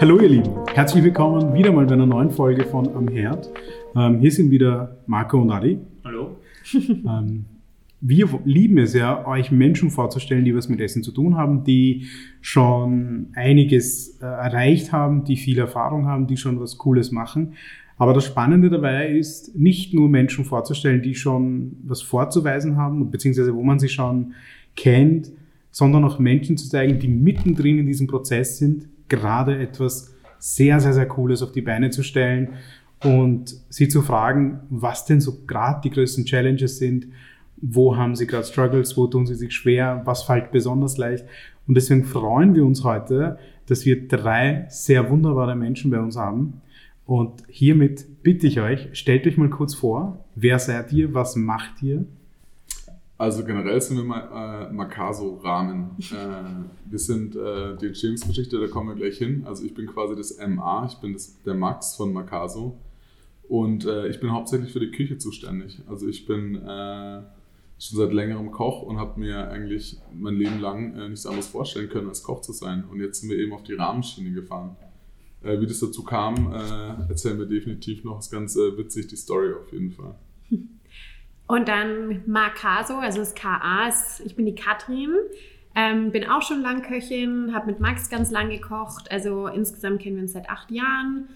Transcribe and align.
Hallo 0.00 0.20
ihr 0.20 0.28
Lieben, 0.28 0.50
herzlich 0.72 1.02
willkommen 1.02 1.54
wieder 1.54 1.72
mal 1.72 1.84
bei 1.84 1.94
einer 1.94 2.06
neuen 2.06 2.30
Folge 2.30 2.64
von 2.64 2.94
Am 2.94 3.08
Herd. 3.08 3.50
Ähm, 3.96 4.20
hier 4.20 4.30
sind 4.30 4.48
wieder 4.52 4.96
Marco 5.08 5.42
und 5.42 5.50
Adi. 5.50 5.78
Hallo. 6.04 6.36
Ähm, 6.80 7.46
wir 8.00 8.28
lieben 8.44 8.78
es 8.78 8.94
ja, 8.94 9.26
euch 9.26 9.50
Menschen 9.50 9.90
vorzustellen, 9.90 10.44
die 10.44 10.54
was 10.54 10.68
mit 10.68 10.80
Essen 10.80 11.02
zu 11.02 11.10
tun 11.10 11.36
haben, 11.36 11.64
die 11.64 12.06
schon 12.40 13.30
einiges 13.34 14.20
äh, 14.20 14.24
erreicht 14.24 14.92
haben, 14.92 15.24
die 15.24 15.36
viel 15.36 15.58
Erfahrung 15.58 16.06
haben, 16.06 16.28
die 16.28 16.36
schon 16.36 16.60
was 16.60 16.78
Cooles 16.78 17.10
machen. 17.10 17.54
Aber 17.96 18.14
das 18.14 18.24
Spannende 18.24 18.70
dabei 18.70 19.08
ist, 19.08 19.56
nicht 19.56 19.94
nur 19.94 20.08
Menschen 20.08 20.44
vorzustellen, 20.44 21.02
die 21.02 21.16
schon 21.16 21.76
was 21.82 22.02
vorzuweisen 22.02 22.76
haben, 22.76 23.10
beziehungsweise 23.10 23.52
wo 23.52 23.64
man 23.64 23.80
sie 23.80 23.88
schon 23.88 24.34
kennt, 24.76 25.32
sondern 25.72 26.04
auch 26.04 26.20
Menschen 26.20 26.56
zu 26.56 26.68
zeigen, 26.68 27.00
die 27.00 27.08
mittendrin 27.08 27.80
in 27.80 27.86
diesem 27.86 28.06
Prozess 28.06 28.58
sind, 28.58 28.86
gerade 29.08 29.58
etwas 29.58 30.14
sehr, 30.38 30.80
sehr, 30.80 30.92
sehr 30.92 31.06
Cooles 31.06 31.42
auf 31.42 31.52
die 31.52 31.62
Beine 31.62 31.90
zu 31.90 32.02
stellen 32.02 32.54
und 33.02 33.56
sie 33.68 33.88
zu 33.88 34.02
fragen, 34.02 34.60
was 34.70 35.04
denn 35.04 35.20
so 35.20 35.44
gerade 35.46 35.80
die 35.84 35.90
größten 35.90 36.24
Challenges 36.24 36.78
sind, 36.78 37.08
wo 37.60 37.96
haben 37.96 38.14
sie 38.14 38.26
gerade 38.26 38.44
Struggles, 38.44 38.96
wo 38.96 39.06
tun 39.06 39.26
sie 39.26 39.34
sich 39.34 39.52
schwer, 39.52 40.02
was 40.04 40.22
fällt 40.22 40.52
besonders 40.52 40.96
leicht. 40.96 41.24
Und 41.66 41.76
deswegen 41.76 42.04
freuen 42.04 42.54
wir 42.54 42.64
uns 42.64 42.84
heute, 42.84 43.38
dass 43.66 43.84
wir 43.84 44.06
drei 44.08 44.66
sehr 44.68 45.10
wunderbare 45.10 45.56
Menschen 45.56 45.90
bei 45.90 46.00
uns 46.00 46.16
haben. 46.16 46.62
Und 47.04 47.42
hiermit 47.48 48.22
bitte 48.22 48.46
ich 48.46 48.60
euch, 48.60 48.88
stellt 48.92 49.26
euch 49.26 49.36
mal 49.36 49.50
kurz 49.50 49.74
vor, 49.74 50.24
wer 50.34 50.58
seid 50.58 50.92
ihr, 50.92 51.14
was 51.14 51.36
macht 51.36 51.82
ihr 51.82 52.06
also 53.18 53.44
generell 53.44 53.80
sind 53.80 53.96
wir 53.96 54.04
mal 54.04 54.68
äh, 54.68 54.72
Makaso-Rahmen. 54.72 55.90
Äh, 56.08 56.90
wir 56.90 56.98
sind 56.98 57.36
äh, 57.36 57.76
die 57.76 57.86
Entstehungsgeschichte, 57.88 58.58
da 58.58 58.68
kommen 58.68 58.88
wir 58.88 58.94
gleich 58.94 59.18
hin. 59.18 59.42
Also 59.44 59.64
ich 59.64 59.74
bin 59.74 59.86
quasi 59.86 60.16
das 60.16 60.38
MA, 60.38 60.86
ich 60.86 60.94
bin 60.98 61.12
das, 61.12 61.42
der 61.42 61.54
Max 61.54 61.96
von 61.96 62.12
Makaso. 62.12 62.78
Und 63.48 63.84
äh, 63.84 64.08
ich 64.08 64.20
bin 64.20 64.32
hauptsächlich 64.32 64.72
für 64.72 64.80
die 64.80 64.90
Küche 64.90 65.18
zuständig. 65.18 65.80
Also 65.86 66.06
ich 66.06 66.26
bin 66.26 66.54
äh, 66.54 67.22
schon 67.78 67.98
seit 67.98 68.12
längerem 68.12 68.52
Koch 68.52 68.82
und 68.82 68.98
habe 68.98 69.18
mir 69.18 69.50
eigentlich 69.50 69.98
mein 70.14 70.34
Leben 70.34 70.60
lang 70.60 70.94
äh, 70.94 71.08
nichts 71.08 71.26
anderes 71.26 71.48
vorstellen 71.48 71.88
können, 71.88 72.08
als 72.08 72.22
Koch 72.22 72.40
zu 72.40 72.52
sein. 72.52 72.84
Und 72.84 73.00
jetzt 73.00 73.20
sind 73.20 73.30
wir 73.30 73.38
eben 73.38 73.52
auf 73.52 73.64
die 73.64 73.74
Rahmenschiene 73.74 74.32
gefahren. 74.32 74.76
Äh, 75.42 75.60
wie 75.60 75.66
das 75.66 75.80
dazu 75.80 76.04
kam, 76.04 76.52
äh, 76.52 77.08
erzählen 77.08 77.38
wir 77.38 77.46
definitiv 77.46 78.04
noch. 78.04 78.16
Das 78.16 78.26
ist 78.26 78.32
ganz 78.32 78.56
witzig, 78.56 79.08
die 79.08 79.16
Story 79.16 79.52
auf 79.52 79.72
jeden 79.72 79.90
Fall. 79.90 80.14
Und 81.48 81.66
dann 81.66 82.22
Marcaso, 82.26 82.98
also 82.98 83.18
das 83.18 83.34
KA, 83.34 83.88
ich 84.24 84.36
bin 84.36 84.44
die 84.44 84.54
Katrin, 84.54 85.14
ähm, 85.74 86.12
bin 86.12 86.28
auch 86.28 86.42
schon 86.42 86.60
lang 86.60 86.82
Köchin, 86.82 87.54
habe 87.54 87.68
mit 87.68 87.80
Max 87.80 88.10
ganz 88.10 88.30
lang 88.30 88.50
gekocht, 88.50 89.10
also 89.10 89.46
insgesamt 89.46 90.02
kennen 90.02 90.16
wir 90.16 90.22
uns 90.22 90.34
seit 90.34 90.50
acht 90.50 90.70
Jahren. 90.70 91.28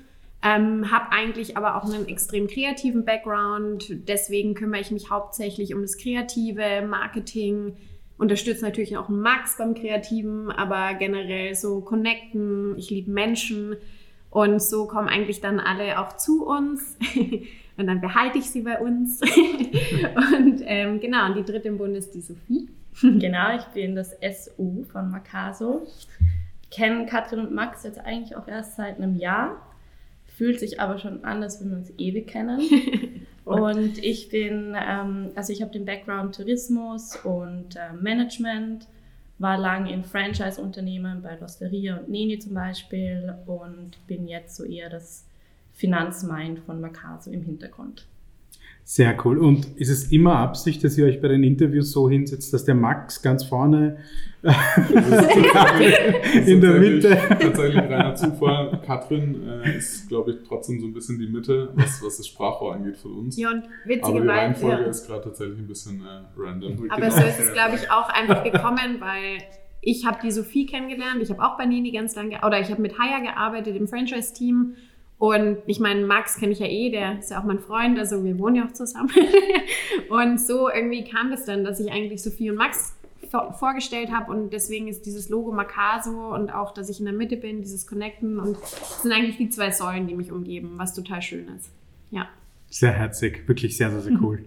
Ähm, 0.45 0.91
habe 0.91 1.13
eigentlich 1.13 1.57
aber 1.57 1.77
auch 1.77 1.85
einen 1.85 2.09
extrem 2.09 2.49
kreativen 2.49 3.05
Background, 3.05 3.87
deswegen 4.09 4.55
kümmere 4.55 4.81
ich 4.81 4.91
mich 4.91 5.09
hauptsächlich 5.09 5.73
um 5.73 5.83
das 5.83 5.97
kreative 5.97 6.85
Marketing, 6.87 7.77
unterstütze 8.19 8.65
natürlich 8.65 8.97
auch 8.97 9.09
Max 9.09 9.57
beim 9.57 9.75
Kreativen, 9.75 10.51
aber 10.51 10.95
generell 10.95 11.55
so 11.55 11.81
connecten, 11.81 12.77
ich 12.77 12.91
liebe 12.91 13.11
Menschen 13.11 13.77
und 14.33 14.63
so 14.63 14.87
kommen 14.87 15.09
eigentlich 15.09 15.41
dann 15.43 15.61
alle 15.61 16.01
auch 16.01 16.17
zu 16.17 16.47
uns. 16.47 16.97
Und 17.79 17.87
dann 17.87 18.03
behalte 18.03 18.37
ich 18.37 18.51
sie 18.51 18.61
bei 18.61 18.79
uns. 18.79 19.21
und 20.37 20.61
ähm, 20.67 21.01
genau, 21.01 21.27
und 21.27 21.37
die 21.39 21.43
dritte 21.43 21.69
im 21.69 21.79
Bund 21.79 21.97
ist 21.97 22.15
die 22.15 22.21
Sophie. 22.21 22.69
genau, 23.01 23.57
ich 23.57 23.65
bin 23.69 23.97
das 23.97 24.15
SU 24.21 24.85
von 24.85 25.11
Makaso. 25.11 25.87
Kennen 26.71 27.07
Katrin 27.07 27.41
und 27.41 27.53
Max 27.53 27.83
jetzt 27.85 27.99
eigentlich 27.99 28.37
auch 28.37 28.47
erst 28.47 28.77
seit 28.77 28.99
einem 28.99 29.17
Jahr. 29.17 29.57
Fühlt 30.27 30.61
sich 30.61 30.81
aber 30.81 30.99
schon 30.99 31.25
an, 31.25 31.43
als 31.43 31.61
würden 31.61 31.71
wir 31.71 31.79
uns 31.79 31.93
ewig 31.97 32.27
kennen. 32.27 32.61
und 33.47 34.05
ich 34.05 34.29
bin, 34.29 34.77
ähm, 34.79 35.31
also 35.35 35.53
ich 35.53 35.63
habe 35.63 35.73
den 35.73 35.87
Background 35.87 36.35
Tourismus 36.35 37.17
und 37.25 37.77
äh, 37.77 37.95
Management, 37.99 38.87
war 39.43 39.59
lange 39.59 39.93
in 39.93 40.05
Franchise-Unternehmen 40.05 41.21
bei 41.21 41.37
Losteria 41.37 41.99
und 41.99 42.09
Neni 42.09 42.39
zum 42.39 42.55
Beispiel 42.55 43.35
und 43.47 43.99
bin 44.07 44.29
jetzt 44.29 44.57
so 44.57 44.65
eher 44.65 44.89
das 44.89 45.27
Finanzmind 45.73 46.61
von 46.61 46.81
Makaso 46.81 47.31
im 47.31 47.43
Hintergrund. 47.43 48.07
Sehr 48.85 49.17
cool. 49.25 49.39
Und 49.39 49.77
ist 49.77 49.91
es 49.91 50.11
immer 50.11 50.37
Absicht, 50.37 50.83
dass 50.85 50.97
ihr 50.97 51.07
euch 51.07 51.21
bei 51.21 51.29
den 51.29 51.45
Interviews 51.45 51.93
so 51.93 52.09
hinsetzt, 52.09 52.53
dass 52.53 52.65
der 52.65 52.75
Max 52.75 53.23
ganz 53.23 53.45
vorne 53.45 53.99
in 56.47 56.61
der 56.61 56.81
Mitte. 56.81 57.17
Tatsächlich 57.29 57.79
reiner 57.79 58.15
Zufall. 58.17 58.81
Katrin 58.85 59.49
äh, 59.49 59.77
ist, 59.77 60.09
glaube 60.09 60.33
ich, 60.33 60.39
trotzdem 60.47 60.81
so 60.81 60.87
ein 60.87 60.93
bisschen 60.93 61.21
die 61.21 61.29
Mitte, 61.29 61.71
was, 61.75 62.03
was 62.03 62.17
das 62.17 62.27
Sprachrohr 62.27 62.75
angeht 62.75 62.97
von 62.97 63.13
uns. 63.13 63.37
Ja, 63.37 63.51
und 63.51 63.63
witzigerweise. 63.85 64.09
Aber 64.09 64.21
die 64.21 64.29
Reihenfolge 64.29 64.83
ja. 64.83 64.89
ist 64.89 65.07
gerade 65.07 65.23
tatsächlich 65.23 65.59
ein 65.59 65.69
bisschen 65.69 66.05
äh, 66.05 66.25
random. 66.37 66.91
Aber 66.91 67.03
genau. 67.03 67.15
so 67.15 67.23
ist 67.23 67.39
es, 67.39 67.53
glaube 67.53 67.77
ich, 67.77 67.89
auch 67.91 68.09
einfach 68.09 68.43
gekommen, 68.43 68.97
weil 68.99 69.39
ich 69.81 70.07
habe 70.07 70.19
die 70.23 70.33
Sophie 70.33 70.67
kennengelernt. 70.67 71.23
Ich 71.23 71.31
habe 71.31 71.43
auch 71.43 71.57
bei 71.57 71.67
Nini 71.67 71.93
ganz 71.93 72.17
lange, 72.17 72.41
oder 72.45 72.61
ich 72.61 72.71
habe 72.71 72.83
mit 72.83 72.99
Haya 72.99 73.21
gearbeitet 73.21 73.77
im 73.77 73.87
Franchise-Team 73.87 74.75
und 75.19 75.59
ich 75.67 75.79
meine, 75.79 76.05
Max 76.05 76.37
kenne 76.37 76.51
ich 76.51 76.59
ja 76.59 76.67
eh, 76.67 76.91
der 76.91 77.21
ist 77.21 77.31
ja 77.31 77.39
auch 77.39 77.45
mein 77.45 77.61
Freund, 77.61 77.97
also 77.97 78.25
wir 78.25 78.37
wohnen 78.41 78.57
ja 78.57 78.67
auch 78.67 78.73
zusammen. 78.73 79.13
und 80.09 80.41
so 80.41 80.69
irgendwie 80.69 81.05
kam 81.05 81.31
das 81.31 81.45
dann, 81.45 81.63
dass 81.63 81.79
ich 81.79 81.93
eigentlich 81.93 82.25
Sophie 82.25 82.51
und 82.51 82.57
Max 82.57 82.97
vorgestellt 83.33 84.11
habe 84.13 84.31
und 84.31 84.53
deswegen 84.53 84.89
ist 84.89 85.07
dieses 85.07 85.29
Logo 85.29 85.53
Makaso 85.53 86.35
und 86.35 86.51
auch, 86.51 86.73
dass 86.73 86.89
ich 86.89 86.99
in 86.99 87.07
der 87.07 87.15
Mitte 87.15 87.37
bin, 87.37 87.63
dieses 87.63 87.87
Connecten 87.87 88.39
und 88.39 88.57
das 88.61 89.03
sind 89.03 89.13
eigentlich 89.13 89.39
die 89.39 89.49
zwei 89.49 89.71
Säulen, 89.71 90.07
die 90.07 90.15
mich 90.15 90.31
umgeben, 90.31 90.75
was 90.77 90.95
total 90.95 91.23
schön 91.23 91.49
ist. 91.57 91.71
Ja. 92.11 92.29
Sehr 92.69 92.93
herzig, 92.93 93.47
wirklich 93.49 93.77
sehr, 93.77 93.91
sehr, 93.91 94.01
sehr 94.01 94.19
cool. 94.23 94.45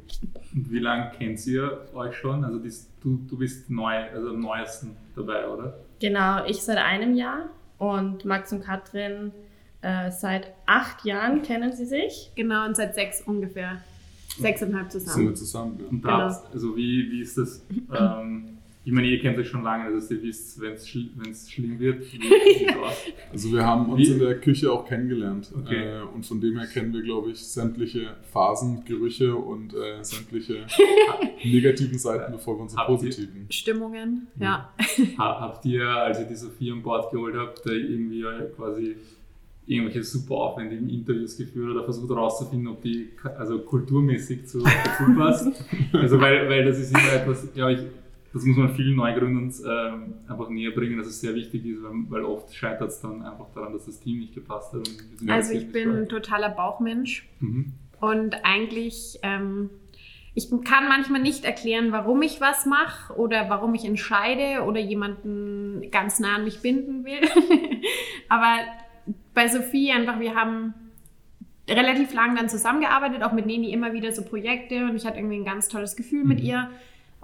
Und 0.54 0.72
wie 0.72 0.80
lange 0.80 1.12
kennt 1.18 1.46
ihr 1.48 1.88
euch 1.94 2.16
schon? 2.16 2.44
Also 2.44 2.60
dies, 2.60 2.90
du, 3.02 3.20
du 3.28 3.38
bist 3.38 3.70
neu, 3.70 3.94
also 3.94 4.30
am 4.30 4.40
neuesten 4.40 4.96
dabei, 5.16 5.48
oder? 5.48 5.78
Genau, 6.00 6.46
ich 6.46 6.62
seit 6.62 6.78
einem 6.78 7.16
Jahr 7.16 7.50
und 7.78 8.26
Max 8.26 8.52
und 8.52 8.64
Katrin 8.64 9.32
äh, 9.82 10.10
seit 10.12 10.52
acht 10.66 11.06
Jahren 11.06 11.44
kennen 11.44 11.72
sie 11.72 11.86
sich. 11.86 12.32
Genau, 12.36 12.66
und 12.66 12.76
seit 12.76 12.96
sechs 12.96 13.22
ungefähr. 13.22 13.84
Sechseinhalb 14.40 14.92
zusammen. 14.92 15.16
Sind 15.16 15.28
wir 15.28 15.36
zusammen, 15.36 15.80
ja. 15.80 15.88
Und 15.88 16.02
da, 16.04 16.10
genau. 16.10 16.52
also 16.52 16.76
wie, 16.76 17.12
wie 17.12 17.22
ist 17.22 17.38
das? 17.38 17.64
Ähm, 17.98 18.55
ich 18.86 18.92
meine, 18.92 19.08
ihr 19.08 19.20
kennt 19.20 19.36
euch 19.40 19.50
schon 19.50 19.64
lange, 19.64 19.92
dass 19.92 20.12
ihr 20.12 20.22
wisst, 20.22 20.62
wenn 20.62 20.74
es 20.74 20.88
schl 20.88 21.10
schlimm 21.50 21.80
wird. 21.80 22.04
Wie, 22.14 22.68
also 23.32 23.52
wir 23.52 23.66
haben 23.66 23.90
uns 23.90 24.08
wie? 24.08 24.14
in 24.14 24.20
der 24.20 24.40
Küche 24.40 24.72
auch 24.72 24.88
kennengelernt. 24.88 25.52
Okay. 25.60 26.02
Äh, 26.02 26.02
und 26.04 26.24
von 26.24 26.40
dem 26.40 26.60
her 26.60 26.68
kennen 26.68 26.94
wir, 26.94 27.02
glaube 27.02 27.32
ich, 27.32 27.40
sämtliche 27.40 28.16
Phasen, 28.32 28.86
Gerüche 28.86 29.36
und 29.36 29.74
äh, 29.74 30.04
sämtliche 30.04 30.68
negativen 31.44 31.98
Seiten, 31.98 32.32
bevor 32.32 32.58
wir 32.58 32.62
unsere 32.62 32.86
positiven. 32.86 33.48
Stimmungen, 33.50 34.28
ja. 34.40 34.72
Habt 35.18 35.66
ihr, 35.66 35.90
als 35.90 36.20
ihr 36.20 36.28
die 36.28 36.36
Sophie 36.36 36.72
an 36.72 36.84
Bord 36.84 37.12
geholt 37.12 37.36
habt, 37.36 37.66
irgendwie 37.66 38.24
quasi 38.56 38.98
irgendwelche 39.66 40.04
super 40.04 40.36
aufwendigen 40.36 40.90
Interviews 40.90 41.36
geführt 41.38 41.72
oder 41.72 41.84
versucht 41.84 42.12
herauszufinden, 42.12 42.68
ob 42.68 42.84
die 42.84 43.10
also 43.36 43.58
kulturmäßig 43.58 44.46
zu 44.46 44.60
dazu 44.60 45.12
passt. 45.18 45.66
also 45.92 46.22
weil, 46.22 46.48
weil 46.48 46.66
das 46.66 46.78
ist 46.78 46.92
immer 46.92 47.14
etwas, 47.14 47.52
glaube 47.52 47.74
ich, 47.74 47.80
das 48.36 48.44
muss 48.44 48.58
man 48.58 48.76
vielen 48.76 48.98
Neugründern 48.98 49.54
ähm, 49.66 50.14
einfach 50.28 50.50
näher 50.50 50.72
bringen, 50.72 50.98
dass 50.98 51.08
es 51.08 51.22
sehr 51.22 51.34
wichtig 51.36 51.66
ist, 51.66 51.82
weil, 51.82 51.94
weil 52.10 52.26
oft 52.26 52.54
scheitert 52.54 52.90
es 52.90 53.00
dann 53.00 53.22
einfach 53.22 53.50
daran, 53.56 53.72
dass 53.72 53.86
das 53.86 54.02
Team 54.02 54.20
nicht 54.20 54.36
gepasst 54.36 54.74
hat. 54.74 54.82
also 55.30 55.54
ich 55.54 55.72
bin 55.72 56.02
ein 56.02 56.10
totaler 56.10 56.50
Bauchmensch 56.50 57.30
mhm. 57.40 57.72
und 58.02 58.44
eigentlich 58.44 59.20
ähm, 59.24 59.70
ich 60.34 60.50
kann 60.66 60.90
manchmal 60.90 61.22
nicht 61.22 61.46
erklären, 61.46 61.94
warum 61.94 62.22
ich 62.24 62.42
was 62.42 62.66
mache 62.66 63.14
oder 63.14 63.50
warum 63.50 63.74
ich 63.74 63.86
entscheide 63.86 64.66
oder 64.66 64.82
jemanden 64.82 65.90
ganz 65.92 66.20
nah 66.20 66.36
an 66.36 66.44
mich 66.44 66.62
binden 66.62 67.06
will. 67.06 67.22
Aber 68.28 68.58
bei 69.34 69.48
Sophie 69.48 69.94
einfach, 69.94 70.20
wir 70.20 70.36
haben 70.36 70.74
relativ 71.70 72.14
lang 72.14 72.36
dann 72.36 72.50
zusammengearbeitet, 72.50 73.24
auch 73.24 73.32
mit 73.32 73.46
Neni 73.46 73.72
immer 73.72 73.94
wieder 73.94 74.12
so 74.12 74.24
Projekte 74.24 74.84
und 74.84 74.98
ich 74.98 75.06
hatte 75.06 75.20
irgendwie 75.20 75.38
ein 75.38 75.46
ganz 75.46 75.70
tolles 75.70 75.96
Gefühl 75.96 76.24
mhm. 76.24 76.28
mit 76.28 76.42
ihr. 76.42 76.70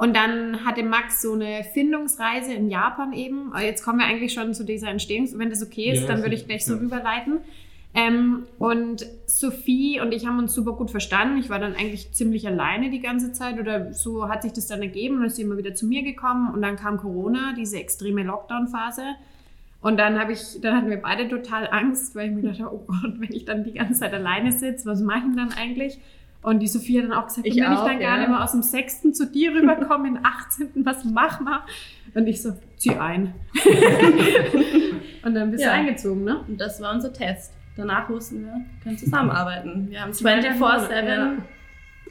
Und 0.02 0.16
dann 0.16 0.66
hatte 0.66 0.82
Max 0.82 1.22
so 1.22 1.34
eine 1.34 1.64
Findungsreise 1.64 2.56
in 2.56 2.72
Japan 2.72 3.14
eben. 3.14 3.54
Jetzt 3.62 3.84
kommen 3.84 4.00
wir 4.00 4.08
eigentlich 4.08 4.34
schon 4.34 4.52
zu 4.56 4.64
dieser 4.64 4.88
Entstehung. 4.90 5.30
Wenn 5.36 5.52
das 5.52 5.62
okay 5.62 5.92
ist, 5.92 6.02
ja, 6.02 6.08
dann 6.08 6.24
würde 6.24 6.34
ich 6.34 6.48
gleich 6.48 6.66
so 6.66 6.74
rüberleiten. 6.76 7.38
Ähm, 7.94 8.48
und 8.58 9.06
Sophie 9.28 10.00
und 10.02 10.12
ich 10.12 10.26
haben 10.26 10.40
uns 10.40 10.56
super 10.56 10.72
gut 10.72 10.90
verstanden. 10.90 11.38
Ich 11.38 11.52
war 11.52 11.60
dann 11.60 11.76
eigentlich 11.76 12.14
ziemlich 12.14 12.48
alleine 12.48 12.90
die 12.90 13.00
ganze 13.00 13.32
Zeit 13.32 13.60
oder 13.60 13.94
so 13.94 14.28
hat 14.28 14.42
sich 14.42 14.54
das 14.54 14.66
dann 14.66 14.82
ergeben 14.82 15.20
und 15.20 15.26
ist 15.26 15.36
sie 15.36 15.44
immer 15.44 15.58
wieder 15.58 15.76
zu 15.76 15.86
mir 15.86 16.02
gekommen 16.02 16.52
und 16.52 16.64
dann 16.64 16.78
kam 16.78 16.98
Corona, 16.98 17.54
diese 17.56 17.78
extreme 17.78 18.24
Lockdown-Phase. 18.24 19.04
Und 19.82 19.98
dann 19.98 20.20
habe 20.20 20.32
ich, 20.32 20.60
dann 20.62 20.78
hatten 20.78 20.90
wir 20.90 21.00
beide 21.00 21.30
total 21.30 21.70
Angst, 21.70 22.16
weil 22.16 22.30
ich 22.30 22.36
mir 22.36 22.50
dachte, 22.50 22.74
oh 22.74 22.86
Gott, 22.88 23.20
wenn 23.20 23.32
ich 23.32 23.46
dann 23.46 23.64
die 23.64 23.74
ganze 23.74 24.00
Zeit 24.00 24.16
alleine 24.16 24.52
sitze, 24.52 24.90
was 24.90 25.02
mache 25.02 25.28
ich 25.30 25.36
dann 25.36 25.54
eigentlich? 25.54 26.00
Und 26.44 26.60
die 26.60 26.68
Sophia 26.68 27.04
dann 27.04 27.14
auch 27.14 27.28
gesagt, 27.28 27.46
ich 27.46 27.56
wenn 27.56 27.66
auch, 27.66 27.86
ich 27.86 27.92
dann 27.92 28.02
ja. 28.02 28.10
gar 28.10 28.18
nicht 28.18 28.30
mehr 28.30 28.44
aus 28.44 28.52
dem 28.52 28.64
Sechsten 28.64 29.14
zu 29.14 29.28
dir 29.32 29.52
rüberkomme, 29.54 30.08
im 30.08 30.20
18., 30.24 30.70
was 30.84 31.06
machen 31.06 31.46
wir? 31.46 31.64
Und 32.16 32.28
ich 32.28 32.42
so, 32.42 32.54
zieh 32.78 32.96
ein. 32.96 33.34
Und 35.24 35.36
dann 35.36 35.52
bist 35.52 35.64
Ja. 35.64 35.70
du 35.70 35.74
eingezogen, 35.76 36.24
ne? 36.24 36.40
Und 36.48 36.60
das 36.60 36.82
war 36.82 36.94
unser 36.94 37.14
Test. 37.14 37.54
Danach 37.78 38.10
wussten 38.10 38.44
wir, 38.44 38.54
wir 38.54 38.66
können 38.84 38.98
zusammenarbeiten. 38.98 39.88
Wir 39.90 40.02
haben 40.02 40.14
Zwei 40.14 40.40
24-7 40.40 41.08
Ja. 41.08 41.34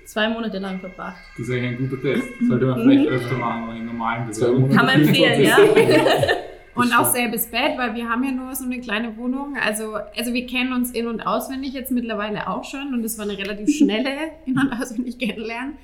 zwei 0.06 0.28
Monate 0.28 0.58
lang 0.58 0.78
verbracht. 0.80 1.18
Das 1.36 1.48
ist 1.48 1.52
eigentlich 1.54 1.80
ein 1.80 1.88
guter 1.90 2.00
Test. 2.02 2.24
Sollte 2.48 2.66
man 2.66 2.82
vielleicht 2.82 3.08
öfter 3.08 3.34
machen, 3.36 3.62
aber 3.64 3.74
in 3.74 3.86
normalen 3.86 4.28
Bewerbungen. 4.28 4.70
Kann 4.74 4.86
man 4.86 5.02
empfehlen, 5.02 5.42
ja? 5.42 5.56
Und 6.74 6.92
auch 6.96 7.12
selbes 7.12 7.48
Bett, 7.48 7.76
weil 7.76 7.94
wir 7.94 8.08
haben 8.08 8.22
ja 8.22 8.30
nur 8.30 8.54
so 8.54 8.64
eine 8.64 8.80
kleine 8.80 9.16
Wohnung. 9.16 9.56
Also, 9.56 9.96
also 10.16 10.32
wir 10.32 10.46
kennen 10.46 10.72
uns 10.72 10.92
in- 10.92 11.06
und 11.06 11.20
auswendig 11.20 11.72
jetzt 11.72 11.90
mittlerweile 11.90 12.48
auch 12.48 12.64
schon 12.64 12.94
und 12.94 13.04
es 13.04 13.18
war 13.18 13.24
eine 13.24 13.36
relativ 13.36 13.76
schnelle 13.76 14.32
in- 14.46 14.58
und 14.58 14.72
auswendig 14.72 15.18
kennenlernen. 15.18 15.78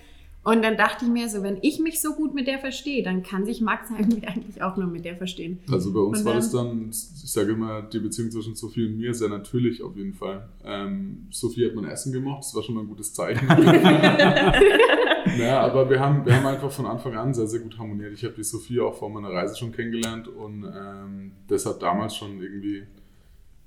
Und 0.46 0.62
dann 0.62 0.76
dachte 0.76 1.04
ich 1.04 1.10
mir 1.10 1.28
so, 1.28 1.42
wenn 1.42 1.58
ich 1.62 1.80
mich 1.80 2.00
so 2.00 2.14
gut 2.14 2.32
mit 2.32 2.46
der 2.46 2.60
verstehe, 2.60 3.02
dann 3.02 3.24
kann 3.24 3.44
sich 3.44 3.60
Max 3.60 3.90
irgendwie 3.90 4.24
eigentlich 4.28 4.62
auch 4.62 4.76
nur 4.76 4.86
mit 4.86 5.04
der 5.04 5.16
verstehen. 5.16 5.58
Also 5.68 5.92
bei 5.92 5.98
uns 5.98 6.20
Und 6.20 6.24
war 6.24 6.34
dann- 6.34 6.40
das 6.40 6.52
dann, 6.52 6.88
ich 6.90 7.32
sage 7.32 7.50
immer, 7.50 7.82
die 7.82 7.98
Beziehung 7.98 8.30
zwischen 8.30 8.54
Sophie 8.54 8.86
und 8.86 8.96
mir 8.96 9.12
sehr 9.12 9.28
natürlich 9.28 9.82
auf 9.82 9.96
jeden 9.96 10.14
Fall. 10.14 10.48
Ähm, 10.64 11.26
Sophie 11.32 11.66
hat 11.66 11.74
mein 11.74 11.86
Essen 11.86 12.12
gemacht, 12.12 12.44
das 12.44 12.54
war 12.54 12.62
schon 12.62 12.76
mal 12.76 12.82
ein 12.82 12.86
gutes 12.86 13.12
Zeichen. 13.12 13.44
naja, 15.38 15.60
aber 15.62 15.90
wir 15.90 15.98
haben, 15.98 16.24
wir 16.24 16.36
haben 16.36 16.46
einfach 16.46 16.70
von 16.70 16.86
Anfang 16.86 17.16
an 17.16 17.34
sehr, 17.34 17.48
sehr 17.48 17.58
gut 17.60 17.76
harmoniert. 17.76 18.12
Ich 18.12 18.22
habe 18.24 18.34
die 18.34 18.44
Sophie 18.44 18.78
auch 18.78 18.94
vor 18.94 19.10
meiner 19.10 19.30
Reise 19.30 19.56
schon 19.56 19.72
kennengelernt 19.72 20.28
und 20.28 20.64
ähm, 20.64 21.32
das 21.48 21.66
hat 21.66 21.82
damals 21.82 22.14
schon 22.14 22.40
irgendwie, 22.40 22.84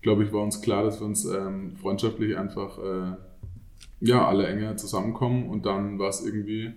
glaube 0.02 0.24
ich, 0.24 0.32
war 0.32 0.44
uns 0.44 0.62
klar, 0.62 0.84
dass 0.86 1.02
wir 1.02 1.08
uns 1.08 1.26
ähm, 1.26 1.76
freundschaftlich 1.76 2.38
einfach 2.38 2.78
äh, 2.78 3.16
ja, 4.00 4.28
alle 4.28 4.48
enger 4.48 4.78
zusammenkommen 4.78 5.50
und 5.50 5.66
dann 5.66 6.00
war 6.00 6.10
es 6.10 6.26
irgendwie 6.26 6.74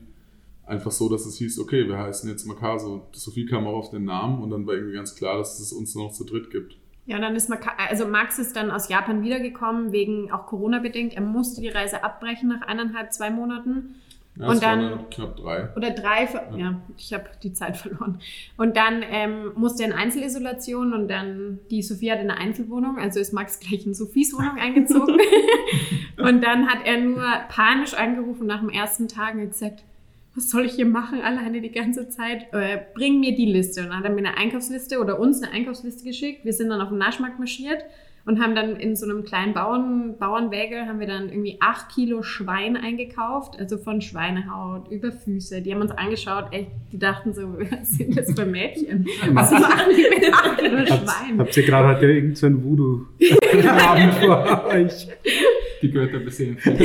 einfach 0.67 0.91
so, 0.91 1.09
dass 1.09 1.27
es 1.27 1.37
hieß, 1.37 1.59
okay, 1.61 1.87
wir 1.89 1.99
heißen 1.99 2.29
jetzt 2.29 2.47
Makaso. 2.47 3.07
Sophie 3.13 3.47
kam 3.47 3.67
auch 3.67 3.77
auf 3.77 3.91
den 3.91 4.05
Namen 4.05 4.43
und 4.43 4.51
dann 4.51 4.67
war 4.67 4.75
irgendwie 4.75 4.95
ganz 4.95 5.15
klar, 5.15 5.39
dass 5.39 5.59
es 5.61 5.73
uns 5.73 5.95
noch 5.95 6.13
zu 6.13 6.25
dritt 6.25 6.51
gibt. 6.51 6.77
Ja, 7.05 7.19
dann 7.19 7.35
ist 7.35 7.49
Max, 7.49 7.67
also 7.91 8.07
Max 8.07 8.39
ist 8.39 8.55
dann 8.55 8.71
aus 8.71 8.89
Japan 8.89 9.23
wiedergekommen, 9.23 9.91
wegen 9.91 10.31
auch 10.31 10.47
Corona 10.47 10.79
bedingt. 10.79 11.15
Er 11.15 11.23
musste 11.23 11.61
die 11.61 11.69
Reise 11.69 12.05
abbrechen 12.05 12.49
nach 12.49 12.63
eineinhalb, 12.63 13.13
zwei 13.13 13.31
Monaten. 13.31 13.97
Ja, 14.37 14.49
Und 14.49 14.63
dann- 14.63 15.11
knapp 15.11 15.37
drei. 15.37 15.69
Oder 15.77 15.91
drei, 15.91 16.27
ver- 16.27 16.49
ja, 16.57 16.81
ich 16.97 17.13
habe 17.13 17.25
die 17.43 17.53
Zeit 17.53 17.77
verloren. 17.77 18.19
Und 18.57 18.79
dann 18.79 19.03
ähm, 19.11 19.53
musste 19.57 19.83
er 19.83 19.91
in 19.91 19.95
Einzelisolation 19.95 20.95
und 20.95 21.09
dann, 21.09 21.59
die 21.71 21.83
Sophie 21.83 22.11
hat 22.11 22.19
eine 22.19 22.39
Einzelwohnung, 22.39 22.99
also 22.99 23.21
ist 23.21 23.35
Max 23.35 23.61
gleich 23.61 23.85
in 23.85 23.93
Sophies 23.93 24.33
Wohnung 24.35 24.57
eingezogen. 24.61 25.19
und 26.17 26.43
dann 26.43 26.67
hat 26.69 26.79
er 26.87 26.99
nur 26.99 27.23
panisch 27.51 27.93
angerufen 27.95 28.47
nach 28.47 28.61
dem 28.61 28.71
ersten 28.71 29.07
Tag 29.09 29.35
und 29.35 29.49
gesagt, 29.49 29.83
was 30.35 30.49
soll 30.49 30.65
ich 30.65 30.73
hier 30.73 30.87
machen, 30.87 31.21
alleine 31.21 31.61
die 31.61 31.71
ganze 31.71 32.09
Zeit? 32.09 32.47
Äh, 32.55 32.81
bring 32.95 33.21
mir 33.21 33.35
die 33.35 33.45
Liste. 33.45 33.83
Und 33.83 33.89
dann 33.89 33.99
hat 33.99 34.05
er 34.07 34.13
mir 34.13 34.27
eine 34.27 34.39
Einkaufsliste 34.39 34.99
oder 34.99 35.19
uns 35.21 35.43
eine 35.43 35.53
Einkaufsliste 35.53 36.05
geschickt. 36.05 36.47
Wir 36.47 36.55
sind 36.55 36.71
dann 36.71 36.81
auf 36.81 36.89
den 36.89 36.97
Naschmarkt 36.97 37.39
marschiert 37.39 37.85
und 38.25 38.41
haben 38.41 38.55
dann 38.55 38.77
in 38.77 38.95
so 38.95 39.05
einem 39.05 39.25
kleinen 39.25 39.53
Bauern, 39.53 40.17
Bauernwägel 40.19 40.87
haben 40.87 41.01
wir 41.01 41.07
dann 41.07 41.29
irgendwie 41.29 41.57
acht 41.61 41.89
Kilo 41.89 42.23
Schwein 42.23 42.77
eingekauft, 42.77 43.59
also 43.59 43.79
von 43.79 44.01
Schweinehaut 44.01 44.89
über 44.91 45.11
Füße. 45.11 45.61
Die 45.63 45.73
haben 45.75 45.81
uns 45.81 45.91
angeschaut, 45.91 46.53
echt, 46.53 46.71
die 46.93 46.99
dachten 46.99 47.35
so, 47.35 47.43
was 47.59 47.91
sind 47.93 48.17
das 48.17 48.33
für 48.33 48.47
Mädchen? 48.47 49.07
Was 49.33 49.51
machen 49.51 49.91
die 49.97 50.09
mit 50.09 50.33
acht 50.33 50.59
Kilo 50.59 50.87
Schwein? 50.87 51.39
habt 51.39 51.57
ihr 51.57 51.63
gerade 51.65 51.89
heute 51.89 52.07
irgendeinen 52.07 52.57
so 52.57 52.65
Voodoo-Abend 52.65 54.15
vor 54.21 54.67
euch? 54.67 55.09
Die 55.83 55.91
Götter 55.91 56.21
besehen. 56.21 56.57
Und 56.65 56.77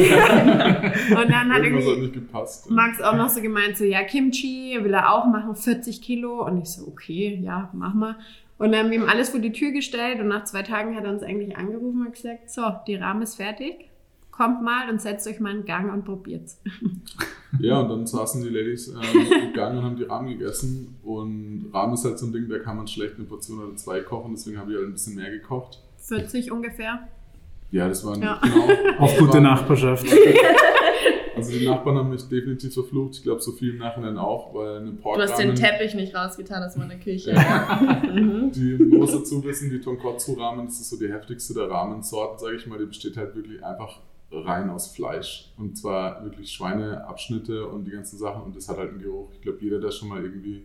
dann 1.29 1.53
hat 1.53 1.63
irgendwie 1.63 2.01
nicht 2.01 2.13
gepasst. 2.13 2.69
Max 2.71 2.99
auch 2.99 3.15
noch 3.15 3.29
so 3.29 3.41
gemeint, 3.41 3.77
so, 3.77 3.83
ja, 3.83 4.03
Kimchi 4.03 4.79
will 4.81 4.93
er 4.93 5.13
auch 5.13 5.27
machen, 5.27 5.55
40 5.55 6.01
Kilo. 6.01 6.43
Und 6.43 6.57
ich 6.57 6.69
so, 6.69 6.87
okay, 6.87 7.39
ja, 7.43 7.69
mach 7.73 7.93
mal. 7.93 8.15
Und 8.57 8.71
dann 8.71 8.85
haben 8.85 8.91
wir 8.91 8.97
ihm 8.97 9.07
alles 9.09 9.29
vor 9.29 9.39
die 9.39 9.51
Tür 9.51 9.71
gestellt 9.71 10.19
und 10.19 10.27
nach 10.29 10.43
zwei 10.45 10.63
Tagen 10.63 10.95
hat 10.95 11.03
er 11.03 11.11
uns 11.11 11.21
eigentlich 11.23 11.55
angerufen 11.55 12.05
und 12.05 12.13
gesagt, 12.13 12.49
so, 12.49 12.61
die 12.87 12.95
Rahmen 12.95 13.21
ist 13.21 13.35
fertig. 13.35 13.89
Kommt 14.31 14.61
mal 14.63 14.89
und 14.89 15.01
setzt 15.01 15.27
euch 15.27 15.39
mal 15.39 15.55
in 15.55 15.65
Gang 15.65 15.91
und 15.93 16.05
probiert's. 16.05 16.61
Ja, 17.61 17.79
und 17.79 17.87
dann 17.89 18.05
saßen 18.05 18.43
die 18.43 18.49
Ladies 18.49 18.89
ähm, 18.89 18.97
im 19.47 19.53
Gang 19.53 19.77
und 19.77 19.83
haben 19.85 19.95
die 19.95 20.03
Rahmen 20.03 20.27
gegessen. 20.27 20.97
Und 21.01 21.71
Rahmen 21.73 21.93
ist 21.93 22.03
halt 22.03 22.19
so 22.19 22.25
ein 22.27 22.33
Ding, 22.33 22.49
da 22.49 22.59
kann 22.59 22.75
man 22.75 22.87
schlecht 22.87 23.15
eine 23.15 23.23
Portion 23.23 23.59
oder 23.63 23.73
zwei 23.77 24.01
kochen, 24.01 24.33
deswegen 24.35 24.59
habe 24.59 24.71
ich 24.71 24.77
halt 24.77 24.87
ein 24.87 24.91
bisschen 24.91 25.15
mehr 25.15 25.31
gekocht. 25.31 25.81
40 25.99 26.51
ungefähr. 26.51 27.07
Ja, 27.71 27.87
das 27.87 28.05
waren 28.05 28.21
Ja. 28.21 28.39
genau. 28.43 28.99
Auf 28.99 29.17
gute 29.17 29.33
waren- 29.35 29.43
Nachbarschaft. 29.43 30.05
Also 31.37 31.57
die 31.57 31.65
Nachbarn 31.65 31.97
haben 31.97 32.09
mich 32.09 32.27
definitiv 32.27 32.73
verflucht. 32.73 33.15
Ich 33.15 33.23
glaube, 33.23 33.41
so 33.41 33.51
viel 33.51 33.71
im 33.71 33.77
Nachhinein 33.77 34.17
auch, 34.17 34.53
weil 34.53 34.77
eine 34.77 34.91
Du 34.91 35.15
hast 35.15 35.37
den 35.37 35.55
Teppich 35.55 35.95
nicht 35.95 36.15
rausgetan 36.15 36.63
aus 36.63 36.75
meiner 36.75 36.95
Küche. 36.95 37.31
Ja. 37.31 38.03
Mhm. 38.17 38.51
die 38.51 38.77
muss 38.77 39.11
dazu 39.11 39.43
wissen, 39.43 39.69
die 39.69 39.79
Tonkotsu-Ramen, 39.79 40.65
das 40.65 40.79
ist 40.79 40.89
so 40.89 40.97
die 40.97 41.11
heftigste 41.11 41.53
der 41.53 41.69
Rahmensorten, 41.69 42.39
sage 42.39 42.55
ich 42.55 42.65
mal. 42.65 42.79
Die 42.79 42.85
besteht 42.85 43.15
halt 43.17 43.35
wirklich 43.35 43.63
einfach 43.63 43.99
rein 44.31 44.69
aus 44.69 44.87
Fleisch. 44.87 45.51
Und 45.57 45.77
zwar 45.77 46.23
wirklich 46.23 46.51
Schweineabschnitte 46.51 47.67
und 47.67 47.85
die 47.85 47.91
ganzen 47.91 48.17
Sachen. 48.17 48.43
Und 48.43 48.55
das 48.55 48.69
hat 48.69 48.77
halt 48.77 48.91
einen 48.91 49.01
Geruch. 49.01 49.29
Ich 49.33 49.41
glaube, 49.41 49.59
jeder, 49.61 49.79
der 49.79 49.91
schon 49.91 50.09
mal 50.09 50.23
irgendwie 50.23 50.63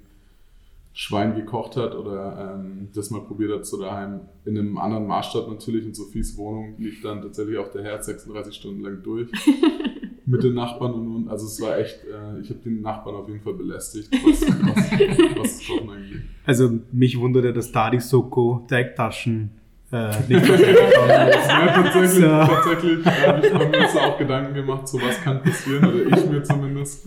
Schwein 0.95 1.35
gekocht 1.35 1.77
hat 1.77 1.95
oder 1.95 2.55
ähm, 2.55 2.89
das 2.95 3.11
mal 3.11 3.23
probiert 3.23 3.53
hat, 3.53 3.67
so 3.67 3.81
daheim 3.81 4.21
in 4.45 4.59
einem 4.59 4.77
anderen 4.77 5.07
Maßstab 5.07 5.49
natürlich. 5.49 5.87
In 5.87 5.95
Sophies 5.95 6.37
Wohnung 6.37 6.75
lief 6.79 7.01
dann 7.03 7.23
tatsächlich 7.23 7.57
auch 7.59 7.71
der 7.71 7.83
Herd 7.83 8.05
36 8.05 8.55
Stunden 8.55 8.83
lang 8.83 9.03
durch. 9.03 9.31
mit 10.27 10.43
den 10.43 10.55
Nachbarn 10.55 10.93
und, 10.95 11.15
und 11.17 11.29
also 11.29 11.47
es 11.47 11.61
war 11.61 11.79
echt, 11.79 12.05
äh, 12.05 12.41
ich 12.41 12.51
habe 12.51 12.61
den 12.61 12.81
Nachbarn 12.83 13.17
auf 13.17 13.29
jeden 13.29 13.41
Fall 13.41 13.55
belästigt, 13.55 14.09
was, 14.25 14.43
was, 14.43 14.93
was 14.93 15.43
das 15.43 15.67
Kochen 15.67 15.91
angeht. 15.91 16.23
Also 16.47 16.79
mich 16.93 17.19
wunderte, 17.19 17.53
dass 17.53 17.73
da 17.73 17.91
die 17.91 18.01
Soko 18.01 18.65
Teigtaschen 18.69 19.51
äh, 19.91 20.09
nicht 20.29 20.49
Ja, 20.49 21.67
tatsächlich, 21.67 22.11
So. 22.11 22.21
tatsächlich 22.29 23.07
äh, 23.07 23.47
ich 23.47 23.55
habe 23.55 23.67
mir 23.69 23.79
jetzt 23.81 23.97
auch 23.99 24.19
Gedanken 24.19 24.55
gemacht, 24.55 24.89
so 24.89 24.99
was 25.03 25.21
kann 25.23 25.43
passieren, 25.43 25.85
oder 25.85 26.17
ich 26.17 26.27
mir 26.31 26.43
zumindest, 26.43 27.07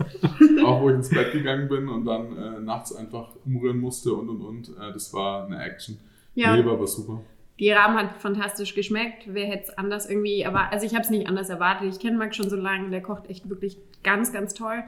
auch 0.64 0.82
wo 0.82 0.90
ich 0.90 0.96
ins 0.96 1.08
Bett 1.10 1.32
gegangen 1.32 1.68
bin 1.68 1.88
und 1.88 2.04
dann 2.04 2.36
äh, 2.36 2.60
nachts 2.60 2.94
einfach 2.94 3.30
umrühren 3.44 3.78
musste 3.80 4.12
und 4.14 4.28
und 4.28 4.40
und, 4.40 4.68
äh, 4.68 4.92
das 4.92 5.12
war 5.12 5.46
eine 5.46 5.62
Action. 5.62 5.98
Ja, 6.34 6.56
Nee, 6.56 6.64
war 6.64 6.74
aber 6.74 6.86
super. 6.86 7.20
Die 7.58 7.70
Rahmen 7.70 7.96
hat 7.96 8.20
fantastisch 8.20 8.74
geschmeckt. 8.74 9.24
Wer 9.26 9.46
hätte 9.46 9.64
es 9.64 9.78
anders 9.78 10.08
irgendwie 10.08 10.42
erwartet? 10.42 10.74
Also 10.74 10.86
ich 10.86 10.94
habe 10.94 11.04
es 11.04 11.10
nicht 11.10 11.28
anders 11.28 11.48
erwartet. 11.48 11.88
Ich 11.88 11.98
kenne 11.98 12.18
Max 12.18 12.36
schon 12.36 12.50
so 12.50 12.56
lange. 12.56 12.90
Der 12.90 13.00
kocht 13.00 13.30
echt 13.30 13.48
wirklich 13.48 13.78
ganz, 14.02 14.32
ganz 14.32 14.52
toll. 14.54 14.82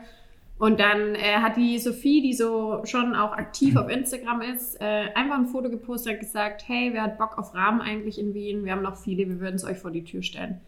Und 0.59 0.81
dann 0.81 1.15
äh, 1.15 1.37
hat 1.37 1.57
die 1.57 1.79
Sophie, 1.79 2.21
die 2.21 2.33
so 2.33 2.83
schon 2.85 3.15
auch 3.15 3.33
aktiv 3.33 3.77
auf 3.77 3.89
Instagram 3.89 4.43
ist, 4.43 4.81
äh, 4.81 5.07
einfach 5.15 5.39
ein 5.39 5.47
Foto 5.47 5.71
gepostet 5.71 6.15
und 6.15 6.21
gesagt, 6.21 6.65
hey, 6.67 6.91
wer 6.93 7.03
hat 7.03 7.17
Bock 7.17 7.39
auf 7.39 7.55
Rahmen 7.55 7.81
eigentlich 7.81 8.19
in 8.19 8.35
Wien? 8.35 8.65
Wir 8.65 8.73
haben 8.73 8.83
noch 8.83 8.97
viele, 8.97 9.29
wir 9.29 9.39
würden 9.39 9.55
es 9.55 9.65
euch 9.65 9.79
vor 9.79 9.93
die 9.93 10.03
Tür 10.03 10.23
stellen. 10.23 10.61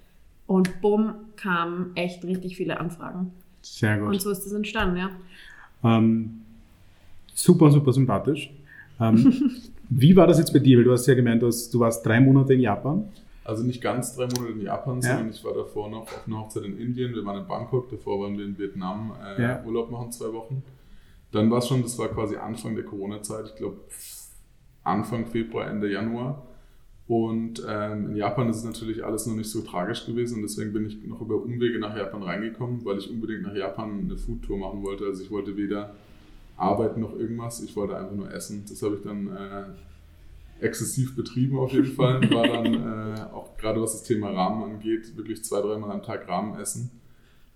Und 0.46 0.80
bumm, 0.80 1.14
kamen 1.36 1.90
echt 1.96 2.24
richtig 2.24 2.56
viele 2.56 2.78
Anfragen. 2.78 3.32
Sehr 3.62 4.00
Und 4.00 4.12
gut. 4.12 4.22
so 4.22 4.30
ist 4.30 4.46
es 4.46 4.52
entstanden, 4.52 4.96
ja. 4.96 5.10
Ähm, 5.82 6.40
super, 7.34 7.70
super 7.70 7.92
sympathisch. 7.92 8.50
Ähm, 9.00 9.60
wie 9.90 10.16
war 10.16 10.26
das 10.26 10.38
jetzt 10.38 10.52
bei 10.52 10.58
dir? 10.60 10.78
Weil 10.78 10.84
du 10.84 10.92
hast 10.92 11.06
ja 11.06 11.14
gemeint, 11.14 11.42
du, 11.42 11.46
hast, 11.46 11.72
du 11.74 11.80
warst 11.80 12.04
drei 12.06 12.20
Monate 12.20 12.54
in 12.54 12.60
Japan. 12.60 13.08
Also 13.44 13.64
nicht 13.64 13.80
ganz 13.82 14.14
drei 14.14 14.26
Monate 14.26 14.52
in 14.52 14.60
Japan, 14.62 15.00
Ja. 15.00 15.08
sondern 15.16 15.30
ich 15.30 15.44
war 15.44 15.52
davor 15.54 15.90
noch 15.90 16.02
auf 16.02 16.22
einer 16.26 16.38
Hochzeit 16.40 16.64
in 16.64 16.78
Indien, 16.78 17.12
wir 17.14 17.24
waren 17.24 17.40
in 17.42 17.48
Bangkok, 17.48 17.90
davor 17.90 18.20
waren 18.22 18.38
wir 18.38 18.44
in 18.44 18.56
Vietnam 18.58 19.12
äh, 19.36 19.42
Ja. 19.42 19.64
Urlaub 19.64 19.90
machen, 19.90 20.12
zwei 20.12 20.32
Wochen. 20.32 20.62
Dann 21.32 21.50
war 21.50 21.58
es 21.58 21.68
schon, 21.68 21.82
das 21.82 21.98
war 21.98 22.08
quasi 22.08 22.36
Anfang 22.36 22.74
der 22.76 22.84
Corona-Zeit, 22.84 23.46
ich 23.46 23.56
glaube 23.56 23.78
Anfang 24.84 25.26
Februar, 25.26 25.68
Ende 25.68 25.90
Januar. 25.90 26.46
Und 27.08 27.60
ähm, 27.68 28.10
in 28.10 28.16
Japan 28.16 28.48
ist 28.50 28.58
es 28.58 28.64
natürlich 28.64 29.04
alles 29.04 29.26
noch 29.26 29.34
nicht 29.34 29.50
so 29.50 29.62
tragisch 29.62 30.06
gewesen 30.06 30.36
und 30.36 30.42
deswegen 30.42 30.72
bin 30.72 30.86
ich 30.86 31.04
noch 31.04 31.20
über 31.20 31.42
Umwege 31.42 31.80
nach 31.80 31.96
Japan 31.96 32.22
reingekommen, 32.22 32.84
weil 32.84 32.98
ich 32.98 33.10
unbedingt 33.10 33.42
nach 33.42 33.54
Japan 33.54 34.02
eine 34.04 34.16
Foodtour 34.16 34.58
machen 34.58 34.84
wollte. 34.84 35.06
Also 35.06 35.24
ich 35.24 35.30
wollte 35.30 35.56
weder 35.56 35.94
arbeiten 36.60 37.00
noch 37.00 37.14
irgendwas, 37.14 37.62
ich 37.62 37.74
wollte 37.76 37.96
einfach 37.96 38.14
nur 38.14 38.32
essen. 38.32 38.64
Das 38.68 38.82
habe 38.82 38.96
ich 38.96 39.02
dann 39.02 39.28
äh, 39.28 40.64
exzessiv 40.64 41.16
betrieben 41.16 41.58
auf 41.58 41.72
jeden 41.72 41.92
Fall. 41.92 42.20
War 42.30 42.46
dann 42.46 42.74
äh, 42.74 43.20
auch 43.32 43.56
gerade 43.56 43.80
was 43.80 43.92
das 43.92 44.02
Thema 44.02 44.30
Rahmen 44.30 44.62
angeht, 44.62 45.16
wirklich 45.16 45.42
zwei, 45.44 45.60
dreimal 45.60 45.90
am 45.90 46.02
Tag 46.02 46.28
Rahmen 46.28 46.60
essen. 46.60 46.90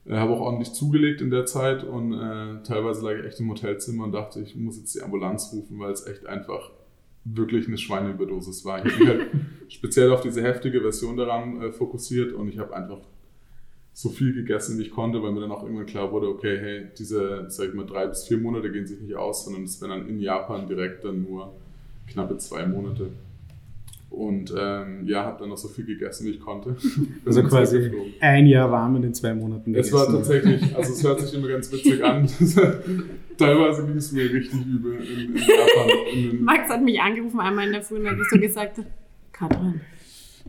Äh, 0.06 0.16
habe 0.16 0.32
auch 0.32 0.40
ordentlich 0.40 0.72
zugelegt 0.72 1.20
in 1.20 1.30
der 1.30 1.46
Zeit 1.46 1.84
und 1.84 2.12
äh, 2.14 2.62
teilweise 2.62 3.04
lag 3.04 3.18
ich 3.18 3.26
echt 3.26 3.40
im 3.40 3.50
Hotelzimmer 3.50 4.04
und 4.04 4.12
dachte, 4.12 4.40
ich 4.40 4.56
muss 4.56 4.78
jetzt 4.78 4.94
die 4.94 5.02
Ambulanz 5.02 5.52
rufen, 5.52 5.78
weil 5.78 5.92
es 5.92 6.06
echt 6.06 6.26
einfach 6.26 6.70
wirklich 7.24 7.66
eine 7.68 7.78
Schweineüberdosis 7.78 8.64
war. 8.64 8.84
Ich 8.84 8.92
habe 8.92 9.04
mich 9.04 9.08
halt 9.08 9.30
speziell 9.68 10.12
auf 10.12 10.20
diese 10.20 10.42
heftige 10.42 10.80
Version 10.80 11.16
daran 11.16 11.60
äh, 11.62 11.72
fokussiert 11.72 12.32
und 12.32 12.48
ich 12.48 12.58
habe 12.58 12.74
einfach 12.74 13.00
so 13.94 14.08
viel 14.10 14.34
gegessen, 14.34 14.76
wie 14.78 14.82
ich 14.82 14.90
konnte, 14.90 15.22
weil 15.22 15.30
mir 15.30 15.40
dann 15.40 15.52
auch 15.52 15.62
irgendwann 15.62 15.86
klar 15.86 16.10
wurde, 16.10 16.26
okay, 16.28 16.58
hey, 16.58 16.86
diese, 16.98 17.46
sag 17.48 17.68
ich 17.68 17.74
mal, 17.74 17.86
drei 17.86 18.08
bis 18.08 18.24
vier 18.24 18.38
Monate 18.38 18.70
gehen 18.72 18.86
sich 18.86 19.00
nicht 19.00 19.14
aus, 19.14 19.44
sondern 19.44 19.62
es 19.62 19.80
wären 19.80 19.90
dann 19.90 20.08
in 20.08 20.18
Japan 20.18 20.66
direkt 20.66 21.04
dann 21.04 21.22
nur 21.22 21.52
knappe 22.08 22.36
zwei 22.38 22.66
Monate. 22.66 23.10
Und 24.10 24.52
ähm, 24.56 25.06
ja, 25.06 25.24
habe 25.24 25.40
dann 25.40 25.48
noch 25.48 25.56
so 25.56 25.68
viel 25.68 25.84
gegessen, 25.84 26.26
wie 26.26 26.30
ich 26.30 26.40
konnte. 26.40 26.76
Also 27.24 27.42
quasi 27.42 27.90
ein 28.20 28.46
Jahr 28.46 28.70
Rahmen 28.70 29.02
in 29.02 29.14
zwei 29.14 29.34
Monaten. 29.34 29.74
Es 29.74 29.92
war 29.92 30.06
tatsächlich, 30.06 30.62
also 30.76 30.92
es 30.92 31.02
hört 31.02 31.20
sich 31.20 31.34
immer 31.34 31.48
ganz 31.48 31.72
witzig 31.72 32.04
an. 32.04 32.28
Teilweise 33.38 33.86
ging 33.86 33.96
es 33.96 34.12
mir 34.12 34.32
richtig 34.32 34.60
übel 34.66 34.94
in, 34.94 35.34
in 35.34 35.36
Japan. 35.36 35.88
In 36.12 36.30
den, 36.30 36.44
Max 36.44 36.68
hat 36.68 36.82
mich 36.82 37.00
angerufen 37.00 37.40
einmal 37.40 37.66
in 37.66 37.72
der 37.72 37.82
Früh 37.82 37.98
und 37.98 38.06
hat 38.06 38.16
so 38.30 38.38
gesagt, 38.38 38.80
Katrin, 39.32 39.80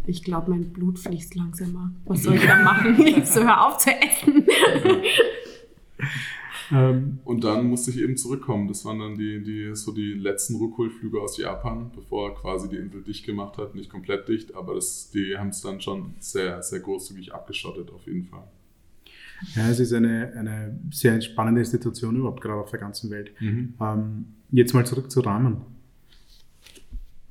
ich 0.05 0.23
glaube, 0.23 0.51
mein 0.51 0.71
Blut 0.71 0.99
fließt 0.99 1.35
langsamer. 1.35 1.91
Was 2.05 2.23
soll 2.23 2.35
ich 2.35 2.45
da 2.45 2.61
machen? 2.61 2.95
Ich 3.05 3.25
so, 3.25 3.41
hör 3.41 3.67
auf 3.67 3.77
zu 3.77 3.89
essen. 3.89 4.45
Ähm, 6.71 7.19
und 7.23 7.43
dann 7.43 7.67
musste 7.67 7.91
ich 7.91 7.99
eben 7.99 8.17
zurückkommen. 8.17 8.67
Das 8.67 8.85
waren 8.85 8.99
dann 8.99 9.15
die, 9.15 9.43
die, 9.43 9.75
so 9.75 9.91
die 9.91 10.13
letzten 10.13 10.55
Rückholflüge 10.55 11.19
aus 11.19 11.37
Japan, 11.37 11.91
bevor 11.95 12.35
quasi 12.35 12.69
die 12.69 12.77
Insel 12.77 13.03
dicht 13.03 13.25
gemacht 13.25 13.57
hat. 13.57 13.75
Nicht 13.75 13.89
komplett 13.89 14.27
dicht, 14.27 14.55
aber 14.55 14.75
das, 14.75 15.11
die 15.11 15.37
haben 15.37 15.49
es 15.49 15.61
dann 15.61 15.81
schon 15.81 16.15
sehr, 16.19 16.61
sehr 16.63 16.79
großzügig 16.79 17.33
abgeschottet, 17.33 17.91
auf 17.91 18.05
jeden 18.07 18.25
Fall. 18.25 18.43
Ja, 19.55 19.69
es 19.69 19.79
ist 19.79 19.93
eine, 19.93 20.33
eine 20.35 20.79
sehr 20.91 21.19
spannende 21.21 21.63
Situation 21.65 22.15
überhaupt, 22.15 22.41
gerade 22.41 22.61
auf 22.61 22.71
der 22.71 22.79
ganzen 22.79 23.11
Welt. 23.11 23.31
Mhm. 23.39 23.73
Ähm, 23.79 24.25
jetzt 24.51 24.73
mal 24.73 24.85
zurück 24.85 25.11
zu 25.11 25.19
Rahmen. 25.19 25.57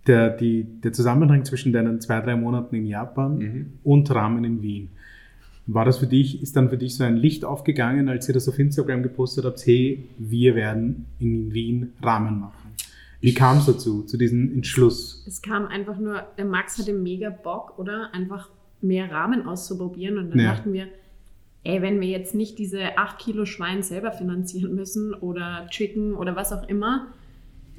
Der, 0.07 0.31
die, 0.31 0.65
der 0.65 0.93
Zusammenhang 0.93 1.45
zwischen 1.45 1.73
deinen 1.73 2.01
zwei, 2.01 2.21
drei 2.21 2.37
Monaten 2.37 2.75
in 2.77 2.87
Japan 2.87 3.39
mhm. 3.39 3.73
und 3.83 4.15
Rahmen 4.15 4.45
in 4.45 4.63
Wien. 4.63 4.91
War 5.67 5.87
das 5.87 5.99
für 5.99 6.07
dich, 6.07 6.43
ist 6.43 6.57
dann 6.57 6.69
für 6.69 6.77
dich 6.77 6.97
so 6.97 7.05
ein 7.05 7.17
Licht 7.17 7.45
aufgegangen, 7.45 8.11
als 8.11 8.29
ihr 8.29 8.35
das 8.35 8.47
auf 8.49 8.59
Instagram 8.59 9.03
gepostet 9.03 9.47
habt, 9.47 9.65
hey, 9.67 10.07
wir 10.19 10.55
werden 10.55 11.07
in 11.19 11.55
Wien 11.55 11.93
Rahmen 12.03 12.41
machen? 12.41 12.75
Wie 13.21 13.33
kam 13.33 13.57
es 13.57 13.65
dazu, 13.65 14.03
zu 14.03 14.19
diesem 14.19 14.53
Entschluss? 14.53 15.25
Es 15.27 15.41
kam 15.41 15.67
einfach 15.67 15.99
nur, 15.99 16.27
der 16.37 16.45
Max 16.45 16.79
hatte 16.79 16.93
mega 16.93 17.31
Bock, 17.31 17.79
oder? 17.79 18.13
Einfach 18.13 18.51
mehr 18.83 19.11
Rahmen 19.11 19.47
auszuprobieren. 19.47 20.19
Und 20.19 20.31
dann 20.31 20.41
ja. 20.41 20.55
dachten 20.55 20.75
wir, 20.75 20.89
ey, 21.63 21.81
wenn 21.81 22.03
wir 22.03 22.09
jetzt 22.09 22.35
nicht 22.35 22.59
diese 22.59 22.99
8 22.99 23.19
Kilo 23.19 23.47
Schwein 23.47 23.83
selber 23.83 24.13
finanzieren 24.13 24.75
müssen 24.75 25.15
oder 25.15 25.67
Chicken 25.71 26.15
oder 26.15 26.37
was 26.37 26.53
auch 26.53 26.69
immer, 26.69 27.07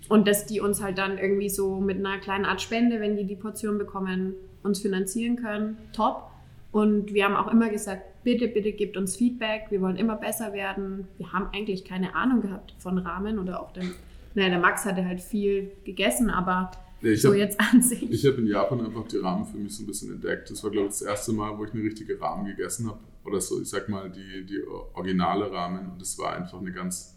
und 0.09 0.27
dass 0.27 0.45
die 0.45 0.59
uns 0.59 0.81
halt 0.81 0.97
dann 0.97 1.17
irgendwie 1.17 1.49
so 1.49 1.79
mit 1.79 1.97
einer 1.97 2.19
kleinen 2.19 2.45
Art 2.45 2.61
Spende, 2.61 2.99
wenn 2.99 3.15
die 3.17 3.25
die 3.25 3.35
Portion 3.35 3.77
bekommen, 3.77 4.33
uns 4.63 4.81
finanzieren 4.81 5.35
können, 5.35 5.77
top. 5.93 6.31
Und 6.71 7.13
wir 7.13 7.25
haben 7.25 7.35
auch 7.35 7.51
immer 7.51 7.69
gesagt, 7.69 8.23
bitte, 8.23 8.47
bitte 8.47 8.73
gebt 8.73 8.97
uns 8.97 9.15
Feedback, 9.15 9.67
wir 9.69 9.81
wollen 9.81 9.95
immer 9.95 10.17
besser 10.17 10.53
werden. 10.53 11.07
Wir 11.17 11.31
haben 11.31 11.47
eigentlich 11.53 11.85
keine 11.85 12.15
Ahnung 12.15 12.41
gehabt 12.41 12.73
von 12.79 12.97
Rahmen 12.97 13.39
oder 13.39 13.61
auch 13.61 13.71
dem, 13.71 13.93
naja, 14.33 14.49
der 14.49 14.59
Max 14.59 14.83
hatte 14.85 15.05
halt 15.05 15.21
viel 15.21 15.71
gegessen, 15.85 16.29
aber 16.29 16.71
ja, 17.01 17.15
so 17.15 17.29
hab, 17.29 17.37
jetzt 17.37 17.59
an 17.59 17.81
sich. 17.81 18.11
Ich 18.11 18.25
habe 18.25 18.37
in 18.37 18.47
Japan 18.47 18.85
einfach 18.85 19.07
die 19.07 19.17
Rahmen 19.17 19.45
für 19.45 19.57
mich 19.57 19.75
so 19.75 19.83
ein 19.83 19.87
bisschen 19.87 20.13
entdeckt. 20.13 20.49
Das 20.49 20.63
war, 20.63 20.71
glaube 20.71 20.87
ich, 20.87 20.93
das 20.93 21.01
erste 21.03 21.33
Mal, 21.33 21.57
wo 21.57 21.63
ich 21.63 21.73
eine 21.73 21.83
richtige 21.83 22.19
Rahmen 22.19 22.45
gegessen 22.45 22.87
habe. 22.87 22.99
Oder 23.23 23.41
so, 23.41 23.61
ich 23.61 23.69
sag 23.69 23.89
mal, 23.89 24.09
die, 24.09 24.45
die 24.45 24.61
originale 24.93 25.51
Rahmen. 25.51 25.91
Und 25.91 26.01
das 26.01 26.17
war 26.19 26.35
einfach 26.35 26.59
eine 26.59 26.71
ganz, 26.71 27.14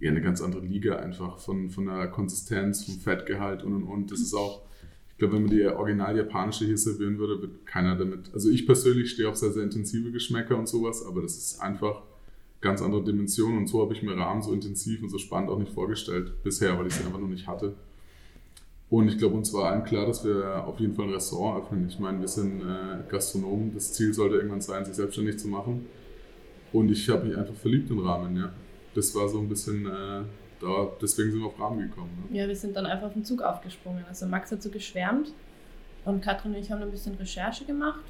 ja, 0.00 0.10
eine 0.10 0.22
ganz 0.22 0.40
andere 0.40 0.62
Liga 0.64 0.96
einfach 0.96 1.38
von, 1.38 1.70
von 1.70 1.86
der 1.86 2.08
Konsistenz, 2.08 2.84
vom 2.84 2.98
Fettgehalt 2.98 3.62
und 3.62 3.74
und 3.74 3.84
und. 3.84 4.10
Das 4.10 4.20
ist 4.20 4.34
auch 4.34 4.62
glaube, 5.20 5.34
wenn 5.34 5.42
man 5.42 5.50
die 5.50 5.64
original 5.64 6.16
japanische 6.16 6.64
hier 6.64 6.76
servieren 6.76 7.18
würde, 7.18 7.40
wird 7.40 7.66
keiner 7.66 7.96
damit. 7.96 8.32
Also 8.34 8.50
ich 8.50 8.66
persönlich 8.66 9.12
stehe 9.12 9.28
auf 9.28 9.36
sehr, 9.36 9.52
sehr 9.52 9.62
intensive 9.62 10.10
Geschmäcker 10.10 10.56
und 10.56 10.68
sowas, 10.68 11.06
aber 11.06 11.22
das 11.22 11.36
ist 11.36 11.60
einfach 11.60 12.02
ganz 12.60 12.82
andere 12.82 13.04
Dimensionen 13.04 13.58
und 13.58 13.66
so 13.68 13.80
habe 13.80 13.94
ich 13.94 14.02
mir 14.02 14.16
Rahmen 14.16 14.42
so 14.42 14.52
intensiv 14.52 15.02
und 15.02 15.10
so 15.10 15.18
spannend 15.18 15.50
auch 15.50 15.58
nicht 15.58 15.72
vorgestellt 15.72 16.42
bisher, 16.42 16.76
weil 16.78 16.88
ich 16.88 16.94
sie 16.94 17.04
einfach 17.04 17.20
noch 17.20 17.28
nicht 17.28 17.46
hatte. 17.46 17.74
Und 18.88 19.08
ich 19.08 19.18
glaube, 19.18 19.36
uns 19.36 19.52
war 19.52 19.70
allen 19.70 19.84
klar, 19.84 20.04
dass 20.04 20.24
wir 20.24 20.64
auf 20.64 20.80
jeden 20.80 20.94
Fall 20.94 21.04
ein 21.06 21.12
Restaurant 21.12 21.64
öffnen. 21.64 21.86
Ich 21.88 22.00
meine, 22.00 22.18
wir 22.18 22.26
sind 22.26 22.60
äh, 22.60 23.08
Gastronomen. 23.08 23.72
Das 23.72 23.92
Ziel 23.92 24.12
sollte 24.12 24.34
irgendwann 24.34 24.60
sein, 24.60 24.84
sich 24.84 24.94
selbstständig 24.94 25.38
zu 25.38 25.46
machen. 25.46 25.86
Und 26.72 26.90
ich 26.90 27.08
habe 27.08 27.28
mich 27.28 27.38
einfach 27.38 27.54
verliebt 27.54 27.88
in 27.88 28.00
Rahmen, 28.00 28.36
ja. 28.36 28.52
Das 28.94 29.14
war 29.14 29.28
so 29.28 29.38
ein 29.38 29.48
bisschen 29.48 29.86
äh, 29.86 30.24
da, 30.60 30.88
deswegen 31.00 31.30
sind 31.30 31.40
wir 31.40 31.46
auf 31.46 31.58
Rahmen 31.58 31.88
gekommen. 31.88 32.28
Ne? 32.28 32.38
Ja, 32.38 32.46
wir 32.46 32.56
sind 32.56 32.76
dann 32.76 32.86
einfach 32.86 33.08
auf 33.08 33.14
den 33.14 33.24
Zug 33.24 33.42
aufgesprungen. 33.42 34.04
Also 34.08 34.26
Max 34.26 34.52
hat 34.52 34.62
so 34.62 34.70
geschwärmt 34.70 35.32
und 36.04 36.22
Katrin 36.22 36.54
und 36.54 36.58
ich 36.58 36.70
haben 36.70 36.82
ein 36.82 36.90
bisschen 36.90 37.14
Recherche 37.14 37.64
gemacht. 37.64 38.04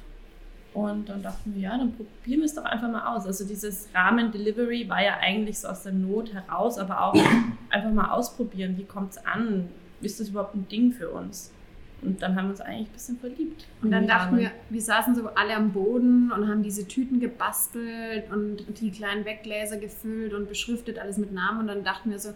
Und 0.73 1.09
dann 1.09 1.21
dachten 1.21 1.53
wir, 1.53 1.61
ja, 1.61 1.77
dann 1.77 1.93
probieren 1.93 2.39
wir 2.39 2.45
es 2.45 2.55
doch 2.55 2.63
einfach 2.63 2.89
mal 2.89 3.13
aus. 3.15 3.25
Also 3.25 3.45
dieses 3.45 3.89
Rahmen-Delivery 3.93 4.87
war 4.87 5.03
ja 5.03 5.17
eigentlich 5.19 5.59
so 5.59 5.67
aus 5.67 5.83
der 5.83 5.91
Not 5.91 6.33
heraus, 6.33 6.77
aber 6.77 7.03
auch 7.03 7.15
einfach 7.69 7.91
mal 7.91 8.11
ausprobieren, 8.11 8.77
wie 8.77 8.85
kommt 8.85 9.11
es 9.11 9.25
an? 9.25 9.67
Ist 10.01 10.21
das 10.21 10.29
überhaupt 10.29 10.55
ein 10.55 10.67
Ding 10.69 10.93
für 10.93 11.09
uns? 11.09 11.51
Und 12.01 12.21
dann 12.21 12.35
haben 12.35 12.45
wir 12.45 12.51
uns 12.51 12.61
eigentlich 12.61 12.87
ein 12.87 12.93
bisschen 12.93 13.19
verliebt. 13.19 13.67
Und 13.81 13.91
dann 13.91 14.07
dachten 14.07 14.37
wir, 14.37 14.51
wir 14.69 14.81
saßen 14.81 15.13
so 15.13 15.27
alle 15.35 15.55
am 15.55 15.71
Boden 15.71 16.31
und 16.31 16.47
haben 16.47 16.63
diese 16.63 16.87
Tüten 16.87 17.19
gebastelt 17.19 18.31
und 18.31 18.65
die 18.79 18.91
kleinen 18.91 19.23
Weggläser 19.23 19.77
gefüllt 19.77 20.33
und 20.33 20.49
beschriftet, 20.49 20.97
alles 20.97 21.17
mit 21.17 21.31
Namen. 21.31 21.59
Und 21.59 21.67
dann 21.67 21.83
dachten 21.83 22.09
wir 22.09 22.17
so, 22.17 22.29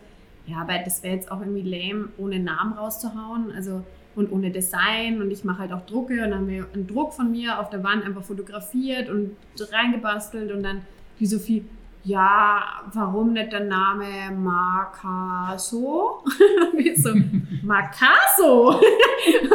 ja, 0.46 0.58
aber 0.58 0.78
das 0.80 1.02
wäre 1.02 1.16
jetzt 1.16 1.32
auch 1.32 1.40
irgendwie 1.40 1.64
lame, 1.64 2.10
ohne 2.18 2.40
Namen 2.40 2.74
rauszuhauen. 2.74 3.52
Also 3.56 3.84
und 4.16 4.32
ohne 4.32 4.50
Design 4.50 5.22
und 5.22 5.30
ich 5.32 5.44
mache 5.44 5.60
halt 5.60 5.74
auch 5.74 5.86
Drucke 5.86 6.14
und 6.14 6.32
dann 6.32 6.40
haben 6.40 6.48
wir 6.48 6.66
einen 6.74 6.88
Druck 6.88 7.14
von 7.14 7.32
mir 7.32 7.60
auf 7.60 7.70
der 7.70 7.84
Wand 7.84 8.06
einfach 8.06 8.24
fotografiert 8.24 9.10
und 9.10 9.36
reingebastelt 9.60 10.52
und 10.52 10.64
dann 10.64 10.82
die 11.20 11.26
Sophie, 11.26 11.66
ja, 12.06 12.84
warum 12.94 13.34
nicht 13.34 13.52
der 13.52 13.64
Name 13.64 14.32
Marcaso? 14.32 16.24
Wir 16.74 16.96
so, 16.96 17.10
Marcaso! 17.64 18.80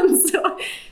und 0.03 0.17
so. 0.17 0.39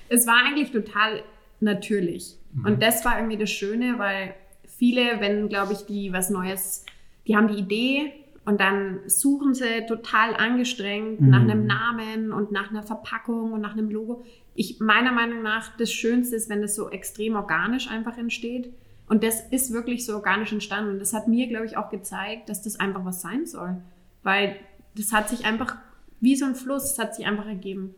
Es 0.08 0.26
war 0.26 0.44
eigentlich 0.46 0.70
total 0.70 1.22
natürlich. 1.60 2.36
Mhm. 2.54 2.64
Und 2.64 2.82
das 2.82 3.04
war 3.04 3.18
irgendwie 3.18 3.36
das 3.36 3.50
Schöne, 3.50 3.98
weil 3.98 4.34
viele, 4.66 5.20
wenn, 5.20 5.48
glaube 5.48 5.72
ich, 5.72 5.84
die 5.86 6.12
was 6.12 6.30
Neues, 6.30 6.86
die 7.26 7.36
haben 7.36 7.48
die 7.48 7.58
Idee 7.58 8.12
und 8.44 8.60
dann 8.60 9.00
suchen 9.06 9.52
sie 9.52 9.84
total 9.86 10.34
angestrengt 10.34 11.20
mhm. 11.20 11.30
nach 11.30 11.40
einem 11.40 11.66
Namen 11.66 12.32
und 12.32 12.52
nach 12.52 12.70
einer 12.70 12.84
Verpackung 12.84 13.52
und 13.52 13.60
nach 13.60 13.72
einem 13.72 13.90
Logo. 13.90 14.24
Ich, 14.54 14.78
meiner 14.80 15.12
Meinung 15.12 15.42
nach, 15.42 15.76
das 15.76 15.92
Schönste 15.92 16.36
ist, 16.36 16.48
wenn 16.48 16.62
das 16.62 16.76
so 16.76 16.88
extrem 16.88 17.34
organisch 17.34 17.90
einfach 17.90 18.16
entsteht. 18.16 18.72
Und 19.08 19.24
das 19.24 19.40
ist 19.50 19.72
wirklich 19.72 20.04
so 20.04 20.14
organisch 20.14 20.52
entstanden. 20.52 20.92
Und 20.92 20.98
das 20.98 21.14
hat 21.14 21.28
mir, 21.28 21.48
glaube 21.48 21.66
ich, 21.66 21.76
auch 21.76 21.90
gezeigt, 21.90 22.48
dass 22.48 22.62
das 22.62 22.78
einfach 22.78 23.04
was 23.04 23.22
sein 23.22 23.46
soll. 23.46 23.76
Weil 24.22 24.56
das 24.96 25.12
hat 25.12 25.28
sich 25.28 25.44
einfach, 25.44 25.76
wie 26.20 26.36
so 26.36 26.44
ein 26.44 26.54
Fluss, 26.54 26.94
das 26.94 26.98
hat 26.98 27.14
sich 27.14 27.26
einfach 27.26 27.46
ergeben. 27.46 27.94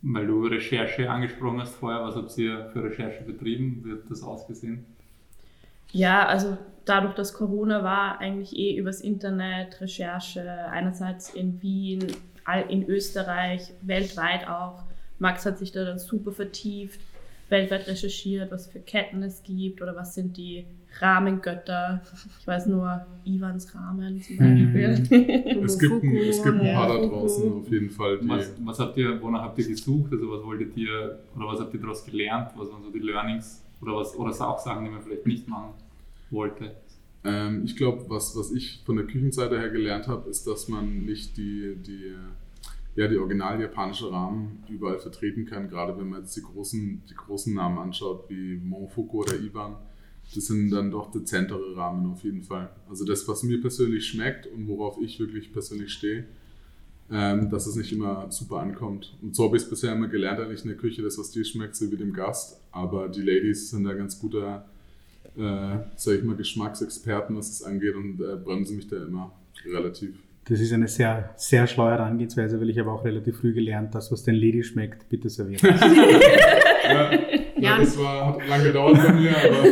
Weil 0.00 0.26
du 0.26 0.46
Recherche 0.46 1.10
angesprochen 1.10 1.60
hast 1.60 1.76
vorher, 1.76 2.02
was 2.02 2.16
habt 2.16 2.36
ihr 2.38 2.70
für 2.72 2.82
Recherche 2.84 3.24
betrieben? 3.24 3.82
Wie 3.84 3.92
hat 3.92 4.10
das 4.10 4.22
ausgesehen? 4.22 4.84
Ja, 5.92 6.26
also 6.26 6.58
dadurch, 6.84 7.14
dass 7.14 7.34
Corona 7.34 7.82
war, 7.84 8.18
eigentlich 8.18 8.56
eh 8.56 8.76
übers 8.76 9.00
Internet 9.00 9.80
Recherche, 9.80 10.42
einerseits 10.70 11.32
in 11.32 11.62
Wien, 11.62 12.06
in 12.68 12.88
Österreich, 12.88 13.72
weltweit 13.82 14.48
auch. 14.48 14.82
Max 15.18 15.46
hat 15.46 15.58
sich 15.58 15.72
da 15.72 15.84
dann 15.84 15.98
super 15.98 16.32
vertieft 16.32 17.00
weltweit 17.54 17.86
recherchiert, 17.86 18.50
was 18.50 18.66
für 18.66 18.80
Ketten 18.80 19.22
es 19.22 19.42
gibt 19.44 19.80
oder 19.80 19.94
was 19.94 20.14
sind 20.14 20.36
die 20.36 20.66
Rahmengötter. 20.98 22.02
Ich 22.40 22.46
weiß 22.46 22.66
nur 22.66 23.06
Ivans 23.24 23.74
Rahmen 23.74 24.20
zum 24.20 24.36
Beispiel. 24.36 24.88
Mhm. 25.56 25.64
es, 25.64 25.78
gibt 25.78 26.02
ein, 26.02 26.16
es 26.16 26.42
gibt 26.42 26.60
ein 26.60 26.74
paar 26.74 26.88
da 26.88 27.06
draußen 27.06 27.52
auf 27.52 27.70
jeden 27.70 27.90
Fall. 27.90 28.18
Was, 28.22 28.52
was, 28.64 28.78
habt 28.80 28.96
ihr, 28.96 29.20
wonach 29.22 29.42
habt 29.42 29.58
ihr 29.58 29.68
gesucht? 29.68 30.12
Also 30.12 30.30
was 30.30 30.42
wolltet 30.44 30.76
ihr 30.76 31.18
oder 31.36 31.46
was 31.46 31.60
habt 31.60 31.72
ihr 31.74 31.80
daraus 31.80 32.04
gelernt? 32.04 32.50
Was 32.56 32.70
waren 32.72 32.82
so 32.82 32.90
die 32.90 32.98
Learnings 32.98 33.64
oder 33.80 33.94
was 33.96 34.14
oder 34.16 34.30
auch 34.30 34.58
Sachen, 34.58 34.84
die 34.84 34.90
man 34.90 35.02
vielleicht 35.02 35.26
nicht 35.26 35.48
machen 35.48 35.74
wollte? 36.30 36.72
Ähm, 37.24 37.62
ich 37.64 37.76
glaube, 37.76 38.04
was, 38.08 38.36
was 38.36 38.52
ich 38.52 38.82
von 38.84 38.96
der 38.96 39.06
Küchenseite 39.06 39.58
her 39.58 39.70
gelernt 39.70 40.08
habe, 40.08 40.28
ist, 40.28 40.46
dass 40.46 40.68
man 40.68 41.04
nicht 41.04 41.36
die, 41.36 41.76
die 41.76 42.14
ja, 42.96 43.08
die 43.08 43.18
original 43.18 43.60
japanische 43.60 44.10
Rahmen 44.10 44.62
überall 44.68 44.98
vertreten 44.98 45.46
kann, 45.46 45.68
gerade 45.68 45.98
wenn 45.98 46.08
man 46.08 46.20
jetzt 46.20 46.36
die 46.36 46.42
großen, 46.42 47.02
die 47.08 47.14
großen 47.14 47.52
Namen 47.52 47.78
anschaut, 47.78 48.26
wie 48.28 48.56
Momofuku 48.56 49.22
oder 49.22 49.38
Iban. 49.38 49.76
Das 50.34 50.46
sind 50.46 50.70
dann 50.70 50.90
doch 50.90 51.10
dezentere 51.10 51.76
Rahmen 51.76 52.10
auf 52.10 52.24
jeden 52.24 52.42
Fall. 52.42 52.70
Also 52.88 53.04
das, 53.04 53.26
was 53.28 53.42
mir 53.42 53.60
persönlich 53.60 54.06
schmeckt 54.06 54.46
und 54.46 54.68
worauf 54.68 54.98
ich 55.00 55.18
wirklich 55.18 55.52
persönlich 55.52 55.92
stehe, 55.92 56.26
ähm, 57.10 57.50
dass 57.50 57.66
es 57.66 57.76
nicht 57.76 57.92
immer 57.92 58.30
super 58.30 58.60
ankommt. 58.60 59.16
Und 59.20 59.36
so 59.36 59.44
habe 59.44 59.56
ich 59.56 59.64
es 59.64 59.68
bisher 59.68 59.92
immer 59.92 60.08
gelernt, 60.08 60.40
eigentlich 60.40 60.62
in 60.62 60.68
der 60.68 60.78
Küche, 60.78 61.02
das, 61.02 61.18
was 61.18 61.30
dir 61.30 61.44
schmeckt, 61.44 61.76
so 61.76 61.90
wie 61.90 61.96
dem 61.96 62.12
Gast. 62.12 62.60
Aber 62.72 63.08
die 63.08 63.22
Ladies 63.22 63.70
sind 63.70 63.84
da 63.84 63.92
ganz 63.92 64.18
guter, 64.18 64.66
äh, 65.36 65.78
sag 65.96 66.14
ich 66.14 66.24
mal, 66.24 66.36
Geschmacksexperten, 66.36 67.36
was 67.36 67.50
es 67.50 67.62
angeht 67.62 67.94
und 67.94 68.20
äh, 68.20 68.36
bremsen 68.36 68.76
mich 68.76 68.86
da 68.86 69.04
immer 69.04 69.32
relativ. 69.66 70.14
Das 70.46 70.60
ist 70.60 70.72
eine 70.72 70.88
sehr, 70.88 71.30
sehr 71.36 71.66
schlaue 71.66 71.92
Herangehensweise, 71.92 72.60
weil 72.60 72.68
ich 72.68 72.78
habe 72.78 72.90
auch 72.90 73.04
relativ 73.04 73.38
früh 73.38 73.54
gelernt, 73.54 73.94
das, 73.94 74.12
was 74.12 74.24
den 74.24 74.34
Lady 74.34 74.62
schmeckt, 74.62 75.08
bitte 75.08 75.30
servieren. 75.30 75.78
ja, 76.84 77.12
ja, 77.56 77.78
das 77.78 77.98
war, 77.98 78.26
hat 78.26 78.46
lange 78.46 78.64
gedauert 78.64 78.96
bei 78.96 79.12
mir, 79.12 79.30
aber 79.30 79.64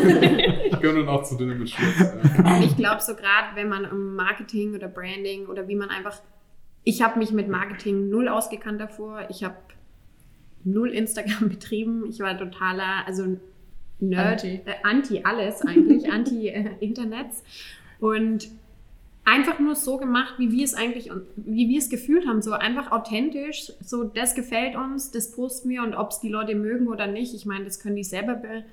ich 0.65 0.73
komme 0.73 0.95
dann 0.95 1.09
auch 1.09 1.25
zu 1.25 1.37
denen 1.37 1.59
mit 1.59 1.69
Schluss. 1.69 1.99
Ja. 1.99 2.61
Ich 2.63 2.75
glaube, 2.77 3.03
so 3.03 3.15
gerade 3.15 3.55
wenn 3.55 3.69
man 3.69 3.85
im 3.85 4.15
Marketing 4.17 4.75
oder 4.75 4.89
Branding 4.89 5.47
oder 5.47 5.69
wie 5.69 5.77
man 5.77 5.91
einfach, 5.91 6.23
ich 6.85 7.03
habe 7.03 7.19
mich 7.19 7.33
mit 7.33 7.49
Marketing 7.49 8.09
null 8.09 8.29
ausgekannt 8.29 8.81
davor. 8.81 9.27
Ich 9.29 9.45
habe 9.45 9.57
null 10.65 10.91
Instagram 10.91 11.49
betrieben. 11.51 12.07
Ich 12.09 12.21
war 12.21 12.39
totaler, 12.39 13.07
also 13.07 13.37
Nerd, 14.01 14.43
anti, 14.43 14.61
äh, 14.65 14.75
anti 14.83 15.21
alles 15.23 15.63
eigentlich, 15.63 16.11
anti 16.11 16.49
äh, 16.49 16.71
Internets. 16.81 17.45
Und 18.01 18.49
einfach 19.25 19.59
nur 19.61 19.75
so 19.77 19.99
gemacht, 19.99 20.35
wie 20.39 20.51
wir 20.51 20.65
es 20.65 20.75
eigentlich, 20.75 21.11
wie 21.37 21.69
wir 21.69 21.79
es 21.79 21.89
gefühlt 21.91 22.27
haben, 22.27 22.43
so 22.43 22.53
einfach 22.53 22.91
authentisch, 22.91 23.73
so 23.81 24.05
das 24.05 24.35
gefällt 24.35 24.75
uns, 24.77 25.11
das 25.13 25.31
posten 25.33 25.69
wir 25.71 25.83
und 25.83 25.95
ob 25.95 26.11
es 26.11 26.21
die 26.21 26.29
Leute 26.29 26.55
mögen 26.55 26.89
oder 26.89 27.07
nicht, 27.07 27.33
ich 27.35 27.47
meine, 27.47 27.65
das 27.65 27.79
können 27.81 27.97
die 27.97 28.05
selber 28.05 28.35
be 28.35 28.65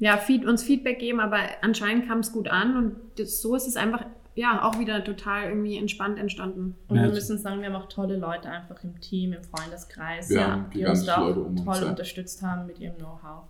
ja, 0.00 0.16
feed, 0.16 0.44
uns 0.44 0.62
Feedback 0.64 0.98
geben, 0.98 1.20
aber 1.20 1.38
anscheinend 1.62 2.08
kam 2.08 2.18
es 2.18 2.32
gut 2.32 2.48
an 2.48 2.76
und 2.76 2.96
das, 3.16 3.40
so 3.40 3.54
ist 3.54 3.66
es 3.68 3.76
einfach 3.76 4.04
ja 4.34 4.64
auch 4.64 4.80
wieder 4.80 5.04
total 5.04 5.48
irgendwie 5.50 5.78
entspannt 5.78 6.18
entstanden. 6.18 6.74
Und 6.88 6.96
wir 6.96 7.06
Ja. 7.06 7.12
müssen 7.12 7.38
sagen, 7.38 7.60
wir 7.60 7.68
haben 7.72 7.76
auch 7.80 7.88
tolle 7.88 8.16
Leute 8.18 8.50
einfach 8.50 8.82
im 8.82 9.00
Team, 9.00 9.32
im 9.32 9.44
Freundeskreis, 9.44 10.28
Wir 10.30 10.36
ja, 10.38 10.50
haben 10.50 10.66
die 10.74 10.84
uns 10.84 11.04
da 11.04 11.18
auch 11.22 11.36
um 11.36 11.46
uns, 11.56 11.64
toll 11.64 11.76
ja. 11.82 11.88
unterstützt 11.90 12.42
haben 12.42 12.66
mit 12.66 12.80
ihrem 12.80 12.96
Know-how. 12.96 13.44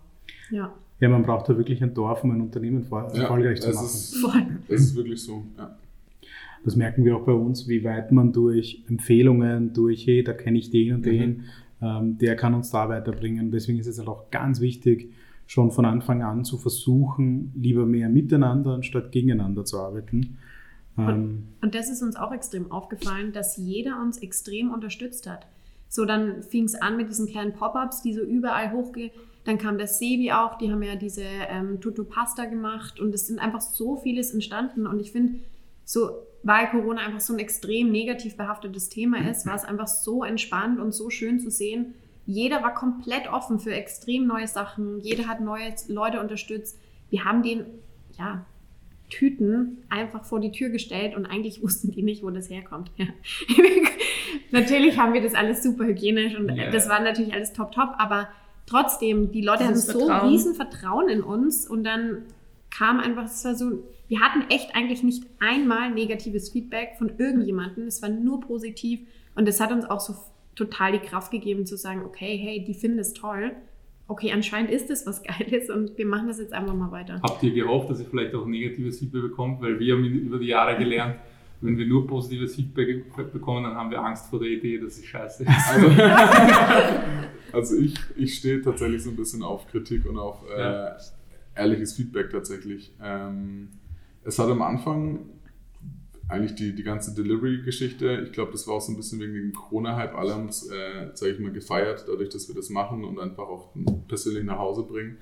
Ja, 0.51 0.71
Ja, 0.99 1.09
man 1.09 1.23
braucht 1.23 1.49
da 1.49 1.57
wirklich 1.57 1.81
ein 1.81 1.95
Dorf, 1.95 2.23
um 2.23 2.29
ein 2.31 2.41
Unternehmen 2.41 2.83
vor- 2.83 3.11
Ja, 3.15 3.23
erfolgreich 3.23 3.59
zu 3.61 3.69
machen. 3.71 3.83
ist, 3.85 4.15
es 4.69 4.81
ist 4.81 4.95
wirklich 4.95 5.23
so. 5.23 5.43
Ja. 5.57 5.75
Das 6.65 6.75
merken 6.75 7.05
wir 7.05 7.15
auch 7.15 7.25
bei 7.25 7.31
uns, 7.31 7.67
wie 7.69 7.83
weit 7.83 8.11
man 8.11 8.33
durch 8.33 8.83
Empfehlungen, 8.89 9.71
durch, 9.71 10.05
hey, 10.05 10.23
da 10.23 10.33
kenne 10.33 10.57
ich 10.57 10.71
den 10.71 10.95
und 10.95 11.05
den, 11.05 11.43
ähm, 11.81 12.17
der 12.17 12.35
kann 12.35 12.53
uns 12.53 12.71
da 12.71 12.89
weiterbringen. 12.89 13.51
Deswegen 13.51 13.79
ist 13.79 13.87
es 13.87 13.99
halt 13.99 14.09
auch 14.09 14.31
ganz 14.31 14.59
wichtig, 14.59 15.13
schon 15.47 15.71
von 15.71 15.85
Anfang 15.85 16.23
an 16.23 16.43
zu 16.43 16.57
versuchen, 16.57 17.51
lieber 17.55 17.85
mehr 17.85 18.09
miteinander 18.09 18.71
anstatt 18.71 19.11
gegeneinander 19.11 19.63
zu 19.63 19.79
arbeiten. 19.79 20.37
Ähm, 20.97 21.43
Und 21.61 21.75
das 21.75 21.89
ist 21.89 22.01
uns 22.01 22.15
auch 22.15 22.31
extrem 22.31 22.71
aufgefallen, 22.71 23.31
dass 23.31 23.57
jeder 23.57 24.01
uns 24.01 24.17
extrem 24.17 24.71
unterstützt 24.71 25.29
hat. 25.29 25.45
So, 25.87 26.05
dann 26.05 26.41
fing 26.41 26.63
es 26.63 26.75
an 26.75 26.97
mit 26.97 27.09
diesen 27.09 27.27
kleinen 27.27 27.53
Pop-ups, 27.53 28.01
die 28.01 28.13
so 28.13 28.21
überall 28.21 28.71
hochge... 28.71 29.11
Dann 29.43 29.59
kam 29.59 29.77
der 29.77 29.85
Sebi 29.85 30.31
auch, 30.31 30.57
die 30.57 30.71
haben 30.71 30.81
ja 30.81 30.95
diese 30.95 31.21
ähm, 31.21 31.79
Tutto 31.79 32.03
Pasta 32.03 32.45
gemacht 32.45 32.99
und 32.99 33.13
es 33.13 33.27
sind 33.27 33.37
einfach 33.37 33.61
so 33.61 33.95
vieles 33.95 34.33
entstanden. 34.33 34.87
Und 34.87 34.99
ich 34.99 35.11
finde, 35.11 35.35
so, 35.83 36.09
weil 36.45 36.67
Corona 36.69 37.01
einfach 37.01 37.19
so 37.19 37.33
ein 37.33 37.39
extrem 37.39 37.91
negativ 37.91 38.37
behaftetes 38.37 38.87
Thema 38.87 39.29
ist, 39.29 39.45
war 39.47 39.55
es 39.55 39.65
einfach 39.65 39.87
so 39.87 40.23
entspannt 40.23 40.79
und 40.79 40.93
so 40.93 41.09
schön 41.09 41.39
zu 41.39 41.49
sehen. 41.49 41.95
Jeder 42.27 42.61
war 42.63 42.73
komplett 42.75 43.27
offen 43.27 43.59
für 43.59 43.73
extrem 43.73 44.27
neue 44.27 44.47
Sachen. 44.47 45.01
Jeder 45.01 45.27
hat 45.27 45.41
neue 45.41 45.73
Leute 45.87 46.19
unterstützt. 46.21 46.77
Wir 47.09 47.25
haben 47.25 47.41
den, 47.43 47.65
ja, 48.17 48.45
Tüten 49.09 49.83
einfach 49.89 50.23
vor 50.23 50.39
die 50.39 50.51
Tür 50.51 50.69
gestellt 50.69 51.15
und 51.15 51.25
eigentlich 51.25 51.61
wussten 51.63 51.91
die 51.91 52.03
nicht, 52.03 52.23
wo 52.23 52.29
das 52.29 52.49
herkommt. 52.49 52.91
Ja. 52.97 53.05
natürlich 54.51 54.97
haben 54.99 55.13
wir 55.13 55.21
das 55.21 55.33
alles 55.33 55.63
super 55.63 55.85
hygienisch 55.85 56.35
und 56.37 56.49
Ja. 56.55 56.69
das 56.71 56.87
war 56.89 57.01
natürlich 57.01 57.33
alles 57.33 57.53
top, 57.53 57.71
top, 57.71 57.89
aber 57.97 58.27
trotzdem, 58.67 59.31
die 59.31 59.41
Leute 59.41 59.65
hatten 59.65 59.75
so 59.75 59.99
Vertrauen. 60.07 60.29
riesen 60.29 60.55
Vertrauen 60.55 61.09
in 61.09 61.21
uns 61.21 61.67
und 61.67 61.83
dann 61.83 62.23
kam 62.69 62.99
einfach, 62.99 63.25
es 63.25 63.43
war 63.45 63.55
so, 63.55 63.83
wir 64.07 64.19
hatten 64.19 64.43
echt 64.49 64.75
eigentlich 64.75 65.03
nicht 65.03 65.23
einmal 65.39 65.91
negatives 65.91 66.49
Feedback 66.49 66.95
von 66.97 67.11
irgendjemandem, 67.17 67.87
es 67.87 68.01
war 68.01 68.09
nur 68.09 68.39
positiv 68.41 68.99
und 69.35 69.47
das 69.47 69.59
hat 69.59 69.71
uns 69.71 69.85
auch 69.85 69.99
so 69.99 70.13
total 70.55 70.93
die 70.93 70.99
Kraft 70.99 71.31
gegeben 71.31 71.65
zu 71.65 71.75
sagen, 71.77 72.01
okay, 72.05 72.37
hey, 72.37 72.63
die 72.63 72.73
finden 72.73 72.99
es 72.99 73.13
toll, 73.13 73.51
okay, 74.07 74.31
anscheinend 74.31 74.71
ist 74.71 74.89
es 74.89 75.05
was 75.05 75.21
Geiles 75.39 75.69
und 75.69 75.97
wir 75.97 76.05
machen 76.05 76.27
das 76.27 76.39
jetzt 76.39 76.53
einfach 76.53 76.73
mal 76.75 76.91
weiter. 76.91 77.19
Habt 77.23 77.41
ihr 77.43 77.51
gehofft, 77.51 77.89
dass 77.89 77.99
ihr 77.99 78.05
vielleicht 78.05 78.33
auch 78.35 78.45
negatives 78.45 78.99
Feedback 78.99 79.23
bekommt? 79.23 79.61
Weil 79.61 79.79
wir 79.79 79.95
haben 79.95 80.05
über 80.05 80.37
die 80.39 80.47
Jahre 80.47 80.77
gelernt, 80.77 81.15
wenn 81.61 81.77
wir 81.77 81.87
nur 81.87 82.05
positives 82.05 82.55
Feedback 82.55 83.05
bekommen, 83.33 83.63
dann 83.63 83.75
haben 83.75 83.89
wir 83.89 83.99
Angst 83.99 84.27
vor 84.29 84.39
der 84.39 84.49
Idee, 84.49 84.77
dass 84.77 84.97
es 84.97 85.05
scheiße 85.05 85.43
ist. 85.43 85.49
Also, 87.51 87.71
also 87.73 87.77
ich, 87.77 87.95
ich 88.17 88.35
stehe 88.35 88.61
tatsächlich 88.61 89.01
so 89.03 89.09
ein 89.09 89.15
bisschen 89.15 89.41
auf 89.41 89.65
Kritik 89.67 90.05
und 90.05 90.17
auf 90.17 90.43
äh, 90.55 90.59
Ja. 90.61 90.97
ehrliches 91.55 91.93
Feedback 91.93 92.29
tatsächlich. 92.29 92.91
Ähm, 93.01 93.69
es 94.25 94.37
hat 94.39 94.49
am 94.49 94.61
Anfang 94.61 95.19
eigentlich 96.27 96.55
die, 96.55 96.73
die 96.73 96.83
ganze 96.83 97.13
Delivery-Geschichte, 97.13 98.23
ich 98.25 98.31
glaube, 98.31 98.51
das 98.51 98.67
war 98.67 98.75
auch 98.75 98.81
so 98.81 98.91
ein 98.91 98.95
bisschen 98.97 99.19
wegen 99.19 99.33
dem 99.33 99.53
Corona-Hype, 99.53 100.15
alle 100.15 100.33
haben 100.33 100.47
es, 100.47 100.67
äh, 100.69 101.11
sage 101.13 101.33
ich 101.33 101.39
mal, 101.39 101.51
gefeiert, 101.51 102.05
dadurch, 102.07 102.29
dass 102.29 102.47
wir 102.47 102.55
das 102.55 102.69
machen 102.71 103.03
und 103.03 103.19
einfach 103.19 103.43
auch 103.43 103.69
persönlich 104.07 104.43
nach 104.43 104.57
Hause 104.57 104.83
bringen, 104.83 105.17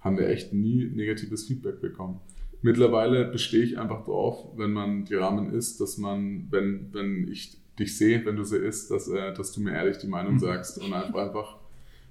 haben 0.00 0.16
wir 0.16 0.28
echt 0.28 0.54
nie 0.54 0.86
negatives 0.86 1.44
Feedback 1.44 1.80
bekommen. 1.82 2.20
Mittlerweile 2.62 3.26
bestehe 3.26 3.62
ich 3.62 3.78
einfach 3.78 4.04
drauf, 4.04 4.46
wenn 4.56 4.72
man 4.72 5.04
die 5.04 5.14
Rahmen 5.14 5.52
isst, 5.52 5.78
dass 5.80 5.98
man, 5.98 6.46
wenn, 6.50 6.88
wenn 6.94 7.28
ich 7.30 7.58
dich 7.78 7.96
sehe, 7.98 8.24
wenn 8.24 8.36
du 8.36 8.44
sie 8.44 8.56
isst, 8.56 8.90
dass, 8.90 9.08
äh, 9.08 9.34
dass 9.34 9.52
du 9.52 9.60
mir 9.60 9.72
ehrlich 9.74 9.98
die 9.98 10.06
Meinung 10.06 10.34
Mhm. 10.34 10.38
sagst 10.38 10.78
und 10.78 10.90
einfach, 10.94 11.14
einfach, 11.18 11.56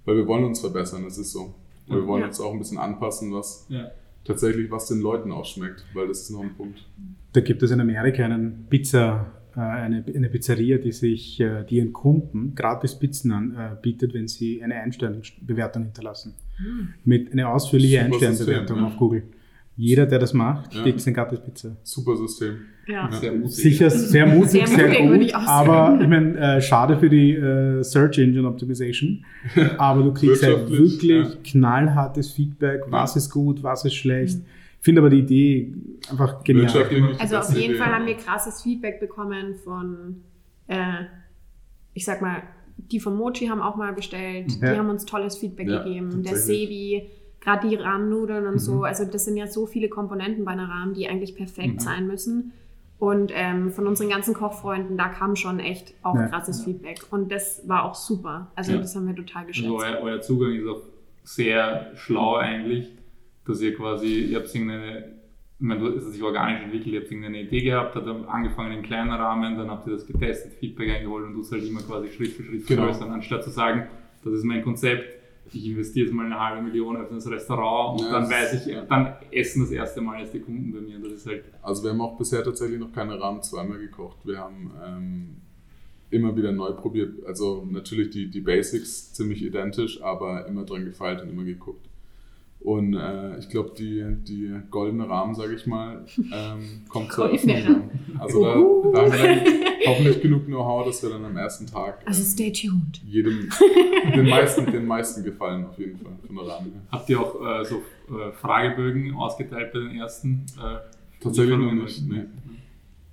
weil 0.06 0.18
wir 0.18 0.28
wollen 0.28 0.44
uns 0.46 0.60
verbessern, 0.60 1.04
das 1.04 1.18
ist 1.18 1.32
so. 1.32 1.56
Und 1.88 1.96
wir 1.96 2.06
wollen 2.06 2.22
Ja. 2.22 2.28
uns 2.28 2.40
auch 2.40 2.54
ein 2.54 2.60
bisschen 2.60 2.78
anpassen, 2.78 3.34
was 3.34 3.66
Ja. 3.70 3.90
Tatsächlich, 4.26 4.70
was 4.72 4.88
den 4.88 5.00
Leuten 5.00 5.32
ausschmeckt, 5.32 5.86
weil 5.94 6.08
das 6.08 6.22
ist 6.22 6.32
noch 6.32 6.42
ein 6.42 6.56
Punkt. 6.56 6.86
Da 7.34 7.42
gibt 7.42 7.64
es 7.64 7.72
in 7.72 7.80
Amerika 7.80 8.26
einen 8.26 8.66
Pizza, 8.70 9.32
äh, 9.56 9.60
eine, 9.60 10.04
eine 10.14 10.30
Pizzeria, 10.30 10.78
die 10.78 10.92
sich 10.92 11.40
äh, 11.40 11.64
die 11.64 11.78
ihren 11.78 11.94
Kunden 11.94 12.56
gratis 12.56 12.98
Pizzen 12.98 13.32
anbietet, 13.32 14.14
wenn 14.14 14.28
sie 14.28 14.64
eine 14.64 14.76
Einsternbewertung 14.76 15.84
hinterlassen. 15.84 16.34
Mit 17.04 17.32
einer 17.32 17.50
ausführlichen 17.50 18.06
Einsternbewertung 18.06 18.80
ja. 18.80 18.88
auf 18.88 18.98
Google. 18.98 19.24
Jeder, 19.78 20.06
der 20.06 20.20
das 20.20 20.34
macht, 20.34 20.74
Ja. 20.74 20.84
kriegt 20.84 21.06
eine 21.06 21.14
gratis 21.16 21.40
Pizza. 21.42 21.76
Super 21.84 22.16
System. 22.16 22.56
Ja. 22.88 23.12
Sehr 23.12 23.34
mutig. 23.34 23.56
Sicher 23.56 23.90
sehr 23.90 24.26
mutig, 24.28 24.52
Sehr 24.52 24.68
sehr, 24.68 25.04
mutig, 25.04 25.34
gut, 25.34 25.42
aber 25.48 26.00
ich 26.02 26.08
meine, 26.08 26.38
äh, 26.38 26.62
schade 26.62 26.98
für 26.98 27.10
die 27.10 27.32
äh, 27.34 27.84
Search 27.84 28.20
Engine 28.20 28.48
Optimization, 28.48 29.26
aber 29.78 30.04
du 30.04 30.14
kriegst 30.14 30.44
halt 30.44 30.70
wirklich 30.70 31.28
ja. 31.28 31.36
knallhartes 31.44 32.32
Feedback, 32.32 32.84
was 32.90 33.16
Ja. 33.16 33.18
ist 33.20 33.30
gut, 33.32 33.64
was 33.64 33.84
ist 33.86 33.96
schlecht. 33.96 34.38
Ich 34.80 34.86
finde 34.86 35.02
aber 35.02 35.10
die 35.10 35.20
Idee 35.20 35.74
einfach 36.12 36.44
genial. 36.44 36.68
Also 37.20 37.38
auf 37.38 37.50
jeden 37.58 37.72
Idee. 37.72 37.76
Fall 37.76 37.92
haben 37.92 38.06
wir 38.06 38.14
krasses 38.16 38.62
Feedback 38.62 39.00
bekommen 39.00 39.56
von, 39.64 40.18
äh, 40.68 41.06
ich 41.96 42.06
sag 42.06 42.22
mal, 42.22 42.44
die 42.92 43.00
von 43.00 43.16
Mochi 43.18 43.48
haben 43.48 43.62
auch 43.62 43.78
mal 43.78 43.94
bestellt, 43.94 44.52
Ja. 44.62 44.74
die 44.74 44.78
haben 44.80 44.90
uns 44.90 45.06
tolles 45.06 45.38
Feedback 45.38 45.68
Ja, 45.70 45.82
gegeben, 45.84 46.22
der. 46.24 46.36
Sebi, 46.38 47.10
gerade 47.46 47.70
die 47.70 47.76
Rahmennudeln 47.76 48.48
und 48.48 48.60
so, 48.60 48.74
Mhm. 48.80 48.84
also 48.84 49.06
das 49.06 49.24
sind 49.24 49.38
ja 49.38 49.48
so 49.48 49.66
viele 49.68 49.88
Komponenten 49.88 50.44
bei 50.44 50.52
einer 50.52 50.68
Rahmen, 50.68 50.94
die 50.96 51.08
eigentlich 51.08 51.36
perfekt 51.36 51.76
Mhm. 51.76 51.80
sein 51.80 52.08
müssen. 52.08 52.52
Und 52.98 53.32
ähm, 53.36 53.72
von 53.72 53.88
unseren 53.88 54.10
ganzen 54.10 54.34
Kochfreunden, 54.34 54.98
da 54.98 55.10
kam 55.10 55.36
schon 55.36 55.60
echt 55.60 55.94
auch 56.02 56.16
Ja. 56.16 56.28
krasses 56.28 56.64
Feedback. 56.64 57.02
Und 57.12 57.32
das 57.32 57.62
war 57.68 57.84
auch 57.86 57.94
super. 57.96 58.52
Also 58.56 58.72
Ja. 58.74 58.78
das 58.80 58.96
haben 58.96 59.06
wir 59.08 59.16
total 59.16 59.46
geschätzt. 59.46 59.66
Also 59.68 59.78
euer, 59.80 60.00
euer 60.02 60.22
Zugang 60.22 60.54
ist 60.54 60.68
auch 60.68 60.82
sehr 61.24 61.92
schlau 61.96 62.36
eigentlich, 62.38 62.90
dass 63.46 63.62
ihr 63.62 63.76
quasi, 63.76 64.22
ihr 64.32 64.38
habt 64.38 64.54
irgendeine, 64.54 65.00
ich 65.60 65.66
meine, 65.66 65.80
du- 65.82 65.88
es 65.98 66.06
hat 66.06 66.14
sich 66.14 66.24
organisch 66.24 66.64
entwickelt, 66.64 66.88
ihr 66.94 67.00
habt 67.02 67.12
irgendeine 67.12 67.42
Idee 67.42 67.62
gehabt, 67.62 67.96
habt 67.96 68.08
angefangen 68.08 68.72
im 68.78 68.82
kleinen 68.84 69.12
Rahmen, 69.12 69.58
dann 69.58 69.70
habt 69.70 69.86
ihr 69.88 69.94
das 69.94 70.06
getestet, 70.08 70.54
Feedback 70.54 70.90
eingeholt 70.90 71.26
und 71.26 71.34
du 71.34 71.42
es 71.42 71.52
halt 71.52 71.68
immer 71.68 71.82
quasi 71.82 72.10
Schritt 72.10 72.32
für 72.34 72.44
Schritt 72.44 72.66
Genau. 72.66 72.84
vergrößern, 72.84 73.12
anstatt 73.12 73.44
zu 73.44 73.50
sagen, 73.50 73.88
das 74.24 74.34
ist 74.34 74.44
mein 74.46 74.64
Konzept, 74.64 75.04
ich 75.54 75.66
investiere 75.68 76.08
jetzt 76.08 76.14
mal 76.16 76.26
eine 76.26 76.40
halbe 76.40 76.62
Million 76.62 76.98
auf 76.98 77.10
das 77.10 77.30
Restaurant 77.30 78.02
und 78.02 78.08
Ja, 78.08 78.14
dann 78.20 78.30
weiß 78.30 78.68
ich, 78.68 78.76
dann 78.90 79.14
essen 79.32 79.62
das 79.62 79.72
erste 79.72 80.02
Mal 80.02 80.20
erst 80.22 80.34
die 80.34 80.40
Kunden 80.40 80.72
bei 80.72 80.82
mir. 80.82 81.00
Das 81.00 81.14
ist 81.14 81.28
halt 81.28 81.44
Also 81.62 81.84
wir 81.84 81.92
haben 81.92 82.02
auch 82.02 82.18
bisher 82.18 82.44
tatsächlich 82.44 82.80
noch 82.80 82.92
keine 82.92 83.20
Rahmen 83.20 83.42
zweimal 83.44 83.78
gekocht. 83.78 84.18
Wir 84.24 84.40
haben 84.40 84.72
ähm, 84.86 85.36
immer 86.10 86.36
wieder 86.36 86.52
neu 86.52 86.72
probiert. 86.74 87.26
Also 87.26 87.68
natürlich 87.70 88.10
die, 88.10 88.30
die 88.30 88.42
Basics 88.42 89.14
ziemlich 89.14 89.44
identisch, 89.44 90.02
aber 90.02 90.48
immer 90.48 90.64
dran 90.64 90.86
gefeilt 90.86 91.22
und 91.22 91.30
immer 91.30 91.44
geguckt. 91.44 91.88
Und 92.66 92.96
äh, 92.96 93.38
ich 93.38 93.48
glaube, 93.50 93.74
die, 93.78 94.04
die 94.28 94.52
goldene 94.72 95.08
Rahmen, 95.08 95.36
sage 95.36 95.54
ich 95.54 95.68
mal, 95.68 96.04
ähm, 96.18 96.82
kommt 96.90 97.12
zur 97.12 97.30
Eröffnung. 97.30 97.92
Also 98.18 98.44
da, 98.44 98.54
da 98.56 99.02
haben 99.04 99.12
wir 99.12 99.20
dann 99.20 99.64
hoffentlich 99.88 100.22
genug 100.22 100.48
Know-how, 100.48 100.86
dass 100.88 101.04
wir 101.04 101.12
dann 101.12 101.26
am 101.26 101.38
ersten 101.38 101.68
Tag 101.68 102.02
Also 102.06 102.22
ähm, 102.22 102.28
stay 102.28 102.52
tuned. 102.52 103.02
jedem, 103.06 103.50
den 104.16 104.28
meisten, 104.28 104.66
den 104.72 104.88
meisten 104.88 105.24
gefallen 105.24 105.66
auf 105.66 105.78
jeden 105.78 105.98
Fall 106.00 106.14
von 106.26 106.36
der 106.36 106.48
Rahmen. 106.48 106.82
Habt 106.92 107.08
ihr 107.08 107.20
auch 107.22 107.36
äh, 107.36 107.64
so 107.66 107.76
äh, 107.76 108.32
Fragebögen 108.32 109.14
ausgeteilt 109.14 109.72
bei 109.72 109.80
den 109.80 110.00
ersten? 110.00 110.46
Äh, 110.58 110.78
Tatsächlich 111.22 111.58
noch 111.58 111.72
nicht, 111.72 112.10
nee. 112.10 112.24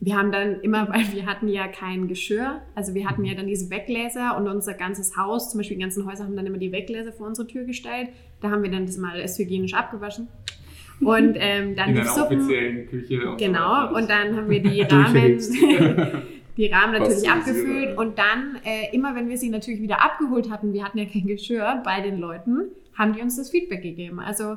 Wir 0.05 0.17
haben 0.17 0.33
dann 0.33 0.61
immer, 0.63 0.89
weil 0.93 1.13
wir 1.13 1.27
hatten 1.27 1.47
ja 1.49 1.69
kein 1.69 2.09
Geschirr, 2.09 2.61
also 2.75 2.93
wir 2.95 3.09
hatten 3.09 3.25
ja 3.25 3.35
dann 3.35 3.47
diese 3.47 3.71
Weggläser 3.71 4.37
und 4.37 4.49
unser 4.49 4.75
ganzes 4.75 5.17
Haus, 5.17 5.51
zum 5.51 5.59
Beispiel 5.59 5.77
die 5.77 5.83
ganzen 5.83 6.05
Häuser 6.07 6.25
haben 6.25 6.35
dann 6.37 6.45
immer 6.47 6.59
die 6.59 6.73
Weggläser 6.73 7.13
vor 7.13 7.29
unsere 7.29 7.47
Tür 7.47 7.65
gestellt. 7.65 8.09
Da 8.41 8.51
haben 8.51 8.63
wir 8.65 8.71
dann 8.71 8.85
das 8.87 8.97
mal 8.99 9.19
erst 9.19 9.39
hygienisch 9.39 9.75
abgewaschen. 9.75 10.27
Und 11.01 11.37
ähm, 11.39 11.75
dann 11.77 11.91
In 11.91 11.95
die 11.97 12.05
Suppen. 12.05 12.39
offiziellen 12.41 12.87
Küche. 12.89 13.15
und 13.29 13.39
so 13.41 13.45
Genau, 13.47 13.71
weiter. 13.71 13.95
und 13.95 14.11
dann 14.11 14.37
haben 14.37 14.49
wir 14.51 14.61
die 14.63 14.81
Rahmen, 14.91 15.39
die 16.57 16.67
Rahmen 16.67 16.93
natürlich 16.99 17.29
abgefüllt. 17.31 17.97
Und 17.97 18.19
dann, 18.19 18.59
äh, 18.65 18.95
immer 18.95 19.15
wenn 19.15 19.29
wir 19.29 19.37
sie 19.39 19.51
natürlich 19.51 19.81
wieder 19.81 20.05
abgeholt 20.05 20.51
hatten, 20.51 20.73
wir 20.73 20.85
hatten 20.85 20.99
ja 20.99 21.05
kein 21.05 21.27
Geschirr 21.27 21.81
bei 21.85 22.01
den 22.01 22.19
Leuten, 22.19 22.67
haben 22.99 23.15
die 23.15 23.21
uns 23.21 23.37
das 23.37 23.51
Feedback 23.51 23.83
gegeben. 23.83 24.19
Also 24.21 24.57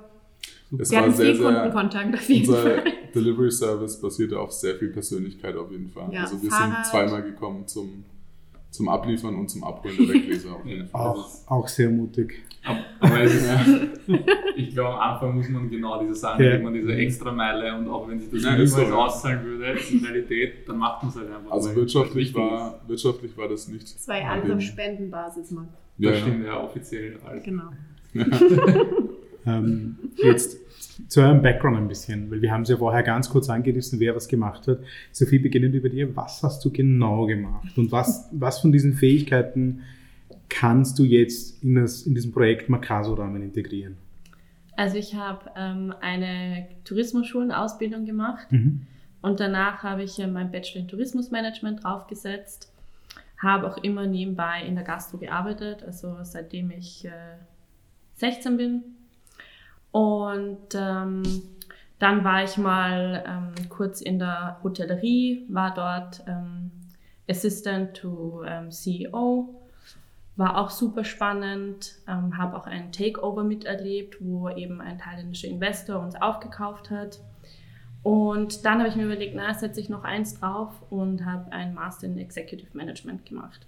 Es 0.79 0.91
wir 0.91 0.97
war 0.97 1.05
hatten 1.05 1.15
sehr, 1.15 1.25
viel 1.25 1.35
sehr, 1.35 1.53
Kundenkontakt 1.53 2.15
auf 2.15 2.29
jeden 2.29 2.49
Unser 2.49 2.61
Fall. 2.61 2.83
Delivery 3.13 3.51
Service 3.51 4.01
basierte 4.01 4.39
auf 4.39 4.51
sehr 4.51 4.75
viel 4.75 4.89
Persönlichkeit 4.89 5.55
auf 5.55 5.71
jeden 5.71 5.89
Fall. 5.89 6.09
Ja, 6.11 6.21
also 6.21 6.41
wir 6.41 6.49
Fahrrad. 6.49 6.85
sind 6.85 6.91
zweimal 6.91 7.23
gekommen 7.23 7.67
zum, 7.67 8.03
zum 8.71 8.89
Abliefern 8.89 9.35
und 9.35 9.49
zum 9.49 9.63
Abholen 9.63 9.95
der 9.97 10.09
Wegleser. 10.09 10.57
auch, 10.93 11.29
auch 11.47 11.67
sehr 11.67 11.89
mutig. 11.89 12.43
Aber 12.99 13.21
es 13.21 13.35
ist, 13.35 13.47
ich 14.55 14.71
glaube, 14.71 14.95
am 14.95 15.13
Anfang 15.13 15.35
muss 15.35 15.47
man 15.49 15.69
genau 15.69 16.01
diese 16.01 16.15
Sachen, 16.15 16.43
ja. 16.43 16.59
man 16.59 16.73
diese 16.73 16.93
extra 16.95 17.31
Meile 17.31 17.77
und 17.77 17.87
auch 17.87 18.07
wenn 18.09 18.19
sich 18.19 18.31
das 18.31 18.43
ja, 18.43 18.51
niemals 18.51 18.71
so, 18.73 18.81
auszahlen 18.81 19.45
würde 19.45 19.77
in 19.91 20.03
Realität, 20.03 20.67
dann 20.67 20.77
macht 20.77 21.03
man 21.03 21.11
es 21.11 21.17
halt 21.17 21.31
einfach. 21.31 21.51
Also 21.51 21.75
wirtschaftlich 21.75 22.33
war, 22.33 22.81
wirtschaftlich 22.87 23.37
war 23.37 23.47
das 23.47 23.67
nicht. 23.67 23.95
Das 23.95 24.07
war 24.07 24.19
ja 24.19 24.29
alles 24.29 24.49
auf 24.49 24.61
Spendenbasis, 24.61 25.51
Mann. 25.51 25.67
Ja, 25.97 26.11
das 26.11 26.19
stimmt 26.21 26.45
ja 26.45 26.59
offiziell. 26.59 27.19
Halt. 27.23 27.43
Genau. 27.43 27.69
ähm, 29.45 29.97
jetzt 30.23 30.57
zu 31.09 31.21
eurem 31.21 31.41
Background 31.41 31.77
ein 31.77 31.87
bisschen, 31.87 32.31
weil 32.31 32.41
wir 32.41 32.51
haben 32.51 32.61
es 32.61 32.69
ja 32.69 32.77
vorher 32.77 33.03
ganz 33.03 33.29
kurz 33.29 33.49
angerissen, 33.49 33.99
wer 33.99 34.15
was 34.15 34.27
gemacht 34.27 34.67
hat. 34.67 34.79
Sophie, 35.11 35.39
beginnend 35.39 35.75
über 35.75 35.89
dir, 35.89 36.15
was 36.15 36.41
hast 36.41 36.63
du 36.63 36.71
genau 36.71 37.25
gemacht 37.25 37.77
und 37.77 37.91
was, 37.91 38.29
was 38.31 38.59
von 38.59 38.71
diesen 38.71 38.93
Fähigkeiten 38.93 39.81
kannst 40.49 40.97
du 40.99 41.03
jetzt 41.03 41.63
in, 41.63 41.75
das, 41.75 42.03
in 42.03 42.15
diesem 42.15 42.31
Projekt 42.31 42.69
Makaso-Rahmen 42.69 43.41
integrieren? 43.41 43.97
Also 44.77 44.97
ich 44.97 45.15
habe 45.15 45.51
ähm, 45.55 45.93
eine 46.01 46.67
Tourismusschulenausbildung 46.83 48.05
gemacht 48.05 48.51
mhm. 48.51 48.81
und 49.21 49.39
danach 49.39 49.83
habe 49.83 50.03
ich 50.03 50.19
äh, 50.19 50.27
mein 50.27 50.51
Bachelor 50.51 50.81
in 50.81 50.87
Tourismusmanagement 50.87 51.83
draufgesetzt, 51.83 52.71
habe 53.41 53.67
auch 53.67 53.77
immer 53.77 54.05
nebenbei 54.05 54.63
in 54.65 54.75
der 54.75 54.83
Gastro 54.83 55.17
gearbeitet, 55.17 55.83
also 55.83 56.17
seitdem 56.23 56.71
ich 56.71 57.05
äh, 57.05 57.09
16 58.15 58.57
bin. 58.57 58.83
Und 59.95 60.75
ähm, 60.75 61.23
dann 61.99 62.25
war 62.25 62.43
ich 62.43 62.57
mal 62.57 63.23
ähm, 63.25 63.69
kurz 63.69 64.01
in 64.01 64.19
der 64.19 64.59
Hotellerie, 64.61 65.45
war 65.47 65.73
dort 65.73 66.21
ähm, 66.27 66.71
Assistant 67.29 67.95
to 67.95 68.43
ähm, 68.45 68.71
CEO 68.71 69.61
war 70.35 70.57
auch 70.57 70.69
super 70.69 71.05
spannend, 71.05 71.95
ähm, 72.07 72.37
habe 72.37 72.57
auch 72.57 72.67
einen 72.67 72.91
Takeover 72.91 73.43
miterlebt, 73.43 74.17
wo 74.19 74.49
eben 74.49 74.81
ein 74.81 74.97
thailändischer 74.97 75.47
Investor 75.47 76.01
uns 76.01 76.15
aufgekauft 76.15 76.91
hat. 76.91 77.21
Und 78.03 78.65
dann 78.65 78.79
habe 78.79 78.89
ich 78.89 78.95
mir 78.95 79.05
überlegt, 79.05 79.33
na, 79.35 79.53
setze 79.53 79.79
ich 79.79 79.89
noch 79.89 80.03
eins 80.03 80.39
drauf 80.39 80.73
und 80.89 81.25
habe 81.25 81.51
einen 81.51 81.73
Master 81.73 82.07
in 82.07 82.17
Executive 82.17 82.77
Management 82.77 83.25
gemacht. 83.25 83.65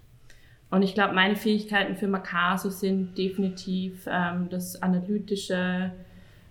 Und 0.70 0.82
ich 0.82 0.94
glaube, 0.94 1.14
meine 1.14 1.36
Fähigkeiten 1.36 1.96
für 1.96 2.06
Makaso 2.06 2.68
sind 2.68 3.16
definitiv 3.16 4.06
ähm, 4.06 4.50
das 4.50 4.82
analytische, 4.82 5.92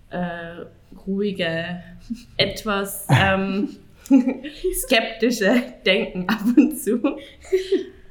äh, 0.09 0.65
ruhige, 1.05 1.83
etwas 2.37 3.07
ähm, 3.09 3.69
skeptische 4.73 5.61
Denken 5.85 6.27
ab 6.29 6.41
und 6.55 6.77
zu. 6.77 7.01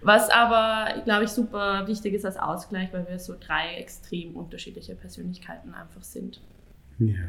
Was 0.02 0.30
aber, 0.30 1.02
glaube 1.02 1.24
ich, 1.24 1.30
super 1.30 1.86
wichtig 1.88 2.14
ist 2.14 2.24
als 2.24 2.36
Ausgleich, 2.36 2.92
weil 2.92 3.08
wir 3.08 3.18
so 3.18 3.34
drei 3.38 3.74
extrem 3.74 4.36
unterschiedliche 4.36 4.94
Persönlichkeiten 4.94 5.74
einfach 5.74 6.02
sind. 6.02 6.40
Ja. 6.98 7.28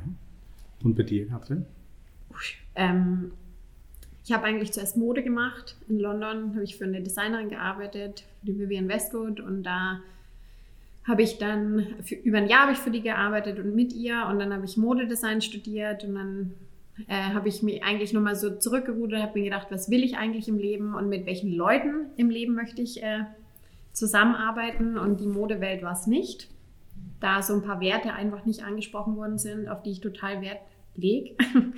Und 0.84 0.96
bei 0.96 1.04
dir, 1.04 1.28
Katrin? 1.28 1.66
Ähm, 2.76 3.32
ich 4.24 4.32
habe 4.32 4.44
eigentlich 4.44 4.74
zuerst 4.74 4.98
Mode 4.98 5.24
gemacht. 5.24 5.76
In 5.88 6.00
London 6.00 6.54
habe 6.54 6.64
ich 6.64 6.78
für 6.78 6.84
eine 6.84 7.02
Designerin 7.02 7.50
gearbeitet, 7.50 8.26
für 8.40 8.46
die 8.48 8.60
Vivian 8.60 8.88
Westwood. 8.88 9.40
Und 9.40 9.64
da 9.64 10.02
habe 11.08 11.22
ich 11.22 11.38
dann, 11.38 11.88
für, 12.04 12.16
über 12.16 12.38
ein 12.38 12.48
Jahr 12.48 12.64
habe 12.64 12.74
ich 12.74 12.80
für 12.80 12.92
die 12.92 13.02
gearbeitet 13.02 13.60
und 13.60 13.74
mit 13.76 13.94
ihr. 13.94 14.28
Und 14.30 14.40
dann 14.40 14.54
habe 14.54 14.66
ich 14.66 14.78
Modedesign 14.78 15.42
studiert. 15.42 16.04
Und 16.04 16.16
dann 16.16 16.54
äh, 17.08 17.34
habe 17.34 17.48
ich 17.48 17.64
mir 17.64 17.84
eigentlich 17.84 18.12
nochmal 18.12 18.36
so 18.36 18.58
zurückgerudert, 18.58 19.22
habe 19.22 19.40
mir 19.40 19.46
gedacht, 19.46 19.68
was 19.70 19.90
will 19.90 20.04
ich 20.04 20.18
eigentlich 20.18 20.48
im 20.48 20.58
Leben 20.58 20.96
und 20.96 21.10
mit 21.10 21.26
welchen 21.26 21.54
Leuten 21.54 22.08
im 22.18 22.30
Leben 22.30 22.56
möchte 22.56 22.82
ich 22.82 23.04
äh, 23.04 23.24
zusammenarbeiten 23.94 24.98
und 24.98 25.20
die 25.20 25.28
Modewelt 25.28 25.84
war 25.84 25.94
es 25.94 26.08
nicht, 26.08 26.50
da 27.20 27.42
so 27.42 27.54
ein 27.54 27.62
paar 27.62 27.82
Werte 27.82 28.14
einfach 28.14 28.46
nicht 28.46 28.64
angesprochen 28.64 29.16
worden 29.16 29.38
sind, 29.38 29.70
auf 29.70 29.84
die 29.84 29.92
ich 29.92 30.02
total 30.02 30.42
Wert 30.42 30.60
lege. 30.96 31.36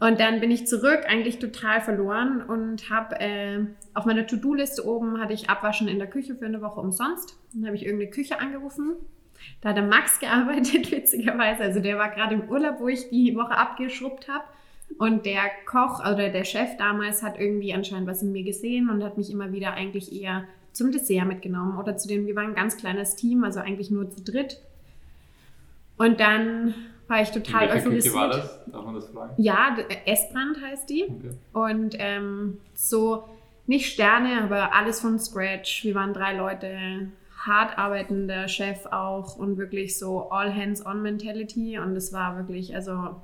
Und 0.00 0.18
dann 0.18 0.40
bin 0.40 0.50
ich 0.50 0.66
zurück, 0.66 1.02
eigentlich 1.06 1.38
total 1.38 1.80
verloren 1.80 2.42
und 2.42 2.90
habe 2.90 3.20
äh, 3.20 3.60
auf 3.94 4.04
meiner 4.04 4.26
To-Do-Liste 4.26 4.86
oben 4.86 5.20
hatte 5.20 5.32
ich 5.32 5.50
Abwaschen 5.50 5.88
in 5.88 5.98
der 5.98 6.08
Küche 6.08 6.34
für 6.34 6.46
eine 6.46 6.62
Woche 6.62 6.80
umsonst. 6.80 7.36
Dann 7.52 7.66
habe 7.66 7.76
ich 7.76 7.84
irgendeine 7.84 8.10
Küche 8.10 8.40
angerufen. 8.40 8.96
Da 9.60 9.70
hat 9.70 9.76
der 9.76 9.86
Max 9.86 10.18
gearbeitet, 10.20 10.90
witzigerweise. 10.90 11.62
Also 11.62 11.80
der 11.80 11.98
war 11.98 12.10
gerade 12.10 12.34
im 12.34 12.48
Urlaub, 12.48 12.80
wo 12.80 12.88
ich 12.88 13.10
die 13.10 13.34
Woche 13.36 13.56
abgeschrubbt 13.56 14.28
habe. 14.28 14.44
Und 14.98 15.24
der 15.24 15.42
Koch 15.66 16.00
oder 16.00 16.28
der 16.28 16.44
Chef 16.44 16.76
damals 16.76 17.22
hat 17.22 17.38
irgendwie 17.38 17.72
anscheinend 17.72 18.06
was 18.06 18.22
in 18.22 18.32
mir 18.32 18.44
gesehen 18.44 18.90
und 18.90 19.02
hat 19.02 19.16
mich 19.16 19.30
immer 19.30 19.52
wieder 19.52 19.72
eigentlich 19.72 20.12
eher 20.12 20.44
zum 20.72 20.92
Dessert 20.92 21.26
mitgenommen 21.26 21.78
oder 21.78 21.96
zu 21.96 22.08
dem, 22.08 22.26
wir 22.26 22.36
waren 22.36 22.50
ein 22.50 22.54
ganz 22.54 22.76
kleines 22.76 23.16
Team, 23.16 23.44
also 23.44 23.60
eigentlich 23.60 23.90
nur 23.90 24.10
zu 24.10 24.22
dritt. 24.22 24.60
Und 25.96 26.20
dann 26.20 26.74
war 27.08 27.22
ich 27.22 27.30
total 27.30 27.68
in 27.68 27.70
euphorisiert. 27.72 28.14
war 28.14 28.28
das? 28.28 28.64
Darf 28.66 28.84
man 28.84 28.94
das 28.94 29.08
fragen? 29.08 29.34
Ja, 29.36 29.76
Esbrand 30.06 30.60
heißt 30.62 30.88
die. 30.88 31.04
Okay. 31.04 31.30
Und 31.52 31.96
ähm, 31.98 32.58
so 32.74 33.24
nicht 33.66 33.92
Sterne, 33.92 34.42
aber 34.42 34.74
alles 34.74 35.00
von 35.00 35.18
Scratch. 35.18 35.84
Wir 35.84 35.94
waren 35.94 36.12
drei 36.12 36.36
Leute, 36.36 37.08
hart 37.46 37.78
arbeitender 37.78 38.48
Chef 38.48 38.86
auch 38.86 39.36
und 39.36 39.56
wirklich 39.56 39.98
so 39.98 40.30
all 40.30 40.54
hands 40.54 40.84
on 40.84 41.02
Mentality. 41.02 41.78
Und 41.78 41.96
es 41.96 42.12
war 42.12 42.36
wirklich, 42.36 42.74
also 42.74 43.16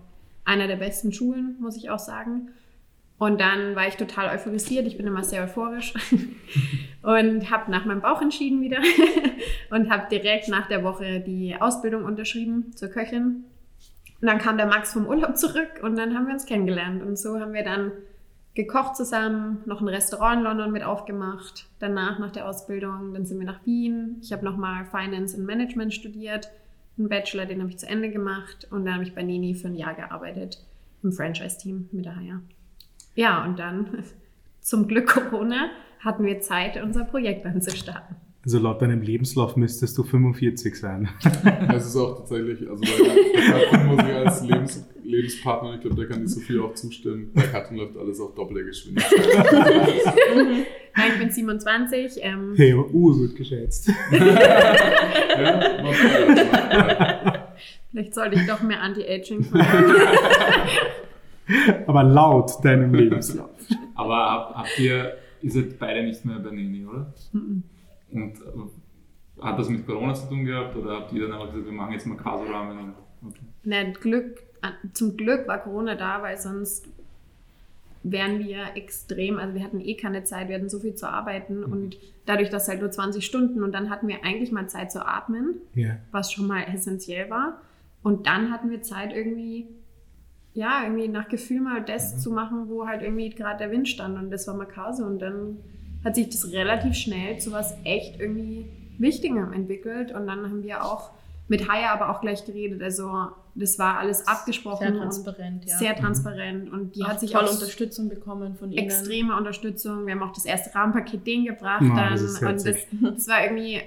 einer 0.44 0.66
der 0.66 0.76
besten 0.76 1.12
Schulen, 1.12 1.56
muss 1.60 1.76
ich 1.76 1.90
auch 1.90 1.98
sagen. 1.98 2.50
Und 3.18 3.40
dann 3.40 3.74
war 3.74 3.88
ich 3.88 3.96
total 3.96 4.34
euphorisiert. 4.34 4.86
Ich 4.86 4.96
bin 4.96 5.06
immer 5.06 5.24
sehr 5.24 5.42
euphorisch 5.42 5.92
und 7.02 7.50
habe 7.50 7.70
nach 7.70 7.84
meinem 7.84 8.00
Bauch 8.00 8.22
entschieden 8.22 8.60
wieder 8.62 8.78
und 9.70 9.90
habe 9.90 10.08
direkt 10.08 10.48
nach 10.48 10.68
der 10.68 10.84
Woche 10.84 11.20
die 11.20 11.56
Ausbildung 11.60 12.04
unterschrieben 12.04 12.72
zur 12.76 12.88
Köchin. 12.88 13.44
Und 14.20 14.26
dann 14.26 14.38
kam 14.38 14.56
der 14.56 14.66
Max 14.66 14.92
vom 14.92 15.06
Urlaub 15.06 15.36
zurück 15.36 15.80
und 15.82 15.96
dann 15.96 16.14
haben 16.14 16.26
wir 16.26 16.34
uns 16.34 16.46
kennengelernt. 16.46 17.02
Und 17.02 17.18
so 17.18 17.40
haben 17.40 17.52
wir 17.52 17.64
dann 17.64 17.90
gekocht 18.58 18.96
zusammen, 18.96 19.62
noch 19.66 19.80
ein 19.80 19.86
Restaurant 19.86 20.38
in 20.38 20.42
London 20.42 20.72
mit 20.72 20.82
aufgemacht. 20.82 21.68
Danach, 21.78 22.18
nach 22.18 22.32
der 22.32 22.48
Ausbildung, 22.48 23.14
dann 23.14 23.24
sind 23.24 23.38
wir 23.38 23.46
nach 23.46 23.64
Wien. 23.64 24.16
Ich 24.20 24.32
habe 24.32 24.44
nochmal 24.44 24.84
Finance 24.84 25.36
und 25.36 25.46
Management 25.46 25.94
studiert 25.94 26.50
einen 26.98 27.08
Bachelor, 27.08 27.46
den 27.46 27.60
habe 27.60 27.70
ich 27.70 27.78
zu 27.78 27.86
Ende 27.86 28.10
gemacht 28.10 28.66
und 28.72 28.84
dann 28.84 28.94
habe 28.94 29.04
ich 29.04 29.14
bei 29.14 29.22
Nini 29.22 29.54
für 29.54 29.68
ein 29.68 29.76
Jahr 29.76 29.94
gearbeitet 29.94 30.58
im 31.04 31.12
Franchise-Team 31.12 31.88
mit 31.92 32.04
der 32.04 32.16
Haya. 32.16 32.40
Ja, 33.14 33.44
und 33.44 33.60
dann 33.60 34.02
zum 34.60 34.88
Glück 34.88 35.06
Corona 35.06 35.70
hatten 36.00 36.24
wir 36.24 36.40
Zeit, 36.40 36.82
unser 36.82 37.04
Projekt 37.04 37.46
anzustarten. 37.46 38.16
Also 38.48 38.60
laut 38.60 38.80
deinem 38.80 39.02
Lebenslauf 39.02 39.56
müsstest 39.56 39.98
du 39.98 40.04
45 40.04 40.74
sein. 40.74 41.06
Das 41.68 41.84
ist 41.84 41.94
auch 41.96 42.16
tatsächlich, 42.16 42.66
also 42.66 42.80
bei 42.80 43.40
Katrin 43.42 43.86
muss 43.88 43.98
ich 44.02 44.14
als 44.14 44.42
Lebens, 44.42 44.86
Lebenspartner, 45.04 45.74
ich 45.74 45.82
glaube, 45.82 45.96
da 45.96 46.04
kann 46.06 46.22
die 46.22 46.28
Sophie 46.28 46.58
auch 46.58 46.72
zustimmen. 46.72 47.30
Bei 47.34 47.42
Katrin 47.42 47.76
läuft 47.76 47.98
alles 47.98 48.18
auf 48.20 48.34
doppelte 48.34 48.64
Geschwindigkeit. 48.64 49.20
Nein, 50.34 51.10
ich 51.12 51.18
bin 51.18 51.30
27. 51.30 52.22
Ähm. 52.22 52.54
Hey, 52.56 52.72
aber 52.72 52.88
urgut 52.90 53.36
geschätzt. 53.36 53.92
ja, 54.12 55.60
Vielleicht 57.90 58.14
sollte 58.14 58.36
ich 58.36 58.46
doch 58.46 58.62
mehr 58.62 58.80
Anti-Aging 58.80 59.46
machen. 59.52 59.94
aber 61.86 62.02
laut 62.02 62.64
deinem 62.64 62.94
Lebenslauf. 62.94 63.50
Aber 63.94 64.16
hab, 64.16 64.54
habt 64.54 64.78
ihr, 64.78 65.18
ihr 65.42 65.50
seid 65.50 65.78
beide 65.78 66.02
nicht 66.02 66.24
mehr 66.24 66.38
bei 66.38 66.50
Nini, 66.50 66.86
oder? 66.86 67.12
Mhm. 67.34 67.62
Und 68.12 68.36
äh, 68.36 69.42
hat 69.42 69.58
das 69.58 69.68
mit 69.68 69.86
Corona 69.86 70.14
zu 70.14 70.28
tun 70.28 70.44
gehabt 70.44 70.76
oder 70.76 70.96
habt 70.96 71.12
ihr 71.12 71.22
dann 71.22 71.32
einfach 71.32 71.52
gesagt, 71.52 71.66
wir 71.66 71.72
machen 71.72 71.92
jetzt 71.92 72.06
mal 72.06 72.16
Caserahmen? 72.16 72.92
Okay. 73.26 73.40
Nein, 73.64 73.94
Glück, 73.94 74.42
zum 74.92 75.16
Glück 75.16 75.46
war 75.46 75.58
Corona 75.58 75.94
da, 75.94 76.22
weil 76.22 76.36
sonst 76.36 76.88
wären 78.02 78.38
wir 78.40 78.76
extrem, 78.76 79.38
also 79.38 79.54
wir 79.54 79.62
hatten 79.62 79.80
eh 79.80 79.94
keine 79.94 80.24
Zeit, 80.24 80.48
wir 80.48 80.56
hatten 80.56 80.68
so 80.68 80.80
viel 80.80 80.94
zu 80.94 81.08
arbeiten 81.08 81.60
mhm. 81.60 81.72
und 81.72 81.98
dadurch, 82.26 82.50
dass 82.50 82.68
halt 82.68 82.80
nur 82.80 82.90
20 82.90 83.24
Stunden 83.24 83.62
und 83.62 83.72
dann 83.72 83.90
hatten 83.90 84.08
wir 84.08 84.24
eigentlich 84.24 84.52
mal 84.52 84.68
Zeit 84.68 84.92
zu 84.92 85.06
atmen, 85.06 85.56
yeah. 85.76 85.98
was 86.12 86.32
schon 86.32 86.46
mal 86.46 86.62
essentiell 86.62 87.30
war. 87.30 87.60
Und 88.02 88.26
dann 88.26 88.52
hatten 88.52 88.70
wir 88.70 88.82
Zeit 88.82 89.12
irgendwie, 89.12 89.66
ja, 90.54 90.82
irgendwie 90.84 91.08
nach 91.08 91.28
Gefühl 91.28 91.60
mal 91.60 91.82
das 91.82 92.14
mhm. 92.14 92.18
zu 92.20 92.30
machen, 92.30 92.68
wo 92.68 92.86
halt 92.86 93.02
irgendwie 93.02 93.30
gerade 93.30 93.58
der 93.58 93.70
Wind 93.70 93.88
stand 93.88 94.18
und 94.18 94.30
das 94.30 94.46
war 94.46 94.54
Makase 94.54 95.04
und 95.04 95.18
dann 95.18 95.58
hat 96.04 96.14
sich 96.14 96.28
das 96.28 96.52
relativ 96.52 96.94
schnell 96.94 97.38
zu 97.38 97.52
was 97.52 97.76
echt 97.84 98.20
irgendwie 98.20 98.66
Wichtigem 98.98 99.52
entwickelt 99.52 100.12
und 100.12 100.26
dann 100.26 100.44
haben 100.44 100.62
wir 100.62 100.84
auch 100.84 101.10
mit 101.48 101.68
Haya 101.68 101.92
aber 101.92 102.10
auch 102.10 102.20
gleich 102.20 102.44
geredet. 102.44 102.82
Also 102.82 103.10
das 103.54 103.78
war 103.78 103.98
alles 103.98 104.28
abgesprochen. 104.28 104.92
Sehr 104.92 104.96
transparent, 104.96 105.64
ja. 105.64 105.78
Sehr 105.78 105.96
transparent. 105.96 106.70
Und 106.70 106.94
die 106.94 107.02
auch 107.02 107.08
hat 107.08 107.20
sich 107.20 107.32
tolle 107.32 107.48
auch 107.48 107.52
Unterstützung 107.52 108.08
bekommen 108.08 108.54
von 108.54 108.70
ihnen. 108.70 108.84
Extreme 108.84 109.36
Unterstützung. 109.36 110.06
Wir 110.06 110.14
haben 110.14 110.22
auch 110.22 110.32
das 110.32 110.44
erste 110.44 110.74
Rahmenpaket 110.74 111.26
denen 111.26 111.46
gebracht. 111.46 111.82
Ja, 111.82 112.10
dann. 112.10 112.12
Das 112.12 112.42
und 112.42 112.66
das, 112.66 112.76
das 113.16 113.28
war 113.28 113.42
irgendwie, 113.42 113.80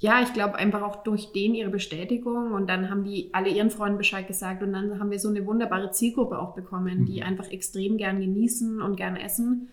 ja, 0.00 0.22
ich 0.22 0.32
glaube 0.34 0.56
einfach 0.56 0.82
auch 0.82 1.02
durch 1.02 1.32
den 1.32 1.54
ihre 1.54 1.70
Bestätigung. 1.70 2.52
Und 2.52 2.68
dann 2.68 2.90
haben 2.90 3.04
die 3.04 3.30
alle 3.32 3.48
ihren 3.48 3.70
Freunden 3.70 3.96
Bescheid 3.96 4.28
gesagt. 4.28 4.62
Und 4.62 4.72
dann 4.74 5.00
haben 5.00 5.10
wir 5.10 5.18
so 5.18 5.28
eine 5.28 5.46
wunderbare 5.46 5.90
Zielgruppe 5.92 6.38
auch 6.38 6.54
bekommen, 6.54 7.00
mhm. 7.00 7.04
die 7.06 7.22
einfach 7.22 7.50
extrem 7.50 7.96
gern 7.96 8.20
genießen 8.20 8.82
und 8.82 8.96
gern 8.96 9.16
essen 9.16 9.68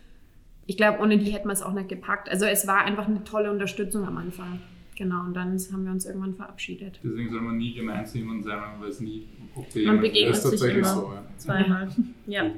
ich 0.70 0.78
glaube, 0.78 1.00
ohne 1.00 1.18
die 1.18 1.32
hätten 1.32 1.48
wir 1.48 1.54
es 1.54 1.64
auch 1.64 1.74
nicht 1.74 1.90
gepackt. 1.90 2.30
Also 2.30 2.46
es 2.46 2.68
war 2.68 2.86
einfach 2.86 3.08
eine 3.08 3.24
tolle 3.24 3.50
Unterstützung 3.52 4.06
am 4.06 4.18
Anfang. 4.18 4.60
Genau, 4.96 5.22
und 5.24 5.34
dann 5.34 5.58
haben 5.72 5.84
wir 5.86 5.92
uns 5.92 6.06
irgendwann 6.06 6.36
verabschiedet. 6.36 7.00
Deswegen 7.04 7.32
soll 7.32 7.42
man 7.42 7.58
nie 7.58 7.74
gemein 7.74 8.06
zu 8.06 8.20
jemandem 8.20 8.44
sein, 8.44 8.60
man 8.60 8.82
weiß 8.88 9.00
nie, 9.00 9.28
ob 9.56 9.68
der 9.72 9.82
Man 9.88 9.96
jemand- 9.96 10.02
begegnet 10.02 10.30
Das 10.32 10.38
ist 10.38 10.44
sich 10.44 10.60
tatsächlich 10.60 10.78
immer 10.86 10.94
so, 10.96 11.14
ja. 11.14 11.24
zweimal. 11.38 11.90
Ja. 12.28 12.52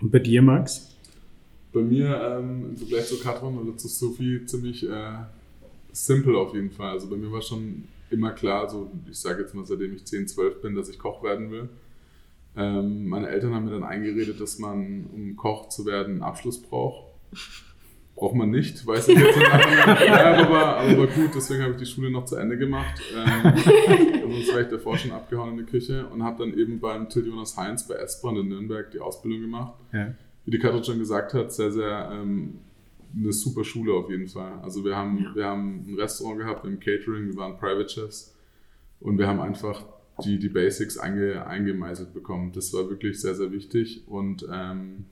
Und 0.00 0.10
bei 0.10 0.18
dir, 0.20 0.40
Max? 0.40 0.96
Bei 1.72 1.80
mir 1.80 2.38
ähm, 2.38 2.70
im 2.70 2.76
Vergleich 2.76 3.06
zu 3.06 3.18
Katrin 3.20 3.58
oder 3.58 3.76
zu 3.76 3.88
Sophie 3.88 4.44
ziemlich 4.46 4.88
äh, 4.88 5.12
simpel 5.92 6.34
auf 6.36 6.54
jeden 6.54 6.70
Fall. 6.70 6.92
Also 6.92 7.08
bei 7.10 7.16
mir 7.16 7.30
war 7.30 7.42
schon 7.42 7.84
immer 8.10 8.30
klar, 8.32 8.70
so 8.70 8.90
ich 9.10 9.18
sage 9.18 9.42
jetzt 9.42 9.54
mal, 9.54 9.64
seitdem 9.66 9.94
ich 9.94 10.04
10, 10.04 10.28
12 10.28 10.62
bin, 10.62 10.74
dass 10.74 10.88
ich 10.88 10.98
Koch 10.98 11.22
werden 11.22 11.50
will. 11.50 11.68
Ähm, 12.56 13.06
meine 13.08 13.28
Eltern 13.28 13.54
haben 13.54 13.64
mir 13.64 13.72
dann 13.72 13.84
eingeredet, 13.84 14.40
dass 14.40 14.58
man, 14.58 15.06
um 15.12 15.36
Koch 15.36 15.68
zu 15.68 15.86
werden, 15.86 16.14
einen 16.14 16.22
Abschluss 16.22 16.60
braucht. 16.62 17.12
Braucht 18.14 18.36
man 18.36 18.50
nicht, 18.50 18.86
weiß 18.86 19.08
ich 19.08 19.18
jetzt 19.18 19.36
nicht. 19.36 19.50
ja, 20.06 20.34
aber, 20.46 20.76
aber 20.78 21.06
gut, 21.08 21.30
deswegen 21.34 21.62
habe 21.62 21.72
ich 21.72 21.78
die 21.78 21.86
Schule 21.86 22.10
noch 22.12 22.24
zu 22.26 22.36
Ende 22.36 22.56
gemacht. 22.56 23.00
Ähm, 23.12 23.54
sonst 24.22 24.48
wäre 24.52 24.62
ich 24.62 24.68
davor 24.68 24.96
schon 24.96 25.10
abgehauen 25.10 25.50
in 25.58 25.66
die 25.66 25.70
Küche 25.70 26.06
und 26.06 26.22
habe 26.22 26.44
dann 26.46 26.56
eben 26.56 26.78
beim 26.78 27.08
Till 27.08 27.26
Jonas 27.26 27.56
Heinz 27.56 27.88
bei 27.88 27.94
Esbrand 27.96 28.38
in 28.38 28.48
Nürnberg 28.50 28.88
die 28.92 29.00
Ausbildung 29.00 29.40
gemacht 29.40 29.74
Ja. 29.92 30.14
wie 30.44 30.52
die 30.52 30.60
Katrin 30.60 30.84
schon 30.84 30.98
gesagt 31.00 31.34
hat, 31.34 31.52
sehr, 31.52 31.72
sehr 31.72 32.10
ähm, 32.12 32.60
eine 33.16 33.32
super 33.32 33.64
Schule 33.64 33.92
auf 33.94 34.08
jeden 34.08 34.28
Fall. 34.28 34.60
Also 34.62 34.84
wir 34.84 34.94
haben, 34.96 35.18
Ja. 35.18 35.34
wir 35.34 35.44
haben 35.46 35.84
ein 35.88 35.94
Restaurant 35.98 36.38
gehabt 36.38 36.64
im 36.66 36.78
Catering, 36.78 37.26
wir 37.26 37.36
waren 37.36 37.56
Private 37.58 37.88
Chefs 37.88 38.36
und 39.00 39.18
wir 39.18 39.26
haben 39.26 39.40
einfach 39.40 39.82
die, 40.22 40.38
die 40.38 40.48
Basics 40.48 40.98
einge, 40.98 41.46
eingemeißelt 41.46 42.12
bekommen. 42.12 42.52
Das 42.52 42.72
war 42.72 42.88
wirklich 42.88 43.20
sehr, 43.20 43.34
sehr 43.34 43.50
wichtig 43.50 44.04
und 44.06 44.46
ähm, 44.52 45.06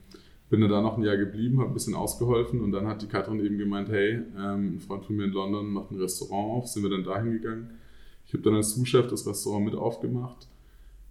bin 0.51 0.61
dann 0.61 0.71
da 0.71 0.81
noch 0.81 0.99
ein 0.99 1.03
Jahr 1.03 1.17
geblieben, 1.17 1.61
habe 1.61 1.71
ein 1.71 1.75
bisschen 1.75 1.95
ausgeholfen 1.95 2.61
und 2.61 2.73
dann 2.73 2.87
hat 2.87 3.03
die 3.03 3.07
Katrin 3.07 3.45
eben 3.45 3.59
gemeint, 3.59 3.89
hey, 3.89 4.23
ähm, 4.37 4.77
ein 4.77 4.81
Freund 4.81 5.05
von 5.05 5.17
mir 5.17 5.25
in 5.25 5.33
London 5.33 5.71
macht 5.71 5.91
ein 5.91 5.99
Restaurant 5.99 6.63
auf, 6.63 6.69
sind 6.69 6.83
wir 6.83 6.91
dann 6.91 7.05
dahin 7.05 7.33
gegangen. 7.33 7.71
Ich 8.27 8.35
habe 8.35 8.43
dann 8.43 8.55
als 8.55 8.75
Sous-Chef 8.75 9.09
das 9.09 9.27
Restaurant 9.27 9.65
mit 9.65 9.75
aufgemacht 9.75 10.47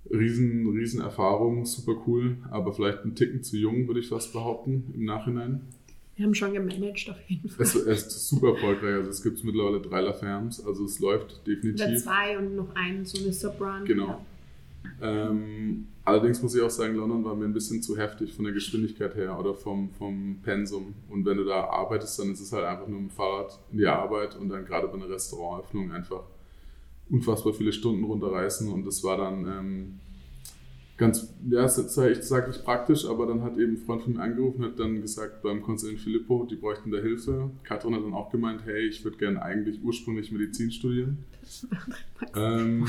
riesen, 0.10 0.68
riesen 0.70 1.02
Erfahrung, 1.02 1.66
super 1.66 1.96
cool, 2.08 2.38
aber 2.50 2.74
vielleicht 2.74 3.04
ein 3.06 3.16
Ticken 3.16 3.44
zu 3.44 3.58
jung, 3.58 3.88
würde 3.88 4.00
ich 4.00 4.08
fast 4.08 4.34
behaupten, 4.34 4.92
im 4.96 5.06
Nachhinein. 5.06 5.62
Wir 6.16 6.26
haben 6.26 6.36
schon 6.36 6.54
gemanagt 6.54 7.10
auf 7.10 7.18
jeden 7.28 7.50
Fall. 7.50 7.64
Es, 7.64 7.74
es 7.76 8.06
ist 8.08 8.30
super 8.30 8.50
erfolgreich, 8.50 8.96
also 8.96 9.10
es 9.10 9.24
gibt 9.24 9.44
mittlerweile 9.44 9.82
drei 9.82 10.02
La 10.02 10.14
Fermes, 10.14 10.64
also 10.66 10.86
es 10.86 11.00
läuft 11.00 11.34
Oder 11.34 11.56
definitiv. 11.56 12.04
zwei 12.04 12.38
und 12.38 12.56
noch 12.56 12.76
einen, 12.76 13.06
so 13.06 13.24
eine 13.24 13.34
Subrun. 13.34 13.86
Genau. 13.86 14.24
Ähm, 15.02 15.88
allerdings 16.06 16.42
muss 16.42 16.56
ich 16.56 16.62
auch 16.62 16.70
sagen, 16.70 16.96
London 16.96 17.24
war 17.24 17.36
mir 17.36 17.46
ein 17.46 17.54
bisschen 17.54 17.82
zu 17.82 17.98
heftig 17.98 18.34
von 18.34 18.46
der 18.46 18.54
Geschwindigkeit 18.54 19.16
her 19.16 19.40
oder 19.40 19.54
vom, 19.54 19.90
vom 19.92 20.38
Pensum. 20.44 20.94
Und 21.10 21.26
wenn 21.26 21.38
du 21.38 21.46
da 21.46 21.66
arbeitest, 21.66 22.20
dann 22.20 22.32
ist 22.32 22.42
es 22.42 22.52
halt 22.52 22.66
einfach 22.66 22.88
nur 22.88 23.00
mit 23.00 23.12
dem 23.12 23.16
Fahrrad 23.16 23.60
in 23.72 23.80
die 23.80 23.88
Arbeit 23.88 24.36
und 24.38 24.50
dann 24.50 24.66
gerade 24.66 24.88
bei 24.88 24.96
einer 24.96 25.10
Restauranteröffnung 25.10 25.92
einfach 25.92 26.24
unfassbar 27.10 27.54
viele 27.54 27.74
Stunden 27.74 28.04
runterreißen. 28.04 28.72
Und 28.72 28.86
das 28.86 29.04
war 29.04 29.18
dann 29.18 29.48
ähm, 29.48 30.00
ganz, 31.02 31.34
ja, 31.50 31.66
es 31.66 31.80
ist 31.80 31.98
ich 31.98 32.22
sage 32.22 32.50
nicht 32.50 32.64
praktisch, 32.64 33.06
aber 33.06 33.26
dann 33.26 33.42
hat 33.42 33.58
eben 33.58 33.74
ein 33.74 33.78
Freund 33.78 34.04
von 34.04 34.14
mir 34.14 34.22
angerufen, 34.22 34.64
hat 34.64 34.80
dann 34.80 35.02
gesagt, 35.02 35.42
beim 35.42 35.64
Konsul 35.64 35.90
in 35.90 35.98
Filippo, 35.98 36.46
die 36.50 36.56
bräuchten 36.56 36.92
da 36.92 37.00
Hilfe. 37.00 37.50
Katrin 37.64 37.96
hat 37.96 38.04
dann 38.04 38.14
auch 38.14 38.30
gemeint, 38.30 38.62
hey, 38.66 38.88
ich 38.88 39.04
würde 39.04 39.18
gerne 39.18 39.42
eigentlich 39.42 39.84
ursprünglich 39.84 40.32
Medizin 40.32 40.72
studieren. 40.72 41.26
Ähm, 42.36 42.86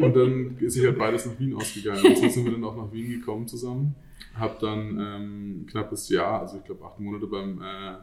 und 0.00 0.14
dann 0.14 0.58
ist 0.60 0.74
sich 0.74 0.84
halt 0.84 0.98
beides 0.98 1.24
nach 1.24 1.40
Wien 1.40 1.54
ausgegangen. 1.54 2.04
Und 2.04 2.18
so 2.18 2.28
sind 2.28 2.44
wir 2.44 2.52
dann 2.52 2.64
auch 2.64 2.76
nach 2.76 2.92
Wien 2.92 3.10
gekommen 3.10 3.48
zusammen. 3.48 3.94
Hab 4.34 4.60
dann 4.60 4.98
ähm, 5.00 5.66
knappes 5.70 6.10
Jahr, 6.10 6.42
also 6.42 6.58
ich 6.58 6.64
glaube 6.64 6.84
acht 6.84 7.00
Monate 7.00 7.26
beim 7.26 7.62
äh, 7.62 7.94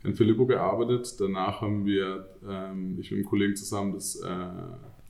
Herrn 0.00 0.14
Filippo 0.14 0.46
gearbeitet. 0.46 1.14
Danach 1.20 1.60
haben 1.60 1.84
wir, 1.84 2.30
ähm, 2.48 2.96
ich 2.98 3.10
mit 3.10 3.18
einem 3.18 3.28
Kollegen 3.28 3.56
zusammen, 3.56 3.92
das 3.92 4.16
äh, 4.16 4.26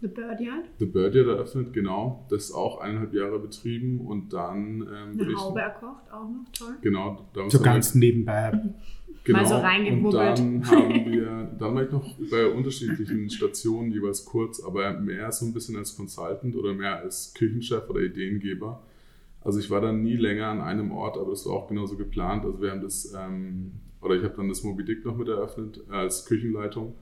The 0.06 0.14
Birdyard. 0.14 0.64
The 0.78 0.86
Bird 0.86 1.14
Yard 1.14 1.26
eröffnet, 1.26 1.72
genau. 1.72 2.26
Das 2.30 2.52
auch 2.52 2.80
eineinhalb 2.80 3.12
Jahre 3.12 3.40
betrieben 3.40 4.00
und 4.00 4.32
dann 4.32 4.82
ähm, 4.82 5.20
Eine 5.20 5.32
ich. 5.32 5.36
Haube 5.36 5.60
erkocht, 5.60 6.10
auch 6.12 6.28
noch 6.28 6.44
toll. 6.52 6.76
Genau, 6.80 7.26
da 7.32 7.50
So 7.50 7.60
ganz 7.60 7.94
nebenbei. 7.94 8.52
Genau. 9.24 9.38
Mal 9.40 9.46
so 9.46 9.56
und 9.56 10.14
dann 10.14 10.66
haben 10.70 11.10
wir, 11.10 11.50
dann 11.58 11.74
war 11.74 11.82
ich 11.82 11.90
noch 11.90 12.14
bei 12.30 12.46
unterschiedlichen 12.46 13.28
Stationen 13.36 13.90
jeweils 13.90 14.24
kurz, 14.24 14.62
aber 14.62 14.92
mehr 14.92 15.32
so 15.32 15.46
ein 15.46 15.52
bisschen 15.52 15.76
als 15.76 15.96
Consultant 15.96 16.54
oder 16.54 16.72
mehr 16.72 16.98
als 16.98 17.34
Küchenchef 17.34 17.90
oder 17.90 18.02
Ideengeber. 18.02 18.84
Also 19.42 19.58
ich 19.58 19.68
war 19.68 19.80
dann 19.80 20.02
nie 20.04 20.14
länger 20.14 20.46
an 20.46 20.60
einem 20.60 20.92
Ort, 20.92 21.18
aber 21.18 21.30
das 21.30 21.44
war 21.46 21.54
auch 21.54 21.66
genauso 21.68 21.96
geplant. 21.96 22.44
Also 22.44 22.62
wir 22.62 22.70
haben 22.70 22.82
das, 22.82 23.12
ähm, 23.18 23.72
oder 24.00 24.14
ich 24.14 24.22
habe 24.22 24.34
dann 24.36 24.48
das 24.48 24.62
Moby 24.62 24.84
Dick 24.84 25.04
noch 25.04 25.16
mit 25.16 25.26
eröffnet 25.26 25.80
äh, 25.90 25.94
als 25.94 26.24
Küchenleitung. 26.26 26.94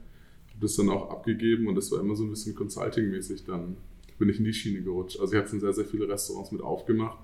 Habe 0.55 0.61
das 0.61 0.75
dann 0.75 0.89
auch 0.89 1.09
abgegeben 1.11 1.67
und 1.67 1.75
das 1.75 1.91
war 1.91 1.99
immer 1.99 2.15
so 2.15 2.23
ein 2.23 2.29
bisschen 2.29 2.55
Consulting-mäßig. 2.55 3.43
Dann 3.45 3.77
bin 4.17 4.29
ich 4.29 4.39
in 4.39 4.45
die 4.45 4.53
Schiene 4.53 4.81
gerutscht. 4.81 5.19
Also 5.19 5.33
ich 5.33 5.39
habe 5.39 5.47
schon 5.49 5.59
sehr, 5.59 5.73
sehr 5.73 5.85
viele 5.85 6.07
Restaurants 6.07 6.51
mit 6.51 6.61
aufgemacht 6.61 7.17